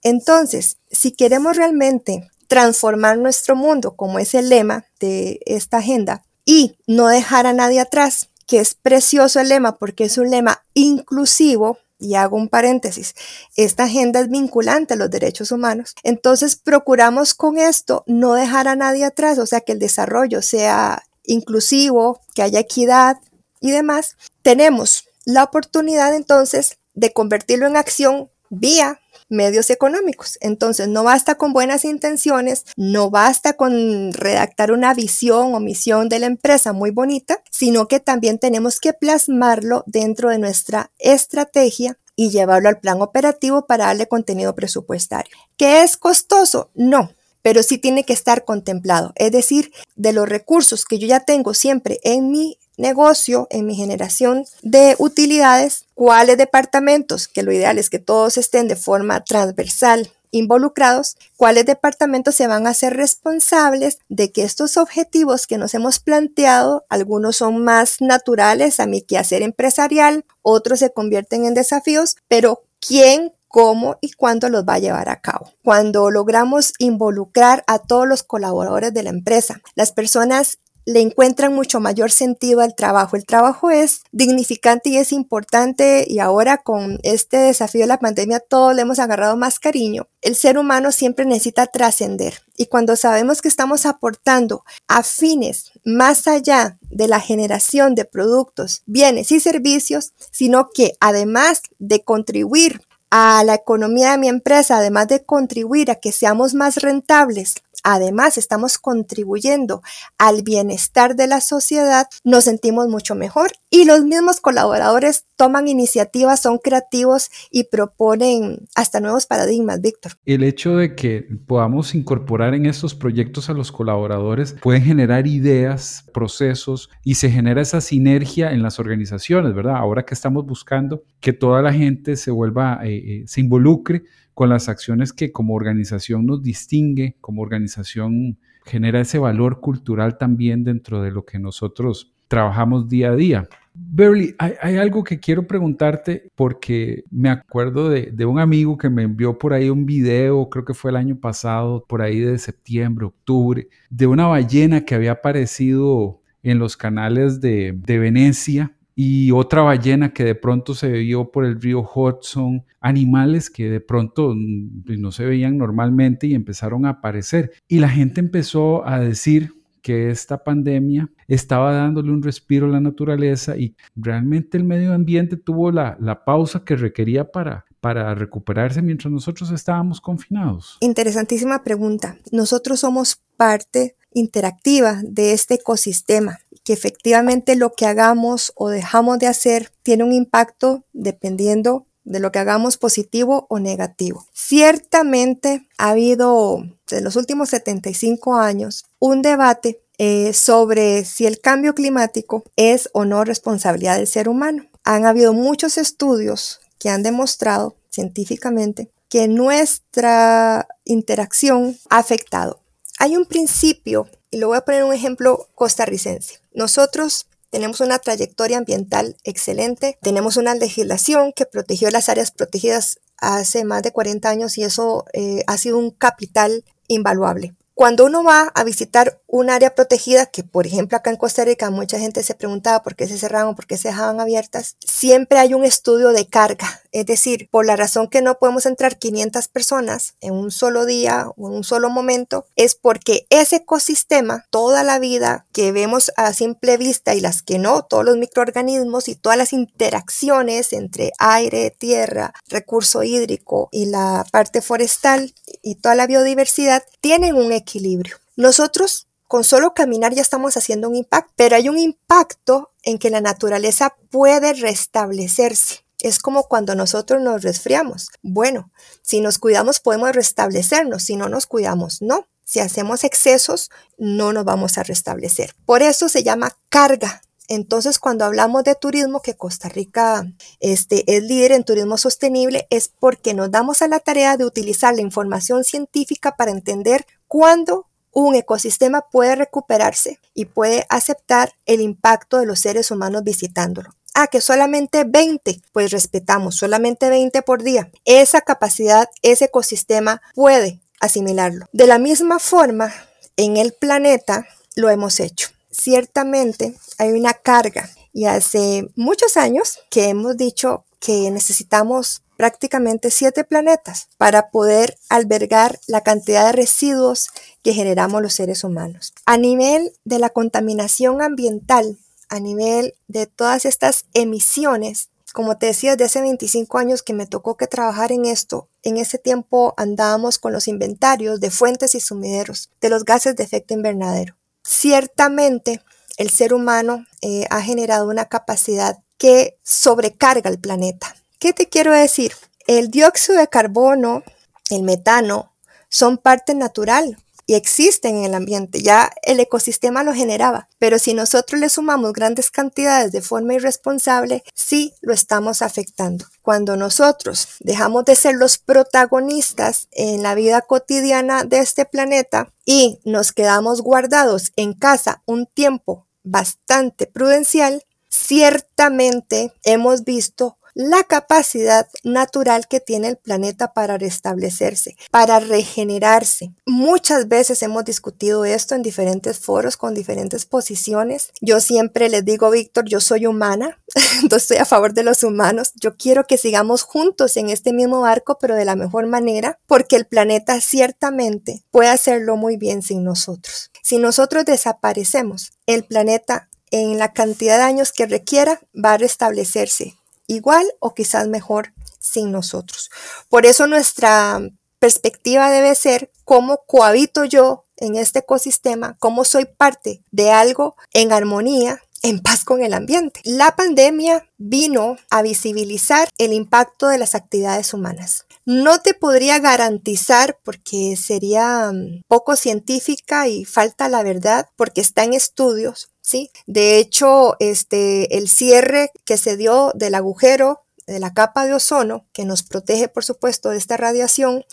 Entonces, 0.03 0.77
si 0.91 1.11
queremos 1.11 1.57
realmente 1.57 2.29
transformar 2.47 3.17
nuestro 3.17 3.55
mundo, 3.55 3.95
como 3.95 4.19
es 4.19 4.35
el 4.35 4.49
lema 4.49 4.85
de 4.99 5.39
esta 5.45 5.77
agenda, 5.77 6.23
y 6.45 6.77
no 6.85 7.07
dejar 7.07 7.47
a 7.47 7.53
nadie 7.53 7.79
atrás, 7.79 8.29
que 8.45 8.59
es 8.59 8.75
precioso 8.75 9.39
el 9.39 9.49
lema 9.49 9.77
porque 9.77 10.05
es 10.05 10.17
un 10.17 10.29
lema 10.29 10.63
inclusivo, 10.73 11.79
y 11.99 12.13
hago 12.13 12.37
un 12.37 12.47
paréntesis, 12.47 13.15
esta 13.55 13.85
agenda 13.85 14.19
es 14.19 14.29
vinculante 14.29 14.93
a 14.93 14.97
los 14.97 15.09
derechos 15.09 15.51
humanos. 15.51 15.95
Entonces 16.03 16.55
procuramos 16.55 17.33
con 17.33 17.57
esto 17.57 18.03
no 18.05 18.35
dejar 18.35 18.67
a 18.67 18.75
nadie 18.75 19.03
atrás, 19.03 19.39
o 19.39 19.47
sea, 19.47 19.61
que 19.61 19.71
el 19.71 19.79
desarrollo 19.79 20.43
sea 20.43 21.03
inclusivo, 21.27 22.19
que 22.33 22.41
haya 22.41 22.59
equidad 22.59 23.17
y 23.61 23.69
demás. 23.71 24.17
Tenemos 24.41 25.05
la 25.25 25.43
oportunidad 25.43 26.15
entonces 26.15 26.79
de 26.95 27.13
convertirlo 27.13 27.67
en 27.67 27.77
acción 27.77 28.31
vía 28.49 28.99
medios 29.29 29.69
económicos. 29.69 30.37
Entonces, 30.41 30.87
no 30.87 31.03
basta 31.03 31.35
con 31.35 31.53
buenas 31.53 31.85
intenciones, 31.85 32.63
no 32.75 33.09
basta 33.09 33.53
con 33.53 34.13
redactar 34.13 34.71
una 34.71 34.93
visión 34.93 35.53
o 35.53 35.59
misión 35.59 36.09
de 36.09 36.19
la 36.19 36.27
empresa 36.27 36.73
muy 36.73 36.91
bonita, 36.91 37.41
sino 37.51 37.87
que 37.87 37.99
también 37.99 38.39
tenemos 38.39 38.79
que 38.79 38.93
plasmarlo 38.93 39.83
dentro 39.85 40.29
de 40.29 40.39
nuestra 40.39 40.91
estrategia 40.97 41.97
y 42.15 42.29
llevarlo 42.29 42.69
al 42.69 42.79
plan 42.79 43.01
operativo 43.01 43.67
para 43.67 43.87
darle 43.87 44.07
contenido 44.07 44.55
presupuestario. 44.55 45.35
¿Qué 45.55 45.83
es 45.83 45.97
costoso? 45.97 46.71
No, 46.73 47.11
pero 47.47 47.63
sí 47.63 47.77
tiene 47.77 48.03
que 48.03 48.11
estar 48.11 48.43
contemplado. 48.43 49.13
Es 49.15 49.31
decir, 49.31 49.71
de 49.95 50.11
los 50.11 50.27
recursos 50.27 50.83
que 50.83 50.99
yo 50.99 51.07
ya 51.07 51.21
tengo 51.21 51.53
siempre 51.53 52.01
en 52.03 52.29
mi 52.29 52.59
negocio, 52.75 53.47
en 53.51 53.65
mi 53.65 53.73
generación 53.73 54.43
de 54.63 54.97
utilidades, 54.99 55.85
cuáles 55.95 56.37
departamentos, 56.37 57.29
que 57.29 57.43
lo 57.43 57.53
ideal 57.53 57.77
es 57.77 57.89
que 57.89 57.99
todos 57.99 58.35
estén 58.35 58.67
de 58.67 58.75
forma 58.75 59.23
transversal 59.23 60.11
involucrados, 60.31 61.15
cuáles 61.37 61.65
departamentos 61.65 62.35
se 62.35 62.47
van 62.47 62.67
a 62.67 62.73
ser 62.73 62.97
responsables 62.97 63.99
de 64.09 64.33
que 64.33 64.43
estos 64.43 64.75
objetivos 64.75 65.47
que 65.47 65.57
nos 65.57 65.73
hemos 65.73 66.01
planteado, 66.01 66.85
algunos 66.89 67.37
son 67.37 67.63
más 67.63 68.01
naturales 68.01 68.81
a 68.81 68.87
mi 68.87 69.01
quehacer 69.01 69.41
empresarial, 69.41 70.25
otros 70.41 70.79
se 70.79 70.91
convierten 70.91 71.45
en 71.45 71.53
desafíos, 71.53 72.17
pero 72.27 72.63
¿quién 72.85 73.31
cómo 73.47 73.97
y 74.01 74.11
cuándo 74.11 74.49
los 74.49 74.63
va 74.65 74.75
a 74.75 74.79
llevar 74.79 75.09
a 75.09 75.21
cabo. 75.21 75.51
Cuando 75.63 76.11
logramos 76.11 76.73
involucrar 76.79 77.63
a 77.67 77.79
todos 77.79 78.07
los 78.07 78.23
colaboradores 78.23 78.93
de 78.93 79.03
la 79.03 79.09
empresa, 79.09 79.61
las 79.75 79.91
personas 79.91 80.59
le 80.87 81.01
encuentran 81.01 81.53
mucho 81.53 81.81
mayor 81.81 82.11
sentido 82.11 82.61
al 82.61 82.73
trabajo. 82.73 83.17
El 83.17 83.25
trabajo 83.25 83.69
es 83.69 84.03
dignificante 84.13 84.89
y 84.89 84.95
es 84.95 85.11
importante 85.11 86.05
y 86.07 86.19
ahora 86.19 86.59
con 86.59 86.99
este 87.03 87.35
desafío 87.35 87.81
de 87.81 87.87
la 87.87 87.99
pandemia 87.99 88.39
todos 88.39 88.73
le 88.73 88.83
hemos 88.83 88.97
agarrado 88.99 89.35
más 89.35 89.59
cariño. 89.59 90.07
El 90.21 90.37
ser 90.37 90.57
humano 90.57 90.93
siempre 90.93 91.25
necesita 91.25 91.67
trascender 91.67 92.41
y 92.55 92.67
cuando 92.67 92.95
sabemos 92.95 93.41
que 93.41 93.49
estamos 93.49 93.85
aportando 93.85 94.63
a 94.87 95.03
fines 95.03 95.73
más 95.83 96.25
allá 96.25 96.77
de 96.89 97.09
la 97.09 97.19
generación 97.19 97.93
de 97.93 98.05
productos, 98.05 98.83
bienes 98.85 99.33
y 99.33 99.41
servicios, 99.41 100.13
sino 100.31 100.69
que 100.73 100.93
además 101.01 101.63
de 101.79 102.01
contribuir 102.05 102.86
a 103.09 103.43
la 103.43 103.55
economía 103.55 104.11
de 104.11 104.17
mi 104.17 104.27
empresa, 104.27 104.77
además 104.77 105.07
de 105.07 105.23
contribuir 105.23 105.91
a 105.91 105.95
que 105.95 106.11
seamos 106.11 106.53
más 106.53 106.77
rentables, 106.77 107.55
además 107.83 108.37
estamos 108.37 108.77
contribuyendo 108.77 109.81
al 110.17 110.43
bienestar 110.43 111.15
de 111.15 111.27
la 111.27 111.41
sociedad, 111.41 112.07
nos 112.23 112.45
sentimos 112.45 112.87
mucho 112.87 113.15
mejor 113.15 113.51
y 113.69 113.85
los 113.85 114.03
mismos 114.03 114.39
colaboradores 114.39 115.25
toman 115.35 115.67
iniciativas, 115.67 116.41
son 116.41 116.57
creativos 116.57 117.29
y 117.51 117.65
proponen 117.65 118.67
hasta 118.75 118.99
nuevos 118.99 119.25
paradigmas, 119.25 119.81
Víctor. 119.81 120.13
El 120.25 120.43
hecho 120.43 120.75
de 120.75 120.95
que 120.95 121.27
podamos 121.45 121.93
incorporar 121.95 122.55
en 122.55 122.65
estos 122.65 122.95
proyectos 122.95 123.49
a 123.49 123.53
los 123.53 123.71
colaboradores 123.71 124.55
puede 124.61 124.81
generar 124.81 125.27
ideas, 125.27 126.05
procesos 126.13 126.89
y 127.03 127.15
se 127.15 127.29
genera 127.29 127.61
esa 127.61 127.81
sinergia 127.81 128.51
en 128.51 128.63
las 128.63 128.79
organizaciones, 128.79 129.53
¿verdad? 129.53 129.75
Ahora 129.75 130.03
que 130.03 130.13
estamos 130.13 130.45
buscando 130.45 131.03
que 131.19 131.33
toda 131.33 131.61
la 131.61 131.73
gente 131.73 132.15
se 132.15 132.31
vuelva, 132.31 132.79
eh, 132.83 132.95
eh, 132.95 133.23
se 133.27 133.41
involucre 133.41 134.03
con 134.37 134.49
las 134.49 134.69
acciones 134.69 135.13
que 135.13 135.31
como 135.31 135.55
organización 135.55 136.27
nos 136.27 136.43
distingue, 136.43 137.15
como 137.21 137.41
organización 137.41 138.37
genera 138.65 139.01
ese 139.01 139.17
valor 139.17 139.61
cultural 139.61 140.19
también 140.19 140.63
dentro 140.63 141.01
de 141.01 141.09
lo 141.09 141.25
que 141.25 141.39
nosotros 141.39 142.13
trabajamos 142.27 142.87
día 142.87 143.09
a 143.09 143.15
día. 143.15 143.49
Beverly, 143.73 144.35
hay, 144.37 144.77
algo 144.77 145.03
que 145.03 145.19
quiero 145.19 145.47
preguntarte 145.47 146.29
porque 146.35 147.03
me 147.09 147.29
acuerdo 147.29 147.89
de, 147.89 148.25
un 148.27 148.37
amigo 148.37 148.77
que 148.77 148.91
me 148.91 149.01
envió 149.01 149.39
por 149.39 149.53
ahí 149.53 149.71
un 149.71 149.87
video, 149.87 150.47
creo 150.51 150.63
que 150.63 150.75
fue 150.75 150.91
el 150.91 150.97
año 150.97 151.19
pasado, 151.19 151.83
por 151.87 152.03
ahí 152.03 152.19
de 152.19 152.37
septiembre, 152.37 153.07
octubre, 153.07 153.69
de 153.89 154.05
una 154.05 154.27
ballena 154.27 154.85
que 154.85 154.93
había 154.93 155.13
aparecido 155.13 156.21
en 156.43 156.59
los 156.59 156.77
canales 156.77 157.41
de 157.41 157.73
Venecia 157.87 158.76
y 158.99 159.29
otra 159.29 159.61
ballena 159.61 160.11
que 160.11 160.23
de 160.23 160.33
pronto 160.33 160.73
se 160.73 160.89
vio 160.89 161.29
por 161.29 161.45
el 161.45 161.61
río 161.61 161.87
Hudson, 161.87 162.65
animales 162.81 163.51
que 163.51 163.69
de 163.69 163.79
pronto 163.79 164.33
mm, 164.35 164.85
pues, 164.87 164.97
no 164.97 165.11
se 165.11 165.23
veían 165.23 165.55
normalmente 165.55 166.25
y 166.25 166.33
empezaron 166.33 166.83
a 166.83 166.89
aparecer. 166.89 167.51
Y 167.67 167.77
la 167.77 167.89
gente 167.89 168.19
empezó 168.19 168.87
a 168.87 168.99
decir 168.99 169.53
que 169.83 170.09
esta 170.09 170.43
pandemia 170.43 171.11
estaba 171.27 171.73
dándole 171.73 172.11
un 172.11 172.23
respiro 172.23 172.65
a 172.65 172.69
la 172.69 172.81
naturaleza 172.81 173.55
y 173.55 173.75
realmente 173.95 174.57
el 174.57 174.63
medio 174.63 174.91
ambiente 174.93 175.37
tuvo 175.37 175.71
la, 175.71 175.95
la 175.99 176.25
pausa 176.25 176.65
que 176.65 176.75
requería 176.75 177.31
para, 177.31 177.65
para 177.79 178.15
recuperarse 178.15 178.81
mientras 178.81 179.13
nosotros 179.13 179.51
estábamos 179.51 180.01
confinados. 180.01 180.79
Interesantísima 180.79 181.63
pregunta. 181.63 182.17
Nosotros 182.31 182.79
somos 182.79 183.21
parte 183.37 183.95
interactiva 184.11 185.01
de 185.03 185.33
este 185.33 185.53
ecosistema 185.53 186.39
que 186.67 186.73
efectivamente 186.73 187.55
lo 187.55 187.75
que 187.75 187.85
hagamos 187.85 188.51
o 188.53 188.67
dejamos 188.67 189.19
de 189.19 189.27
hacer 189.27 189.71
tiene 189.83 190.03
un 190.03 190.11
impacto 190.11 190.83
dependiendo 190.91 191.87
de 192.03 192.19
lo 192.19 192.33
que 192.33 192.39
hagamos 192.39 192.75
positivo 192.75 193.47
o 193.49 193.59
negativo. 193.59 194.25
Ciertamente 194.33 195.65
ha 195.77 195.91
habido 195.91 196.65
en 196.91 197.03
los 197.05 197.15
últimos 197.15 197.51
75 197.51 198.35
años 198.35 198.83
un 198.99 199.21
debate 199.21 199.81
eh, 199.97 200.33
sobre 200.33 201.05
si 201.05 201.25
el 201.25 201.39
cambio 201.39 201.73
climático 201.73 202.43
es 202.57 202.89
o 202.91 203.05
no 203.05 203.23
responsabilidad 203.23 203.95
del 203.95 204.07
ser 204.07 204.27
humano. 204.27 204.65
Han 204.83 205.05
habido 205.05 205.31
muchos 205.31 205.77
estudios 205.77 206.59
que 206.79 206.89
han 206.89 207.01
demostrado 207.01 207.77
científicamente 207.89 208.91
que 209.07 209.29
nuestra 209.29 210.67
interacción 210.83 211.77
ha 211.89 211.99
afectado. 211.99 212.59
Hay 212.99 213.15
un 213.15 213.25
principio 213.25 214.09
y 214.31 214.37
le 214.37 214.45
voy 214.45 214.57
a 214.57 214.61
poner 214.61 214.83
un 214.83 214.93
ejemplo 214.93 215.47
costarricense. 215.55 216.39
Nosotros 216.53 217.27
tenemos 217.49 217.79
una 217.79 217.99
trayectoria 217.99 218.57
ambiental 218.57 219.15
excelente, 219.23 219.97
tenemos 220.01 220.37
una 220.37 220.55
legislación 220.55 221.31
que 221.33 221.45
protegió 221.45 221.89
las 221.91 222.09
áreas 222.09 222.31
protegidas 222.31 222.99
hace 223.17 223.63
más 223.63 223.83
de 223.83 223.91
40 223.91 224.29
años 224.29 224.57
y 224.57 224.63
eso 224.63 225.05
eh, 225.13 225.43
ha 225.47 225.57
sido 225.57 225.77
un 225.77 225.91
capital 225.91 226.65
invaluable. 226.87 227.55
Cuando 227.77 228.05
uno 228.05 228.23
va 228.23 228.51
a 228.55 228.63
visitar 228.63 229.21
un 229.27 229.51
área 229.51 229.75
protegida, 229.75 230.25
que 230.25 230.43
por 230.43 230.65
ejemplo 230.65 230.97
acá 230.97 231.11
en 231.11 231.15
Costa 231.15 231.45
Rica 231.45 231.69
mucha 231.69 231.99
gente 231.99 232.23
se 232.23 232.33
preguntaba 232.33 232.81
por 232.81 232.95
qué 232.95 233.07
se 233.07 233.19
cerraban, 233.19 233.53
por 233.53 233.67
qué 233.67 233.77
se 233.77 233.89
dejaban 233.89 234.19
abiertas, 234.19 234.77
siempre 234.79 235.37
hay 235.37 235.53
un 235.53 235.63
estudio 235.63 236.09
de 236.09 236.25
carga. 236.25 236.81
Es 236.91 237.05
decir, 237.05 237.47
por 237.51 237.67
la 237.67 237.75
razón 237.75 238.07
que 238.07 238.23
no 238.23 238.39
podemos 238.39 238.65
entrar 238.65 238.97
500 238.97 239.47
personas 239.49 240.15
en 240.21 240.33
un 240.33 240.49
solo 240.49 240.87
día 240.87 241.27
o 241.37 241.49
en 241.49 241.57
un 241.57 241.63
solo 241.63 241.91
momento, 241.91 242.47
es 242.55 242.73
porque 242.73 243.27
ese 243.29 243.57
ecosistema, 243.57 244.45
toda 244.49 244.83
la 244.83 244.97
vida 244.97 245.45
que 245.51 245.71
vemos 245.71 246.11
a 246.17 246.33
simple 246.33 246.77
vista 246.77 247.13
y 247.13 247.19
las 247.19 247.43
que 247.43 247.59
no, 247.59 247.83
todos 247.83 248.05
los 248.05 248.17
microorganismos 248.17 249.07
y 249.07 249.13
todas 249.13 249.37
las 249.37 249.53
interacciones 249.53 250.73
entre 250.73 251.11
aire, 251.19 251.69
tierra, 251.69 252.33
recurso 252.47 253.03
hídrico 253.03 253.69
y 253.71 253.85
la 253.85 254.25
parte 254.31 254.63
forestal 254.63 255.35
y 255.61 255.75
toda 255.75 255.93
la 255.93 256.07
biodiversidad, 256.07 256.83
tienen 257.01 257.35
un 257.35 257.51
equilibrio. 257.67 258.17
Nosotros 258.35 259.07
con 259.27 259.43
solo 259.43 259.73
caminar 259.73 260.13
ya 260.13 260.21
estamos 260.21 260.55
haciendo 260.55 260.87
un 260.87 260.95
impacto, 260.95 261.33
pero 261.35 261.57
hay 261.57 261.67
un 261.67 261.77
impacto 261.77 262.71
en 262.83 262.97
que 262.97 263.09
la 263.09 263.19
naturaleza 263.19 263.95
puede 264.09 264.53
restablecerse. 264.53 265.83
Es 265.99 266.19
como 266.19 266.43
cuando 266.43 266.75
nosotros 266.75 267.21
nos 267.21 267.41
resfriamos. 267.41 268.09
Bueno, 268.21 268.71
si 269.01 269.19
nos 269.19 269.37
cuidamos 269.39 269.79
podemos 269.79 270.13
restablecernos, 270.13 271.03
si 271.03 271.17
no 271.17 271.27
nos 271.27 271.45
cuidamos, 271.45 272.01
no. 272.01 272.25
Si 272.45 272.61
hacemos 272.61 273.03
excesos, 273.03 273.69
no 273.97 274.31
nos 274.31 274.45
vamos 274.45 274.77
a 274.77 274.83
restablecer. 274.83 275.53
Por 275.65 275.81
eso 275.81 276.07
se 276.07 276.23
llama 276.23 276.55
carga. 276.69 277.21
Entonces, 277.49 277.99
cuando 277.99 278.23
hablamos 278.23 278.63
de 278.63 278.75
turismo, 278.75 279.21
que 279.21 279.35
Costa 279.35 279.67
Rica 279.67 280.25
este, 280.59 281.03
es 281.13 281.23
líder 281.23 281.53
en 281.53 281.63
turismo 281.63 281.97
sostenible, 281.97 282.67
es 282.69 282.89
porque 282.89 283.33
nos 283.33 283.51
damos 283.51 283.81
a 283.81 283.87
la 283.87 283.99
tarea 283.99 284.37
de 284.37 284.45
utilizar 284.45 284.95
la 284.95 285.01
información 285.01 285.63
científica 285.63 286.35
para 286.37 286.51
entender 286.51 287.05
cuándo 287.27 287.87
un 288.11 288.35
ecosistema 288.35 289.01
puede 289.11 289.35
recuperarse 289.35 290.19
y 290.33 290.45
puede 290.45 290.85
aceptar 290.89 291.53
el 291.65 291.81
impacto 291.81 292.39
de 292.39 292.45
los 292.45 292.59
seres 292.59 292.89
humanos 292.89 293.23
visitándolo. 293.23 293.95
Ah, 294.15 294.25
que 294.25 294.41
solamente 294.41 295.03
20, 295.03 295.61
pues 295.71 295.91
respetamos, 295.91 296.55
solamente 296.55 297.09
20 297.09 297.43
por 297.43 297.61
día. 297.61 297.91
Esa 298.05 298.41
capacidad, 298.41 299.07
ese 299.21 299.45
ecosistema 299.45 300.23
puede 300.33 300.79
asimilarlo. 300.99 301.67
De 301.71 301.85
la 301.85 301.99
misma 301.99 302.39
forma, 302.39 302.91
en 303.35 303.57
el 303.57 303.73
planeta 303.73 304.47
lo 304.75 304.89
hemos 304.89 305.19
hecho. 305.19 305.49
Ciertamente 305.69 306.73
hay 306.97 307.11
una 307.11 307.35
carga 307.35 307.87
y 308.11 308.25
hace 308.25 308.87
muchos 308.95 309.37
años 309.37 309.77
que 309.91 310.09
hemos 310.09 310.35
dicho 310.37 310.85
que 310.99 311.29
necesitamos 311.31 312.21
prácticamente 312.37 313.11
siete 313.11 313.43
planetas 313.43 314.09
para 314.17 314.49
poder 314.49 314.97
albergar 315.09 315.79
la 315.87 316.01
cantidad 316.01 316.45
de 316.45 316.51
residuos 316.53 317.29
que 317.63 317.73
generamos 317.73 318.21
los 318.21 318.33
seres 318.33 318.63
humanos. 318.63 319.13
A 319.25 319.37
nivel 319.37 319.93
de 320.05 320.19
la 320.19 320.29
contaminación 320.29 321.21
ambiental, 321.21 321.97
a 322.29 322.39
nivel 322.39 322.93
de 323.07 323.25
todas 323.25 323.65
estas 323.65 324.05
emisiones, 324.13 325.09
como 325.33 325.57
te 325.57 325.67
decía, 325.67 325.91
desde 325.91 326.05
hace 326.05 326.21
25 326.21 326.77
años 326.77 327.03
que 327.03 327.13
me 327.13 327.25
tocó 327.27 327.57
que 327.57 327.67
trabajar 327.67 328.11
en 328.11 328.25
esto, 328.25 328.69
en 328.83 328.97
ese 328.97 329.17
tiempo 329.17 329.73
andábamos 329.77 330.37
con 330.37 330.53
los 330.53 330.67
inventarios 330.67 331.39
de 331.39 331.51
fuentes 331.51 331.95
y 331.95 331.99
sumideros 331.99 332.69
de 332.81 332.89
los 332.89 333.03
gases 333.03 333.35
de 333.35 333.43
efecto 333.43 333.73
invernadero. 333.73 334.35
Ciertamente, 334.63 335.81
el 336.17 336.29
ser 336.29 336.53
humano 336.53 337.05
eh, 337.21 337.45
ha 337.49 337.61
generado 337.61 338.09
una 338.09 338.25
capacidad 338.25 338.97
que 339.17 339.57
sobrecarga 339.63 340.49
el 340.49 340.59
planeta. 340.59 341.15
¿Qué 341.39 341.53
te 341.53 341.69
quiero 341.69 341.93
decir? 341.93 342.33
El 342.67 342.89
dióxido 342.89 343.37
de 343.37 343.47
carbono, 343.47 344.23
el 344.69 344.83
metano, 344.83 345.53
son 345.89 346.17
parte 346.17 346.53
natural 346.53 347.17
y 347.47 347.55
existen 347.55 348.17
en 348.17 348.25
el 348.25 348.35
ambiente. 348.35 348.83
Ya 348.83 349.09
el 349.23 349.39
ecosistema 349.39 350.03
lo 350.03 350.13
generaba, 350.13 350.67
pero 350.79 350.99
si 350.99 351.13
nosotros 351.13 351.59
le 351.61 351.69
sumamos 351.69 352.11
grandes 352.11 352.51
cantidades 352.51 353.13
de 353.13 353.21
forma 353.21 353.53
irresponsable, 353.53 354.43
sí 354.53 354.93
lo 355.01 355.13
estamos 355.13 355.61
afectando. 355.61 356.25
Cuando 356.41 356.75
nosotros 356.75 357.47
dejamos 357.61 358.03
de 358.05 358.17
ser 358.17 358.35
los 358.35 358.57
protagonistas 358.57 359.87
en 359.91 360.21
la 360.23 360.35
vida 360.35 360.61
cotidiana 360.61 361.45
de 361.45 361.59
este 361.59 361.85
planeta 361.85 362.51
y 362.65 362.99
nos 363.05 363.31
quedamos 363.31 363.81
guardados 363.81 364.51
en 364.57 364.73
casa 364.73 365.23
un 365.25 365.45
tiempo 365.45 366.05
bastante 366.23 367.07
prudencial, 367.07 367.83
ciertamente 368.17 369.53
hemos 369.63 370.03
visto 370.03 370.57
la 370.77 371.03
capacidad 371.03 371.87
natural 372.03 372.67
que 372.67 372.79
tiene 372.79 373.07
el 373.07 373.17
planeta 373.17 373.73
para 373.73 373.97
restablecerse, 373.97 374.95
para 375.09 375.39
regenerarse. 375.39 376.53
Muchas 376.67 377.27
veces 377.27 377.63
hemos 377.63 377.83
discutido 377.83 378.45
esto 378.45 378.75
en 378.75 378.83
diferentes 378.83 379.39
foros 379.39 379.75
con 379.75 379.95
diferentes 379.95 380.45
posiciones. 380.45 381.31
Yo 381.41 381.61
siempre 381.61 382.09
les 382.09 382.23
digo, 382.23 382.51
Víctor, 382.51 382.85
yo 382.85 382.99
soy 382.99 383.25
humana, 383.25 383.81
entonces 384.21 384.43
estoy 384.43 384.57
a 384.57 384.65
favor 384.65 384.93
de 384.93 385.01
los 385.01 385.23
humanos. 385.23 385.71
Yo 385.81 385.97
quiero 385.97 386.27
que 386.27 386.37
sigamos 386.37 386.83
juntos 386.83 387.37
en 387.37 387.49
este 387.49 387.73
mismo 387.73 388.01
barco, 388.01 388.37
pero 388.39 388.53
de 388.53 388.65
la 388.65 388.75
mejor 388.75 389.07
manera, 389.07 389.57
porque 389.65 389.95
el 389.95 390.05
planeta 390.05 390.61
ciertamente 390.61 391.63
puede 391.71 391.89
hacerlo 391.89 392.37
muy 392.37 392.55
bien 392.55 392.83
sin 392.83 393.03
nosotros. 393.03 393.71
Si 393.81 393.97
nosotros 393.97 394.45
desaparecemos, 394.45 395.53
el 395.65 395.85
planeta 395.85 396.46
en 396.71 396.97
la 396.97 397.13
cantidad 397.13 397.57
de 397.57 397.63
años 397.63 397.91
que 397.91 398.05
requiera 398.05 398.59
va 398.73 398.93
a 398.93 398.97
restablecerse 398.97 399.95
igual 400.27 400.67
o 400.79 400.93
quizás 400.93 401.27
mejor 401.27 401.73
sin 401.99 402.31
nosotros. 402.31 402.89
Por 403.29 403.45
eso 403.45 403.65
nuestra 403.67 404.41
perspectiva 404.79 405.49
debe 405.49 405.73
ser 405.75 406.11
cómo 406.25 406.63
cohabito 406.67 407.25
yo 407.25 407.65
en 407.77 407.95
este 407.95 408.19
ecosistema, 408.19 408.95
cómo 408.99 409.23
soy 409.23 409.45
parte 409.45 410.03
de 410.11 410.31
algo 410.31 410.75
en 410.93 411.11
armonía 411.11 411.81
en 412.03 412.19
paz 412.21 412.43
con 412.43 412.61
el 412.61 412.73
ambiente. 412.73 413.21
La 413.23 413.55
pandemia 413.55 414.29
vino 414.37 414.97
a 415.09 415.21
visibilizar 415.21 416.09
el 416.17 416.33
impacto 416.33 416.87
de 416.87 416.99
las 416.99 417.15
actividades 417.15 417.73
humanas. 417.73 418.26
No 418.49 418.79
te 418.79 418.93
podría 418.93 419.39
garantizar 419.39 420.39
porque 420.41 420.95
sería 420.95 421.69
mm, 421.73 422.03
poco 422.07 422.37
científica 422.37 423.27
y 423.27 423.43
falta 423.43 423.89
la 423.89 424.03
verdad 424.03 424.47
porque 424.55 424.79
está 424.79 425.03
en 425.03 425.13
estudios 425.13 425.91
¿sí? 426.07 426.31
De 426.45 426.77
hecho, 426.77 427.35
este, 427.39 428.17
el 428.17 428.29
cierre 428.29 428.91
que 429.03 429.17
se 429.17 429.35
dio 429.35 429.73
del 429.75 429.93
agujero 429.95 430.63
de 430.87 430.99
la 430.99 431.13
capa 431.13 431.45
de 431.45 431.53
ozono, 431.53 432.07
que 432.13 432.23
nos 432.23 432.43
protege, 432.43 432.87
por 432.87 433.03
supuesto, 433.03 433.49
de 433.49 433.57
esta 433.57 433.75
radiación, 433.75 434.45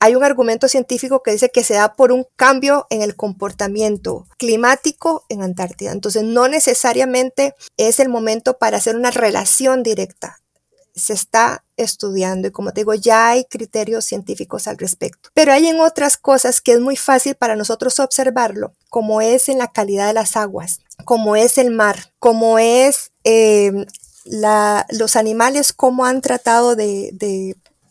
hay 0.00 0.14
un 0.14 0.24
argumento 0.24 0.66
científico 0.66 1.22
que 1.22 1.32
dice 1.32 1.50
que 1.50 1.62
se 1.62 1.74
da 1.74 1.92
por 1.92 2.12
un 2.12 2.24
cambio 2.34 2.86
en 2.88 3.02
el 3.02 3.14
comportamiento 3.14 4.26
climático 4.38 5.26
en 5.28 5.42
Antártida. 5.42 5.92
Entonces, 5.92 6.22
no 6.22 6.48
necesariamente 6.48 7.54
es 7.76 8.00
el 8.00 8.08
momento 8.08 8.56
para 8.56 8.78
hacer 8.78 8.96
una 8.96 9.10
relación 9.10 9.82
directa 9.82 10.41
se 10.94 11.12
está 11.12 11.64
estudiando 11.76 12.48
y 12.48 12.50
como 12.50 12.72
te 12.72 12.80
digo, 12.80 12.94
ya 12.94 13.28
hay 13.28 13.44
criterios 13.44 14.04
científicos 14.04 14.68
al 14.68 14.78
respecto. 14.78 15.30
Pero 15.34 15.52
hay 15.52 15.68
en 15.68 15.80
otras 15.80 16.16
cosas 16.16 16.60
que 16.60 16.72
es 16.72 16.80
muy 16.80 16.96
fácil 16.96 17.34
para 17.34 17.56
nosotros 17.56 17.98
observarlo, 17.98 18.72
como 18.90 19.20
es 19.20 19.48
en 19.48 19.58
la 19.58 19.72
calidad 19.72 20.06
de 20.06 20.12
las 20.12 20.36
aguas, 20.36 20.80
como 21.04 21.36
es 21.36 21.58
el 21.58 21.70
mar, 21.70 22.12
como 22.18 22.58
es 22.58 23.12
em, 23.24 23.86
los 24.24 25.16
animales, 25.16 25.72
cómo 25.72 26.04
han 26.04 26.20
tratado 26.20 26.76
de, 26.76 27.10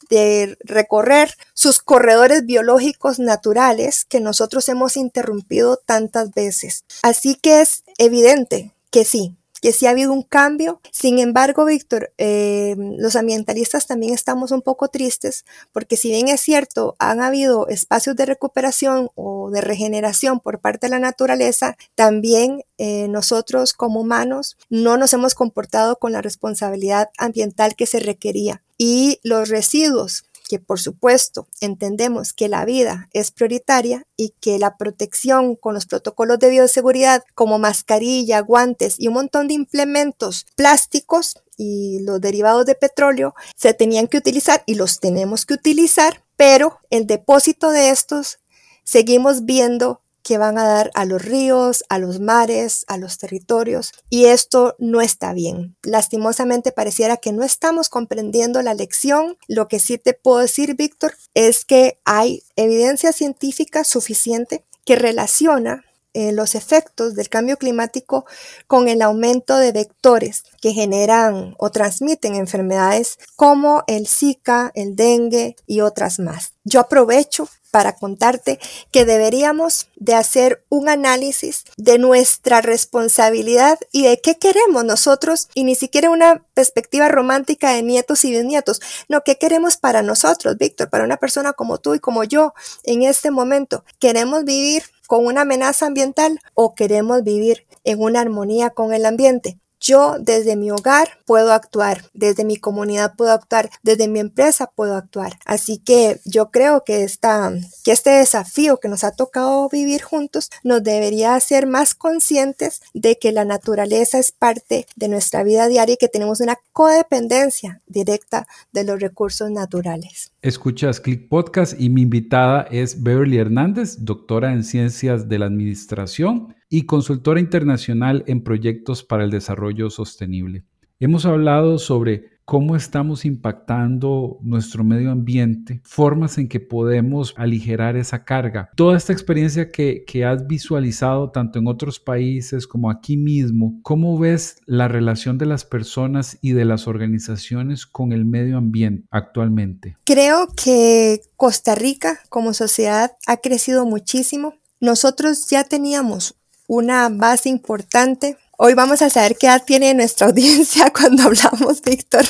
de 0.10 0.58
recorrer 0.64 1.36
sus 1.54 1.80
corredores 1.80 2.46
biológicos 2.46 3.18
naturales 3.20 4.06
que 4.06 4.20
nosotros 4.20 4.68
hemos 4.70 4.98
interrumpido 4.98 5.78
tantas 5.78 6.32
veces. 6.32 6.84
Así 7.02 7.36
que 7.36 7.62
es 7.62 7.84
evidente 7.98 8.74
que 8.92 9.06
sí, 9.06 9.38
que 9.62 9.74
sí 9.74 9.86
ha 9.86 9.92
habido 9.92 10.12
un 10.12 10.24
cambio. 10.24 10.82
Sin 10.92 11.20
embargo, 11.20 11.66
Víctor, 11.66 12.12
eh, 12.18 12.76
los 12.98 13.16
ambientalistas 13.16 13.88
también 13.88 14.14
estamos 14.14 14.52
un 14.52 14.62
poco 14.62 14.90
tristes 14.90 15.46
porque 15.72 15.98
si 15.98 16.10
bien 16.10 16.28
es 16.28 16.42
cierto, 16.42 16.96
han 17.00 17.22
habido 17.22 17.68
espacios 17.68 18.16
de 18.16 18.26
recuperación 18.26 19.10
o 19.16 19.50
de 19.52 19.62
regeneración 19.62 20.40
por 20.40 20.60
parte 20.60 20.88
de 20.88 20.92
la 20.92 21.00
naturaleza, 21.00 21.78
también 21.96 22.64
eh, 22.78 23.08
nosotros 23.08 23.74
como 23.74 24.02
humanos 24.02 24.58
no 24.70 24.98
nos 24.98 25.14
hemos 25.14 25.36
comportado 25.36 25.98
con 25.98 26.12
la 26.12 26.22
responsabilidad 26.22 27.10
ambiental 27.18 27.76
que 27.76 27.86
se 27.86 28.00
requería. 28.00 28.64
Y 28.78 29.20
los 29.24 29.50
residuos 29.50 30.24
que 30.52 30.60
por 30.60 30.82
supuesto 30.82 31.48
entendemos 31.62 32.34
que 32.34 32.50
la 32.50 32.66
vida 32.66 33.08
es 33.14 33.32
prioritaria 33.32 34.06
y 34.18 34.34
que 34.42 34.60
la 34.60 34.76
protección 34.76 35.56
con 35.56 35.74
los 35.74 35.86
protocolos 35.86 36.40
de 36.40 36.50
bioseguridad 36.50 37.24
como 37.36 37.58
mascarilla, 37.58 38.42
guantes 38.42 38.98
y 39.00 39.08
un 39.08 39.14
montón 39.14 39.48
de 39.48 39.54
implementos 39.54 40.46
plásticos 40.58 41.42
y 41.56 42.02
los 42.02 42.20
derivados 42.20 42.66
de 42.66 42.76
petróleo 42.76 43.34
se 43.56 43.74
tenían 43.74 44.10
que 44.10 44.18
utilizar 44.18 44.62
y 44.66 44.76
los 44.76 45.00
tenemos 45.00 45.46
que 45.46 45.54
utilizar, 45.54 46.26
pero 46.36 46.80
el 46.90 47.08
depósito 47.08 47.72
de 47.72 47.90
estos 47.90 48.40
seguimos 48.84 49.46
viendo 49.46 50.02
que 50.24 50.38
van 50.38 50.58
a 50.58 50.66
dar 50.66 50.92
a 50.94 51.06
los 51.06 51.22
ríos, 51.22 51.84
a 51.90 52.00
los 52.00 52.20
mares, 52.20 52.86
a 52.88 52.98
los 52.98 53.18
territorios, 53.18 53.92
y 54.10 54.26
esto 54.26 54.76
no 54.80 55.02
está 55.02 55.34
bien. 55.34 55.76
Lastimosamente 55.84 56.72
pareciera 56.72 57.18
que 57.18 57.32
no 57.32 57.44
estamos 57.44 57.90
comprendiendo 57.90 58.62
la 58.62 58.74
lección. 58.74 59.38
Lo 59.48 59.68
que 59.68 59.80
sí 59.80 59.98
te 59.98 60.14
puedo 60.14 60.40
decir, 60.40 60.76
Víctor, 60.76 61.14
es 61.34 61.66
que 61.66 62.00
hay 62.06 62.44
evidencia 62.56 63.12
científica 63.12 63.84
suficiente 63.84 64.64
que 64.86 64.96
relaciona 64.96 65.86
eh, 66.14 66.34
los 66.34 66.56
efectos 66.56 67.16
del 67.16 67.30
cambio 67.30 67.56
climático 67.56 68.26
con 68.68 68.90
el 68.90 69.02
aumento 69.02 69.58
de 69.58 69.72
vectores 69.72 70.44
que 70.62 70.74
generan 70.74 71.56
o 71.58 71.72
transmiten 71.72 72.36
enfermedades 72.36 73.18
como 73.38 73.86
el 73.88 74.08
Zika, 74.08 74.72
el 74.76 74.98
dengue 74.98 75.56
y 75.68 75.80
otras 75.80 76.20
más. 76.20 76.52
Yo 76.66 76.82
aprovecho 76.82 77.48
para 77.72 77.96
contarte 77.96 78.60
que 78.92 79.06
deberíamos 79.06 79.90
de 79.96 80.14
hacer 80.14 80.64
un 80.70 80.90
análisis 80.90 81.64
de 81.78 81.98
nuestra 81.98 82.62
responsabilidad 82.62 83.80
y 83.92 84.04
de 84.04 84.20
qué 84.22 84.38
queremos 84.38 84.84
nosotros 84.84 85.48
y 85.54 85.64
ni 85.64 85.76
siquiera 85.76 86.10
una 86.10 86.46
perspectiva 86.54 87.08
romántica 87.08 87.72
de 87.72 87.82
nietos 87.82 88.26
y 88.26 88.32
bisnietos, 88.32 88.82
no, 89.08 89.22
qué 89.24 89.38
queremos 89.38 89.78
para 89.78 90.04
nosotros, 90.04 90.58
Víctor, 90.58 90.90
para 90.90 91.06
una 91.06 91.18
persona 91.18 91.54
como 91.54 91.80
tú 91.80 91.96
y 91.96 92.00
como 92.00 92.24
yo 92.24 92.54
en 92.84 93.04
este 93.04 93.32
momento. 93.32 93.84
¿Queremos 94.00 94.44
vivir 94.44 94.84
con 95.08 95.26
una 95.26 95.42
amenaza 95.42 95.86
ambiental 95.86 96.40
o 96.54 96.76
queremos 96.76 97.24
vivir 97.24 97.66
en 97.84 98.02
una 98.02 98.22
armonía 98.22 98.70
con 98.70 98.94
el 98.94 99.06
ambiente? 99.06 99.58
Yo 99.82 100.18
desde 100.20 100.56
mi 100.56 100.70
hogar 100.70 101.10
puedo 101.26 101.52
actuar, 101.54 102.04
desde 102.14 102.46
mi 102.46 102.56
comunidad 102.56 103.16
puedo 103.18 103.32
actuar, 103.32 103.72
desde 103.82 104.08
mi 104.08 104.20
empresa 104.20 104.72
puedo 104.76 104.96
actuar. 104.96 105.40
Así 105.44 105.80
que 105.80 106.20
yo 106.24 106.52
creo 106.52 106.84
que, 106.84 107.04
este 107.04 108.10
desafío 108.12 108.78
que 108.78 108.88
nos 108.90 109.04
ha 109.04 109.16
tocado 109.16 109.68
vivir 109.70 110.04
juntos 110.04 110.50
nos 110.64 110.84
debería 110.84 111.34
hacer 111.34 111.66
más 111.66 111.96
conscientes 111.96 112.82
de 112.94 113.18
que 113.18 113.32
la 113.32 113.44
naturaleza 113.44 114.20
es 114.20 114.32
parte 114.32 114.86
de 114.96 115.08
nuestra 115.08 115.44
vida 115.44 115.68
diaria 115.68 115.96
y 115.96 115.98
que 115.98 116.08
tenemos 116.08 116.42
una 116.42 116.58
codependencia 116.74 117.82
directa 117.88 118.48
de 118.72 118.84
los 118.84 119.00
recursos 119.00 119.50
naturales. 119.50 120.32
Escuchas 120.44 121.00
Click 121.00 121.28
Podcast 121.28 121.74
y 121.80 121.90
mi 121.90 122.04
invitada 122.04 122.68
es 122.70 123.02
Beverly 123.02 123.40
Hernández, 123.40 123.98
doctora 124.00 124.54
en 124.54 124.64
Ciencias 124.64 125.28
de 125.28 125.40
la 125.40 125.48
Administración 125.48 126.56
y 126.72 126.84
consultora 126.84 127.42
internacional 127.42 128.24
en 128.28 128.42
proyectos 128.42 129.04
para 129.04 129.26
el 129.26 129.30
desarrollo 129.30 129.90
sostenible. 129.90 130.64
Hemos 131.02 131.26
hablado 131.26 131.78
sobre 131.78 132.32
cómo 132.46 132.76
estamos 132.76 133.26
impactando 133.26 134.38
nuestro 134.42 134.84
medio 134.84 135.12
ambiente, 135.12 135.82
formas 135.84 136.38
en 136.38 136.48
que 136.48 136.60
podemos 136.60 137.34
aligerar 137.38 137.98
esa 137.98 138.24
carga. 138.24 138.70
Toda 138.76 138.98
esta 138.98 139.12
experiencia 139.12 139.72
que, 139.72 140.06
has 140.26 140.48
visualizado 140.48 141.32
tanto 141.32 141.60
en 141.60 141.68
otros 141.68 142.00
países 142.00 142.68
como 142.68 142.90
aquí 142.90 143.18
mismo, 143.18 143.80
¿cómo 143.84 144.18
ves 144.18 144.58
la 144.66 144.88
relación 144.88 145.38
de 145.38 145.48
las 145.48 145.66
personas 145.66 146.38
y 146.42 146.54
de 146.54 146.66
las 146.66 146.88
organizaciones 146.88 147.86
con 147.86 148.14
el 148.14 148.24
medio 148.24 148.58
ambiente 148.58 149.08
actualmente? 149.12 149.98
Creo 150.06 150.48
que 150.56 151.22
Costa 151.36 151.76
Rica 151.76 152.20
como 152.30 152.54
sociedad 152.54 153.14
ha 153.28 153.38
crecido 153.38 153.86
muchísimo. 153.86 154.54
Nosotros 154.80 155.48
ya 155.50 155.64
teníamos 155.64 156.36
una 156.72 157.10
base 157.10 157.50
importante 157.50 158.38
Hoy 158.64 158.76
vamos 158.76 159.02
a 159.02 159.10
saber 159.10 159.38
qué 159.40 159.48
edad 159.48 159.64
tiene 159.66 159.92
nuestra 159.96 160.28
audiencia 160.30 160.94
cuando 160.94 161.24
hablamos, 161.24 161.82
Víctor, 161.82 162.26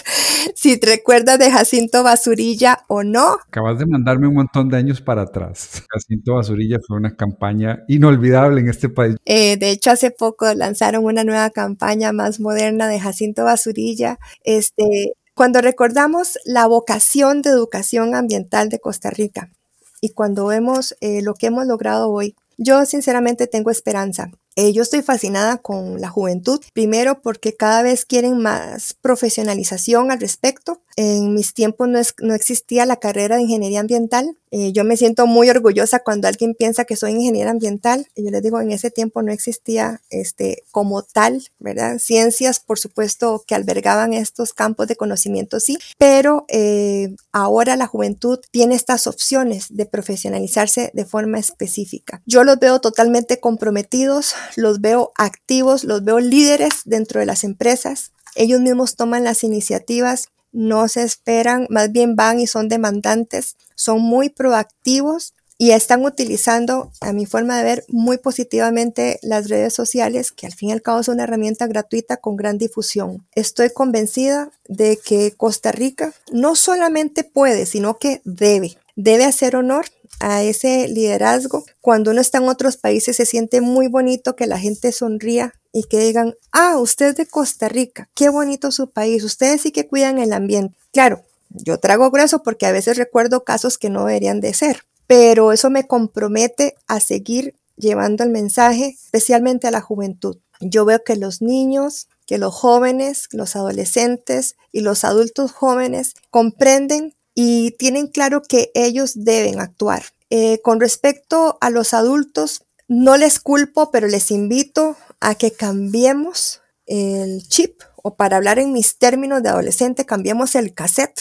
si 0.55 0.77
te 0.77 0.87
recuerdas 0.87 1.37
de 1.37 1.51
Jacinto 1.51 2.03
Basurilla 2.03 2.85
o 2.87 3.03
no. 3.03 3.33
Acabas 3.49 3.79
de 3.79 3.85
mandarme 3.85 4.29
un 4.29 4.35
montón 4.35 4.69
de 4.69 4.77
años 4.77 5.01
para 5.01 5.23
atrás. 5.23 5.83
Jacinto 5.89 6.35
Basurilla 6.35 6.77
fue 6.87 6.95
una 6.95 7.17
campaña 7.17 7.83
inolvidable 7.89 8.61
en 8.61 8.69
este 8.69 8.87
país. 8.87 9.17
Eh, 9.25 9.57
de 9.57 9.71
hecho, 9.71 9.91
hace 9.91 10.09
poco 10.09 10.53
lanzaron 10.53 11.03
una 11.03 11.25
nueva 11.25 11.49
campaña 11.49 12.13
más 12.13 12.39
moderna 12.39 12.87
de 12.87 13.01
Jacinto 13.01 13.43
Basurilla. 13.43 14.17
Este, 14.45 15.11
cuando 15.35 15.59
recordamos 15.59 16.39
la 16.45 16.65
vocación 16.65 17.41
de 17.41 17.49
educación 17.49 18.15
ambiental 18.15 18.69
de 18.69 18.79
Costa 18.79 19.09
Rica 19.09 19.51
y 19.99 20.13
cuando 20.13 20.45
vemos 20.45 20.95
eh, 21.01 21.21
lo 21.21 21.33
que 21.33 21.47
hemos 21.47 21.67
logrado 21.67 22.09
hoy, 22.09 22.35
yo 22.57 22.85
sinceramente 22.85 23.47
tengo 23.47 23.71
esperanza. 23.71 24.31
Eh, 24.57 24.73
yo 24.73 24.81
estoy 24.81 25.01
fascinada 25.01 25.57
con 25.57 26.01
la 26.01 26.09
juventud, 26.09 26.59
primero 26.73 27.21
porque 27.21 27.55
cada 27.55 27.81
vez 27.83 28.05
quieren 28.05 28.37
más 28.41 28.93
profesionalización 28.93 30.11
al 30.11 30.19
respecto. 30.19 30.81
En 30.95 31.33
mis 31.33 31.53
tiempos 31.53 31.87
no, 31.87 31.99
no 32.19 32.33
existía 32.33 32.85
la 32.85 32.97
carrera 32.97 33.35
de 33.35 33.43
ingeniería 33.43 33.79
ambiental. 33.79 34.37
Eh, 34.51 34.73
yo 34.73 34.83
me 34.83 34.97
siento 34.97 35.27
muy 35.27 35.49
orgullosa 35.49 35.99
cuando 35.99 36.27
alguien 36.27 36.55
piensa 36.55 36.83
que 36.83 36.95
soy 36.97 37.11
ingeniera 37.11 37.51
ambiental. 37.51 38.07
Yo 38.15 38.29
les 38.31 38.43
digo, 38.43 38.59
en 38.59 38.71
ese 38.71 38.91
tiempo 38.91 39.21
no 39.21 39.31
existía 39.31 40.01
este, 40.09 40.63
como 40.71 41.03
tal, 41.03 41.47
¿verdad? 41.59 41.99
Ciencias, 41.99 42.59
por 42.59 42.77
supuesto, 42.77 43.43
que 43.47 43.55
albergaban 43.55 44.13
estos 44.13 44.53
campos 44.53 44.87
de 44.87 44.97
conocimiento, 44.97 45.59
sí, 45.59 45.77
pero 45.97 46.45
eh, 46.49 47.15
ahora 47.31 47.77
la 47.77 47.87
juventud 47.87 48.39
tiene 48.51 48.75
estas 48.75 49.07
opciones 49.07 49.67
de 49.69 49.85
profesionalizarse 49.85 50.91
de 50.93 51.05
forma 51.05 51.39
específica. 51.39 52.21
Yo 52.25 52.43
los 52.43 52.59
veo 52.59 52.81
totalmente 52.81 53.39
comprometidos 53.39 54.35
los 54.55 54.81
veo 54.81 55.11
activos, 55.17 55.83
los 55.83 56.03
veo 56.03 56.19
líderes 56.19 56.81
dentro 56.85 57.19
de 57.19 57.25
las 57.25 57.43
empresas. 57.43 58.11
Ellos 58.35 58.61
mismos 58.61 58.95
toman 58.95 59.23
las 59.23 59.43
iniciativas, 59.43 60.29
no 60.51 60.87
se 60.87 61.03
esperan, 61.03 61.67
más 61.69 61.91
bien 61.91 62.15
van 62.15 62.39
y 62.39 62.47
son 62.47 62.67
demandantes, 62.67 63.55
son 63.75 64.01
muy 64.01 64.29
proactivos 64.29 65.33
y 65.61 65.73
están 65.73 66.03
utilizando, 66.03 66.91
a 67.01 67.13
mi 67.13 67.27
forma 67.27 67.55
de 67.55 67.63
ver, 67.63 67.85
muy 67.87 68.17
positivamente 68.17 69.19
las 69.21 69.47
redes 69.47 69.75
sociales, 69.75 70.31
que 70.31 70.47
al 70.47 70.53
fin 70.53 70.69
y 70.69 70.71
al 70.71 70.81
cabo 70.81 71.01
es 71.01 71.07
una 71.07 71.21
herramienta 71.21 71.67
gratuita 71.67 72.17
con 72.17 72.35
gran 72.35 72.57
difusión. 72.57 73.27
Estoy 73.35 73.69
convencida 73.69 74.49
de 74.67 74.97
que 74.97 75.33
Costa 75.37 75.71
Rica 75.71 76.13
no 76.31 76.55
solamente 76.55 77.23
puede, 77.23 77.67
sino 77.67 77.99
que 77.99 78.21
debe, 78.23 78.75
debe 78.95 79.25
hacer 79.25 79.55
honor 79.55 79.85
a 80.21 80.43
ese 80.43 80.87
liderazgo. 80.87 81.65
Cuando 81.81 82.11
uno 82.11 82.21
está 82.21 82.37
en 82.37 82.47
otros 82.47 82.77
países 82.77 83.17
se 83.17 83.25
siente 83.25 83.59
muy 83.59 83.87
bonito 83.87 84.35
que 84.35 84.47
la 84.47 84.59
gente 84.59 84.91
sonría 84.91 85.53
y 85.73 85.83
que 85.83 85.99
digan, 85.99 86.35
ah, 86.51 86.77
usted 86.77 87.07
es 87.07 87.15
de 87.15 87.25
Costa 87.25 87.67
Rica, 87.67 88.09
qué 88.13 88.29
bonito 88.29 88.71
su 88.71 88.91
país, 88.91 89.23
ustedes 89.23 89.61
sí 89.61 89.71
que 89.71 89.87
cuidan 89.87 90.19
el 90.19 90.33
ambiente. 90.33 90.77
Claro, 90.93 91.23
yo 91.49 91.77
trago 91.79 92.11
grueso 92.11 92.43
porque 92.43 92.65
a 92.65 92.71
veces 92.71 92.97
recuerdo 92.97 93.43
casos 93.43 93.77
que 93.77 93.89
no 93.89 94.05
deberían 94.05 94.41
de 94.41 94.53
ser, 94.53 94.85
pero 95.07 95.51
eso 95.51 95.69
me 95.69 95.87
compromete 95.87 96.75
a 96.87 96.99
seguir 96.99 97.55
llevando 97.75 98.23
el 98.23 98.29
mensaje, 98.29 98.97
especialmente 99.03 99.67
a 99.67 99.71
la 99.71 99.81
juventud. 99.81 100.37
Yo 100.59 100.85
veo 100.85 101.03
que 101.03 101.15
los 101.15 101.41
niños, 101.41 102.07
que 102.27 102.37
los 102.37 102.53
jóvenes, 102.53 103.27
los 103.31 103.55
adolescentes 103.55 104.55
y 104.71 104.81
los 104.81 105.03
adultos 105.03 105.51
jóvenes 105.51 106.13
comprenden 106.29 107.15
y 107.43 107.71
tienen 107.71 108.05
claro 108.05 108.43
que 108.43 108.71
ellos 108.75 109.13
deben 109.15 109.59
actuar. 109.59 110.03
Eh, 110.29 110.61
con 110.61 110.79
respecto 110.79 111.57
a 111.59 111.71
los 111.71 111.95
adultos, 111.95 112.65
no 112.87 113.17
les 113.17 113.39
culpo, 113.39 113.89
pero 113.89 114.07
les 114.07 114.29
invito 114.29 114.95
a 115.19 115.33
que 115.33 115.51
cambiemos 115.51 116.61
el 116.85 117.47
chip 117.47 117.81
o 118.03 118.13
para 118.13 118.37
hablar 118.37 118.59
en 118.59 118.73
mis 118.73 118.99
términos 118.99 119.41
de 119.41 119.49
adolescente, 119.49 120.05
cambiemos 120.05 120.53
el 120.53 120.75
cassette, 120.75 121.19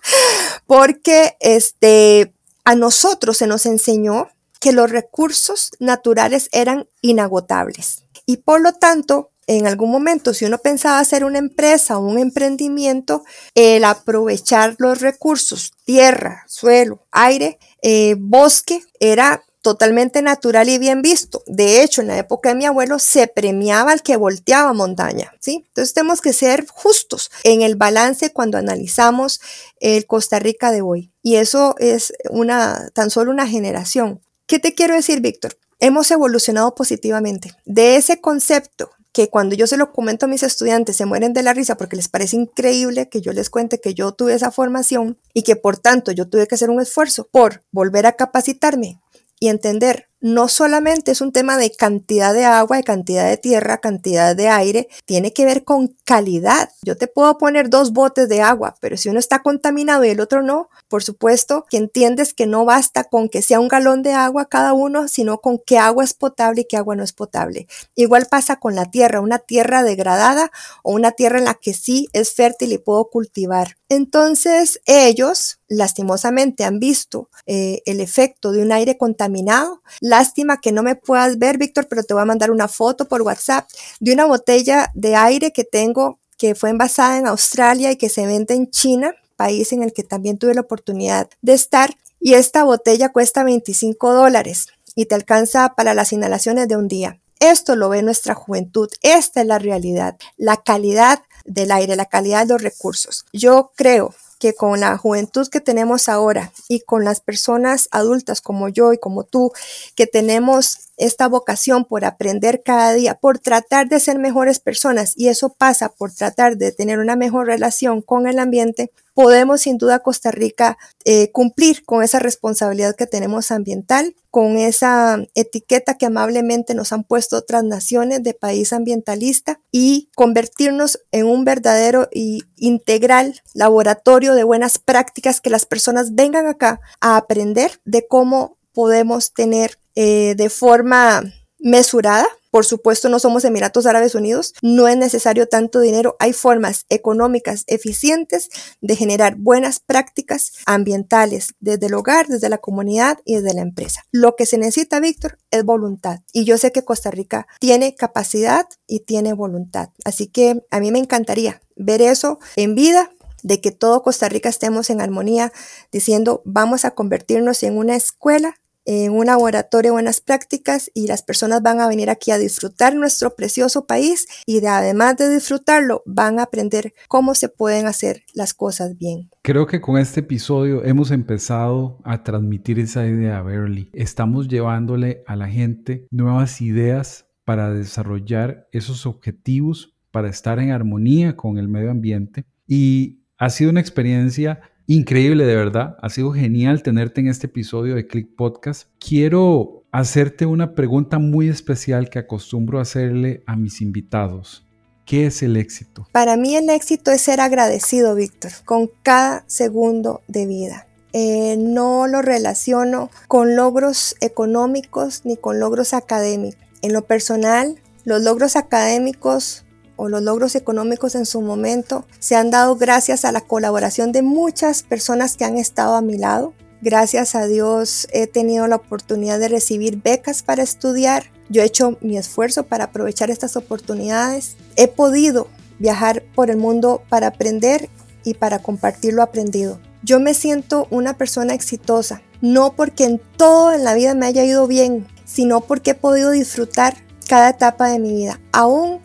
porque 0.66 1.36
este, 1.40 2.32
a 2.64 2.74
nosotros 2.74 3.36
se 3.36 3.46
nos 3.46 3.66
enseñó 3.66 4.28
que 4.60 4.72
los 4.72 4.90
recursos 4.90 5.72
naturales 5.78 6.48
eran 6.52 6.88
inagotables 7.02 8.04
y 8.24 8.38
por 8.38 8.62
lo 8.62 8.72
tanto 8.72 9.30
en 9.50 9.66
algún 9.66 9.90
momento, 9.90 10.32
si 10.32 10.44
uno 10.44 10.58
pensaba 10.58 11.00
hacer 11.00 11.24
una 11.24 11.38
empresa 11.38 11.98
o 11.98 12.06
un 12.06 12.20
emprendimiento, 12.20 13.24
el 13.56 13.82
aprovechar 13.82 14.76
los 14.78 15.00
recursos, 15.00 15.72
tierra, 15.84 16.44
suelo, 16.46 17.04
aire, 17.10 17.58
eh, 17.82 18.14
bosque, 18.16 18.80
era 19.00 19.42
totalmente 19.60 20.22
natural 20.22 20.68
y 20.68 20.78
bien 20.78 21.02
visto. 21.02 21.42
De 21.48 21.82
hecho, 21.82 22.00
en 22.00 22.06
la 22.06 22.18
época 22.18 22.50
de 22.50 22.54
mi 22.54 22.64
abuelo 22.64 23.00
se 23.00 23.26
premiaba 23.26 23.90
al 23.90 24.04
que 24.04 24.16
volteaba 24.16 24.72
montaña, 24.72 25.32
¿sí? 25.40 25.64
Entonces 25.66 25.94
tenemos 25.94 26.20
que 26.20 26.32
ser 26.32 26.64
justos 26.68 27.32
en 27.42 27.62
el 27.62 27.74
balance 27.74 28.32
cuando 28.32 28.56
analizamos 28.56 29.40
el 29.80 30.06
Costa 30.06 30.38
Rica 30.38 30.70
de 30.70 30.82
hoy. 30.82 31.10
Y 31.24 31.36
eso 31.36 31.74
es 31.80 32.12
una, 32.30 32.88
tan 32.94 33.10
solo 33.10 33.32
una 33.32 33.48
generación. 33.48 34.20
¿Qué 34.46 34.60
te 34.60 34.76
quiero 34.76 34.94
decir, 34.94 35.20
Víctor? 35.20 35.58
Hemos 35.80 36.08
evolucionado 36.12 36.72
positivamente. 36.76 37.52
De 37.64 37.96
ese 37.96 38.20
concepto 38.20 38.92
que 39.12 39.28
cuando 39.28 39.54
yo 39.54 39.66
se 39.66 39.76
lo 39.76 39.92
comento 39.92 40.26
a 40.26 40.28
mis 40.28 40.42
estudiantes 40.42 40.96
se 40.96 41.06
mueren 41.06 41.32
de 41.32 41.42
la 41.42 41.54
risa 41.54 41.76
porque 41.76 41.96
les 41.96 42.08
parece 42.08 42.36
increíble 42.36 43.08
que 43.08 43.20
yo 43.20 43.32
les 43.32 43.50
cuente 43.50 43.80
que 43.80 43.94
yo 43.94 44.12
tuve 44.12 44.34
esa 44.34 44.50
formación 44.50 45.18
y 45.34 45.42
que 45.42 45.56
por 45.56 45.78
tanto 45.78 46.12
yo 46.12 46.28
tuve 46.28 46.46
que 46.46 46.54
hacer 46.54 46.70
un 46.70 46.80
esfuerzo 46.80 47.28
por 47.30 47.62
volver 47.72 48.06
a 48.06 48.12
capacitarme 48.12 49.00
y 49.40 49.48
entender 49.48 50.09
no 50.20 50.48
solamente 50.48 51.10
es 51.10 51.20
un 51.20 51.32
tema 51.32 51.56
de 51.56 51.70
cantidad 51.72 52.34
de 52.34 52.44
agua, 52.44 52.76
de 52.76 52.84
cantidad 52.84 53.28
de 53.28 53.36
tierra, 53.36 53.78
cantidad 53.78 54.36
de 54.36 54.48
aire, 54.48 54.88
tiene 55.04 55.32
que 55.32 55.44
ver 55.44 55.64
con 55.64 55.96
calidad. 56.04 56.70
Yo 56.82 56.96
te 56.96 57.06
puedo 57.06 57.38
poner 57.38 57.70
dos 57.70 57.92
botes 57.92 58.28
de 58.28 58.42
agua, 58.42 58.76
pero 58.80 58.96
si 58.96 59.08
uno 59.08 59.18
está 59.18 59.42
contaminado 59.42 60.04
y 60.04 60.10
el 60.10 60.20
otro 60.20 60.42
no, 60.42 60.68
por 60.88 61.02
supuesto 61.02 61.66
que 61.70 61.76
entiendes 61.76 62.34
que 62.34 62.46
no 62.46 62.64
basta 62.64 63.04
con 63.04 63.28
que 63.28 63.42
sea 63.42 63.60
un 63.60 63.68
galón 63.68 64.02
de 64.02 64.12
agua 64.12 64.48
cada 64.48 64.72
uno, 64.72 65.08
sino 65.08 65.38
con 65.38 65.58
qué 65.64 65.78
agua 65.78 66.04
es 66.04 66.14
potable 66.14 66.62
y 66.62 66.64
qué 66.64 66.76
agua 66.76 66.96
no 66.96 67.04
es 67.04 67.12
potable. 67.12 67.66
Igual 67.94 68.26
pasa 68.30 68.56
con 68.56 68.74
la 68.74 68.86
tierra, 68.86 69.20
una 69.20 69.38
tierra 69.38 69.82
degradada 69.82 70.50
o 70.82 70.92
una 70.92 71.12
tierra 71.12 71.38
en 71.38 71.44
la 71.44 71.54
que 71.54 71.72
sí 71.72 72.08
es 72.12 72.32
fértil 72.34 72.72
y 72.72 72.78
puedo 72.78 73.08
cultivar. 73.08 73.76
Entonces 73.88 74.80
ellos, 74.86 75.58
lastimosamente, 75.68 76.64
han 76.64 76.78
visto 76.78 77.28
eh, 77.46 77.82
el 77.86 78.00
efecto 78.00 78.52
de 78.52 78.62
un 78.62 78.70
aire 78.70 78.96
contaminado, 78.96 79.82
Lástima 80.10 80.60
que 80.60 80.72
no 80.72 80.82
me 80.82 80.96
puedas 80.96 81.38
ver, 81.38 81.56
Víctor, 81.56 81.86
pero 81.88 82.02
te 82.02 82.14
voy 82.14 82.24
a 82.24 82.26
mandar 82.26 82.50
una 82.50 82.66
foto 82.66 83.06
por 83.06 83.22
WhatsApp 83.22 83.68
de 84.00 84.12
una 84.12 84.24
botella 84.24 84.90
de 84.92 85.14
aire 85.14 85.52
que 85.52 85.62
tengo 85.62 86.18
que 86.36 86.56
fue 86.56 86.70
envasada 86.70 87.16
en 87.16 87.28
Australia 87.28 87.92
y 87.92 87.96
que 87.96 88.08
se 88.08 88.26
vende 88.26 88.54
en 88.54 88.68
China, 88.70 89.14
país 89.36 89.72
en 89.72 89.84
el 89.84 89.92
que 89.92 90.02
también 90.02 90.36
tuve 90.36 90.54
la 90.54 90.62
oportunidad 90.62 91.30
de 91.42 91.52
estar. 91.52 91.94
Y 92.18 92.34
esta 92.34 92.64
botella 92.64 93.10
cuesta 93.10 93.44
25 93.44 94.12
dólares 94.12 94.66
y 94.96 95.06
te 95.06 95.14
alcanza 95.14 95.74
para 95.76 95.94
las 95.94 96.12
inhalaciones 96.12 96.66
de 96.66 96.76
un 96.76 96.88
día. 96.88 97.20
Esto 97.38 97.76
lo 97.76 97.88
ve 97.88 98.02
nuestra 98.02 98.34
juventud. 98.34 98.88
Esta 99.02 99.42
es 99.42 99.46
la 99.46 99.60
realidad, 99.60 100.16
la 100.36 100.56
calidad 100.56 101.22
del 101.44 101.70
aire, 101.70 101.94
la 101.94 102.06
calidad 102.06 102.48
de 102.48 102.54
los 102.54 102.62
recursos. 102.62 103.26
Yo 103.32 103.70
creo 103.76 104.12
que 104.40 104.54
con 104.54 104.80
la 104.80 104.96
juventud 104.96 105.46
que 105.48 105.60
tenemos 105.60 106.08
ahora 106.08 106.50
y 106.66 106.80
con 106.80 107.04
las 107.04 107.20
personas 107.20 107.88
adultas 107.92 108.40
como 108.40 108.68
yo 108.68 108.92
y 108.92 108.98
como 108.98 109.22
tú, 109.22 109.52
que 109.94 110.06
tenemos 110.06 110.89
esta 111.00 111.28
vocación 111.28 111.86
por 111.86 112.04
aprender 112.04 112.62
cada 112.62 112.92
día, 112.92 113.14
por 113.14 113.38
tratar 113.38 113.88
de 113.88 113.98
ser 114.00 114.18
mejores 114.18 114.60
personas, 114.60 115.14
y 115.16 115.28
eso 115.28 115.54
pasa 115.54 115.88
por 115.88 116.12
tratar 116.12 116.58
de 116.58 116.72
tener 116.72 116.98
una 116.98 117.16
mejor 117.16 117.46
relación 117.46 118.02
con 118.02 118.28
el 118.28 118.38
ambiente, 118.38 118.92
podemos 119.14 119.62
sin 119.62 119.78
duda 119.78 120.00
Costa 120.00 120.30
Rica 120.30 120.78
eh, 121.04 121.30
cumplir 121.32 121.84
con 121.84 122.02
esa 122.02 122.18
responsabilidad 122.18 122.94
que 122.96 123.06
tenemos 123.06 123.50
ambiental, 123.50 124.14
con 124.30 124.56
esa 124.56 125.18
etiqueta 125.34 125.94
que 125.94 126.06
amablemente 126.06 126.74
nos 126.74 126.92
han 126.92 127.04
puesto 127.04 127.36
otras 127.36 127.64
naciones 127.64 128.22
de 128.22 128.34
país 128.34 128.72
ambientalista 128.72 129.60
y 129.72 130.10
convertirnos 130.14 131.00
en 131.12 131.26
un 131.26 131.44
verdadero 131.44 132.08
y 132.12 132.42
integral 132.56 133.40
laboratorio 133.54 134.34
de 134.34 134.44
buenas 134.44 134.78
prácticas 134.78 135.40
que 135.40 135.50
las 135.50 135.66
personas 135.66 136.14
vengan 136.14 136.46
acá 136.46 136.80
a 137.00 137.16
aprender 137.16 137.80
de 137.84 138.06
cómo 138.06 138.58
podemos 138.72 139.32
tener 139.32 139.79
eh, 139.94 140.34
de 140.36 140.50
forma 140.50 141.22
mesurada. 141.58 142.26
Por 142.50 142.64
supuesto, 142.64 143.08
no 143.08 143.20
somos 143.20 143.44
Emiratos 143.44 143.86
Árabes 143.86 144.16
Unidos, 144.16 144.54
no 144.60 144.88
es 144.88 144.96
necesario 144.96 145.46
tanto 145.46 145.78
dinero. 145.78 146.16
Hay 146.18 146.32
formas 146.32 146.84
económicas 146.88 147.62
eficientes 147.68 148.48
de 148.80 148.96
generar 148.96 149.36
buenas 149.36 149.78
prácticas 149.78 150.54
ambientales 150.66 151.54
desde 151.60 151.86
el 151.86 151.94
hogar, 151.94 152.26
desde 152.26 152.48
la 152.48 152.58
comunidad 152.58 153.20
y 153.24 153.36
desde 153.36 153.54
la 153.54 153.60
empresa. 153.60 154.04
Lo 154.10 154.34
que 154.34 154.46
se 154.46 154.58
necesita, 154.58 154.98
Víctor, 154.98 155.38
es 155.52 155.64
voluntad. 155.64 156.22
Y 156.32 156.44
yo 156.44 156.58
sé 156.58 156.72
que 156.72 156.84
Costa 156.84 157.12
Rica 157.12 157.46
tiene 157.60 157.94
capacidad 157.94 158.66
y 158.88 159.00
tiene 159.00 159.32
voluntad. 159.32 159.90
Así 160.04 160.26
que 160.26 160.64
a 160.72 160.80
mí 160.80 160.90
me 160.90 160.98
encantaría 160.98 161.62
ver 161.76 162.02
eso 162.02 162.40
en 162.56 162.74
vida 162.74 163.12
de 163.44 163.60
que 163.60 163.70
todo 163.70 164.02
Costa 164.02 164.28
Rica 164.28 164.48
estemos 164.48 164.90
en 164.90 165.00
armonía, 165.00 165.52
diciendo 165.92 166.42
vamos 166.44 166.84
a 166.84 166.90
convertirnos 166.92 167.62
en 167.62 167.78
una 167.78 167.96
escuela 167.96 168.56
en 168.84 169.12
un 169.12 169.26
laboratorio 169.26 169.90
de 169.90 169.92
buenas 169.92 170.20
prácticas 170.20 170.90
y 170.94 171.06
las 171.06 171.22
personas 171.22 171.62
van 171.62 171.80
a 171.80 171.88
venir 171.88 172.10
aquí 172.10 172.30
a 172.30 172.38
disfrutar 172.38 172.94
nuestro 172.94 173.34
precioso 173.34 173.86
país 173.86 174.26
y 174.46 174.60
de, 174.60 174.68
además 174.68 175.16
de 175.16 175.32
disfrutarlo 175.32 176.02
van 176.06 176.38
a 176.38 176.44
aprender 176.44 176.94
cómo 177.08 177.34
se 177.34 177.48
pueden 177.48 177.86
hacer 177.86 178.24
las 178.34 178.54
cosas 178.54 178.96
bien. 178.96 179.30
Creo 179.42 179.66
que 179.66 179.80
con 179.80 179.98
este 179.98 180.20
episodio 180.20 180.84
hemos 180.84 181.10
empezado 181.10 181.98
a 182.04 182.22
transmitir 182.22 182.78
esa 182.78 183.06
idea 183.06 183.38
a 183.38 183.42
Beverly. 183.42 183.90
Estamos 183.92 184.48
llevándole 184.48 185.22
a 185.26 185.36
la 185.36 185.48
gente 185.48 186.06
nuevas 186.10 186.60
ideas 186.60 187.26
para 187.44 187.72
desarrollar 187.72 188.68
esos 188.72 189.06
objetivos, 189.06 189.94
para 190.10 190.28
estar 190.28 190.58
en 190.58 190.70
armonía 190.70 191.36
con 191.36 191.58
el 191.58 191.68
medio 191.68 191.90
ambiente 191.90 192.44
y 192.66 193.20
ha 193.38 193.50
sido 193.50 193.70
una 193.70 193.80
experiencia 193.80 194.60
Increíble, 194.92 195.46
de 195.46 195.54
verdad. 195.54 195.96
Ha 196.02 196.08
sido 196.08 196.32
genial 196.32 196.82
tenerte 196.82 197.20
en 197.20 197.28
este 197.28 197.46
episodio 197.46 197.94
de 197.94 198.08
Click 198.08 198.34
Podcast. 198.34 198.88
Quiero 198.98 199.84
hacerte 199.92 200.46
una 200.46 200.74
pregunta 200.74 201.20
muy 201.20 201.48
especial 201.48 202.10
que 202.10 202.18
acostumbro 202.18 202.80
hacerle 202.80 203.44
a 203.46 203.54
mis 203.54 203.82
invitados. 203.82 204.66
¿Qué 205.06 205.26
es 205.26 205.44
el 205.44 205.56
éxito? 205.56 206.08
Para 206.10 206.36
mí 206.36 206.56
el 206.56 206.68
éxito 206.70 207.12
es 207.12 207.20
ser 207.20 207.40
agradecido, 207.40 208.16
Víctor, 208.16 208.50
con 208.64 208.90
cada 209.04 209.44
segundo 209.46 210.22
de 210.26 210.46
vida. 210.46 210.88
Eh, 211.12 211.54
no 211.56 212.08
lo 212.08 212.20
relaciono 212.20 213.10
con 213.28 213.54
logros 213.54 214.16
económicos 214.20 215.20
ni 215.24 215.36
con 215.36 215.60
logros 215.60 215.94
académicos. 215.94 216.58
En 216.82 216.94
lo 216.94 217.02
personal, 217.02 217.76
los 218.04 218.22
logros 218.22 218.56
académicos 218.56 219.64
los 220.08 220.22
logros 220.22 220.54
económicos 220.54 221.14
en 221.14 221.26
su 221.26 221.40
momento 221.40 222.06
se 222.18 222.36
han 222.36 222.50
dado 222.50 222.76
gracias 222.76 223.24
a 223.24 223.32
la 223.32 223.40
colaboración 223.40 224.12
de 224.12 224.22
muchas 224.22 224.82
personas 224.82 225.36
que 225.36 225.44
han 225.44 225.56
estado 225.56 225.94
a 225.94 226.02
mi 226.02 226.16
lado. 226.16 226.54
Gracias 226.82 227.34
a 227.34 227.46
Dios 227.46 228.08
he 228.12 228.26
tenido 228.26 228.66
la 228.66 228.76
oportunidad 228.76 229.38
de 229.38 229.48
recibir 229.48 230.00
becas 230.02 230.42
para 230.42 230.62
estudiar. 230.62 231.24
Yo 231.48 231.62
he 231.62 231.66
hecho 231.66 231.98
mi 232.00 232.16
esfuerzo 232.16 232.64
para 232.64 232.84
aprovechar 232.84 233.30
estas 233.30 233.56
oportunidades. 233.56 234.56
He 234.76 234.88
podido 234.88 235.48
viajar 235.78 236.22
por 236.34 236.50
el 236.50 236.56
mundo 236.56 237.02
para 237.08 237.28
aprender 237.28 237.90
y 238.24 238.34
para 238.34 238.60
compartir 238.60 239.14
lo 239.14 239.22
aprendido. 239.22 239.80
Yo 240.02 240.20
me 240.20 240.32
siento 240.32 240.86
una 240.90 241.18
persona 241.18 241.52
exitosa, 241.52 242.22
no 242.40 242.74
porque 242.74 243.04
en 243.04 243.20
todo 243.36 243.72
en 243.72 243.84
la 243.84 243.94
vida 243.94 244.14
me 244.14 244.26
haya 244.26 244.44
ido 244.44 244.66
bien, 244.66 245.06
sino 245.26 245.60
porque 245.60 245.90
he 245.90 245.94
podido 245.94 246.30
disfrutar 246.30 246.96
cada 247.28 247.50
etapa 247.50 247.88
de 247.88 247.98
mi 247.98 248.12
vida, 248.12 248.40
aún 248.52 249.00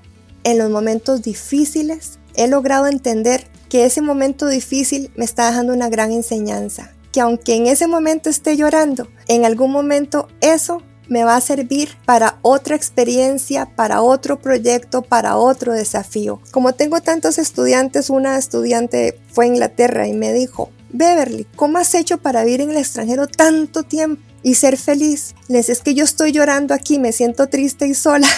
en 0.46 0.60
los 0.60 0.70
momentos 0.70 1.24
difíciles, 1.24 2.20
he 2.36 2.48
logrado 2.48 2.88
entender 2.88 3.48
que 3.68 3.84
ese 3.84 4.02
momento 4.02 4.48
difícil 4.48 5.12
me 5.16 5.26
está 5.26 5.50
dejando 5.50 5.74
una 5.74 5.90
gran 5.90 6.12
enseñanza. 6.12 6.94
Que 7.12 7.20
aunque 7.20 7.56
en 7.56 7.66
ese 7.68 7.88
momento 7.88 8.30
esté 8.30 8.56
llorando, 8.56 9.08
en 9.28 9.44
algún 9.44 9.72
momento 9.72 10.28
eso 10.42 10.82
me 11.10 11.24
va 11.24 11.36
a 11.36 11.42
servir 11.42 11.90
para 12.06 12.38
otra 12.42 12.76
experiencia, 12.76 13.66
para 13.76 14.02
otro 14.02 14.40
proyecto, 14.40 15.02
para 15.02 15.38
otro 15.38 15.74
desafío. 15.74 16.40
Como 16.52 16.74
tengo 16.74 17.02
tantos 17.02 17.38
estudiantes, 17.38 18.10
una 18.10 18.38
estudiante 18.38 19.20
fue 19.28 19.46
a 19.46 19.48
Inglaterra 19.50 20.08
y 20.08 20.14
me 20.14 20.32
dijo, 20.32 20.70
Beverly, 20.92 21.48
¿cómo 21.56 21.80
has 21.80 21.94
hecho 21.96 22.20
para 22.20 22.44
vivir 22.44 22.62
en 22.62 22.72
el 22.72 22.78
extranjero 22.78 23.28
tanto 23.28 23.84
tiempo 23.84 24.22
y 24.46 24.54
ser 24.54 24.78
feliz? 24.78 25.34
Les 25.48 25.70
es 25.70 25.82
que 25.82 25.96
yo 25.96 26.04
estoy 26.04 26.32
llorando 26.32 26.76
aquí, 26.76 27.00
me 27.00 27.12
siento 27.12 27.50
triste 27.50 27.88
y 27.88 27.96
sola. 27.96 28.30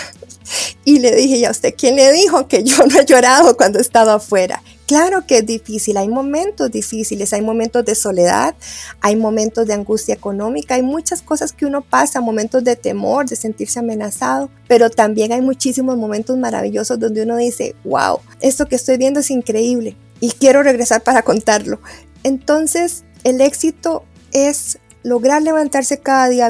Y 0.86 1.00
le 1.00 1.14
dije, 1.14 1.36
¿y 1.36 1.44
a 1.44 1.52
usted 1.52 1.74
quién 1.78 1.98
le 1.98 2.14
dijo 2.14 2.48
que 2.48 2.64
yo 2.64 2.78
no 2.88 2.98
he 2.98 3.04
llorado 3.04 3.58
cuando 3.58 3.80
he 3.80 3.82
estado 3.82 4.12
afuera? 4.12 4.64
Claro 4.86 5.28
que 5.28 5.40
es 5.40 5.46
difícil, 5.46 5.98
hay 5.98 6.08
momentos 6.08 6.72
difíciles, 6.72 7.34
hay 7.34 7.42
momentos 7.42 7.84
de 7.84 7.94
soledad, 7.94 8.56
hay 9.02 9.18
momentos 9.18 9.68
de 9.68 9.74
angustia 9.74 10.14
económica, 10.16 10.76
hay 10.76 10.84
muchas 10.84 11.22
cosas 11.22 11.52
que 11.52 11.66
uno 11.66 11.82
pasa, 11.82 12.22
momentos 12.22 12.64
de 12.64 12.78
temor, 12.78 13.28
de 13.28 13.36
sentirse 13.36 13.80
amenazado, 13.80 14.50
pero 14.70 14.90
también 14.90 15.34
hay 15.34 15.42
muchísimos 15.42 15.98
momentos 15.98 16.38
maravillosos 16.38 16.98
donde 16.98 17.24
uno 17.24 17.36
dice, 17.36 17.76
wow, 17.84 18.22
esto 18.40 18.68
que 18.68 18.78
estoy 18.78 18.96
viendo 18.96 19.20
es 19.20 19.30
increíble 19.30 19.98
y 20.22 20.32
quiero 20.32 20.64
regresar 20.64 21.04
para 21.04 21.24
contarlo. 21.24 21.82
Entonces, 22.24 23.04
el 23.26 23.42
éxito 23.42 24.06
es 24.32 24.80
lograr 25.04 25.42
levantarse 25.42 26.00
cada 26.00 26.30
día 26.30 26.50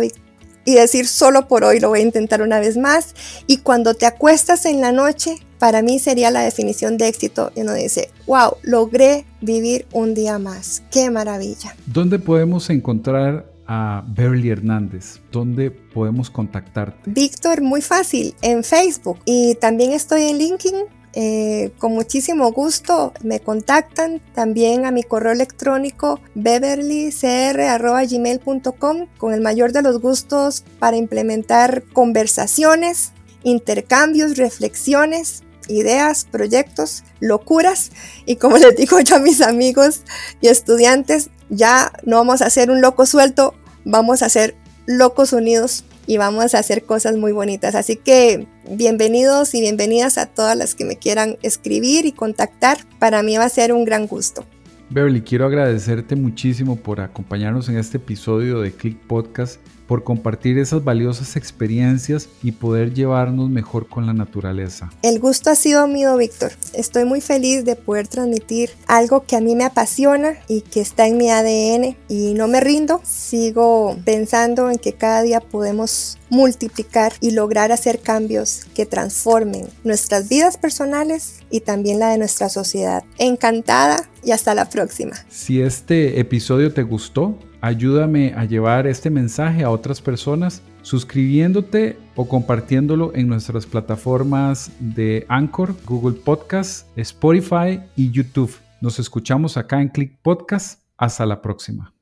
y 0.68 0.76
decir 0.76 1.08
solo 1.08 1.48
por 1.48 1.64
hoy 1.64 1.80
lo 1.80 1.89
voy 1.89 2.00
a 2.00 2.04
intentar 2.04 2.41
una 2.41 2.60
vez 2.60 2.76
más. 2.78 3.16
Y 3.48 3.58
cuando 3.58 3.93
te 3.93 4.06
acuestas 4.06 4.66
en 4.66 4.82
la 4.82 4.91
noche, 4.91 5.38
para 5.60 5.82
mí 5.82 5.98
sería 5.98 6.30
la 6.30 6.41
definición 6.41 6.98
de 6.98 7.08
éxito. 7.08 7.52
Y 7.56 7.62
uno 7.62 7.74
dice, 7.74 8.10
wow, 8.26 8.58
logré 8.64 9.26
vivir 9.41 9.88
un 9.93 10.14
día 10.14 10.39
más. 10.39 10.84
Qué 10.91 11.10
maravilla. 11.10 11.76
¿Dónde 11.86 12.20
podemos 12.20 12.70
encontrar 12.70 13.50
a 13.66 14.04
Beverly 14.10 14.50
Hernández? 14.50 15.22
¿Dónde 15.32 15.72
podemos 15.72 16.30
contactarte? 16.30 17.12
Víctor, 17.12 17.62
muy 17.62 17.82
fácil, 17.82 18.36
en 18.41 18.64
Facebook. 18.64 19.20
Y 19.24 19.56
también 19.56 19.93
estoy 19.93 20.24
en 20.24 20.38
LinkedIn 20.38 20.97
eh, 21.20 21.72
con 21.80 21.93
muchísimo 21.93 22.51
gusto 22.51 23.11
me 23.24 23.39
contactan 23.39 24.22
también 24.36 24.86
a 24.86 24.91
mi 24.91 25.01
correo 25.01 25.32
electrónico 25.32 26.20
beverlycr.gmail.com 26.36 29.07
con 29.18 29.34
el 29.34 29.41
mayor 29.41 29.72
de 29.72 29.82
los 29.82 29.99
gustos 29.99 30.63
para 30.78 30.95
implementar 30.95 31.82
conversaciones, 31.91 33.13
intercambios, 33.41 34.38
reflexiones, 34.38 35.41
ideas, 35.68 36.28
proyectos, 36.32 37.03
locuras. 37.20 37.89
Y 38.28 38.36
como 38.36 38.59
les 38.59 38.76
digo 38.76 38.99
yo 38.99 39.15
a 39.15 39.20
mis 39.20 39.41
amigos 39.41 40.03
y 40.39 40.49
estudiantes, 40.49 41.32
ya 41.49 41.93
no 42.03 42.18
vamos 42.18 42.43
a 42.43 42.45
hacer 42.45 42.70
un 42.70 42.80
loco 42.80 43.07
suelto, 43.07 43.55
vamos 43.86 44.22
a 44.22 44.28
hacer 44.28 44.55
locos 44.86 45.34
unidos 45.34 45.84
y 46.08 46.18
vamos 46.18 46.55
a 46.55 46.60
hacer 46.60 46.84
cosas 46.84 47.18
muy 47.18 47.34
bonitas. 47.34 47.76
Así 47.76 47.97
que 47.97 48.47
bienvenidos 48.72 49.53
y 49.53 49.62
bienvenidas 49.62 50.18
a 50.18 50.26
todas 50.26 50.58
las 50.58 50.74
que 50.74 50.86
me 50.86 50.95
quieran 50.95 51.38
escribir 51.43 52.05
y 52.05 52.14
contactar. 52.14 52.80
Para 52.97 53.22
mí 53.22 53.38
va 53.38 53.43
a 53.43 53.49
ser 53.49 53.74
un 53.74 53.86
gran 53.86 54.08
gusto. 54.08 54.45
Beverly, 54.89 55.22
quiero 55.22 55.45
agradecerte 55.45 56.16
muchísimo 56.16 56.78
por 56.78 57.01
acompañarnos 57.01 57.68
en 57.68 57.78
este 57.78 57.97
episodio 57.97 58.62
de 58.62 58.72
Click 58.72 58.97
Podcast 58.97 59.60
por 59.88 60.04
compartir 60.04 60.58
esas 60.58 60.84
valiosas 60.84 61.36
experiencias 61.36 62.30
y 62.44 62.52
poder 62.52 62.94
llevarnos 62.94 63.50
mejor 63.50 63.88
con 63.88 64.06
la 64.06 64.14
naturaleza. 64.14 64.92
El 65.02 65.20
gusto 65.20 65.50
ha 65.50 65.56
sido 65.56 65.88
mío, 65.88 66.16
Víctor. 66.18 66.52
Estoy 66.74 67.06
muy 67.06 67.22
feliz 67.22 67.66
de 67.66 67.76
poder 67.76 68.08
transmitir 68.08 68.72
algo 68.88 69.24
que 69.26 69.36
a 69.36 69.42
mí 69.42 69.56
me 69.56 69.64
apasiona 69.64 70.36
y 70.48 70.62
que 70.62 70.82
está 70.82 71.08
en 71.08 71.18
mi 71.18 71.30
ADN 71.30 71.96
y 72.10 72.34
no 72.34 72.48
me 72.48 72.60
rindo. 72.60 73.02
Sigo 73.04 73.98
pensando 74.06 74.70
en 74.70 74.78
que 74.78 74.94
cada 74.94 75.22
día 75.22 75.40
podemos 75.40 76.18
multiplicar 76.30 77.14
y 77.22 77.32
lograr 77.32 77.72
hacer 77.72 78.00
cambios 78.00 78.66
que 78.76 78.86
transformen 78.86 79.68
nuestras 79.84 80.28
vidas 80.28 80.58
personales 80.58 81.40
y 81.50 81.62
también 81.62 82.00
la 82.00 82.10
de 82.10 82.18
nuestra 82.18 82.50
sociedad. 82.50 83.04
Encantada 83.18 84.10
y 84.24 84.32
hasta 84.32 84.54
la 84.54 84.70
próxima. 84.70 85.16
Si 85.30 85.62
este 85.62 86.20
episodio 86.20 86.74
te 86.74 86.84
gustó, 86.84 87.40
ayúdame 87.62 88.34
a 88.36 88.43
llevar 88.45 88.88
este 88.88 89.10
mensaje 89.10 89.64
a 89.64 89.70
otras 89.70 90.01
personas 90.01 90.62
suscribiéndote 90.82 91.97
o 92.16 92.28
compartiéndolo 92.28 93.14
en 93.14 93.28
nuestras 93.28 93.66
plataformas 93.66 94.72
de 94.80 95.26
Anchor, 95.28 95.76
Google 95.86 96.18
Podcast, 96.20 96.88
Spotify 96.97 97.82
y 97.95 98.12
YouTube. 98.12 98.53
Nos 98.82 98.99
escuchamos 98.99 99.55
acá 99.58 99.82
en 99.82 99.89
Click 99.89 100.18
Podcast. 100.22 100.82
Hasta 100.97 101.26
la 101.26 101.41
próxima. 101.41 101.93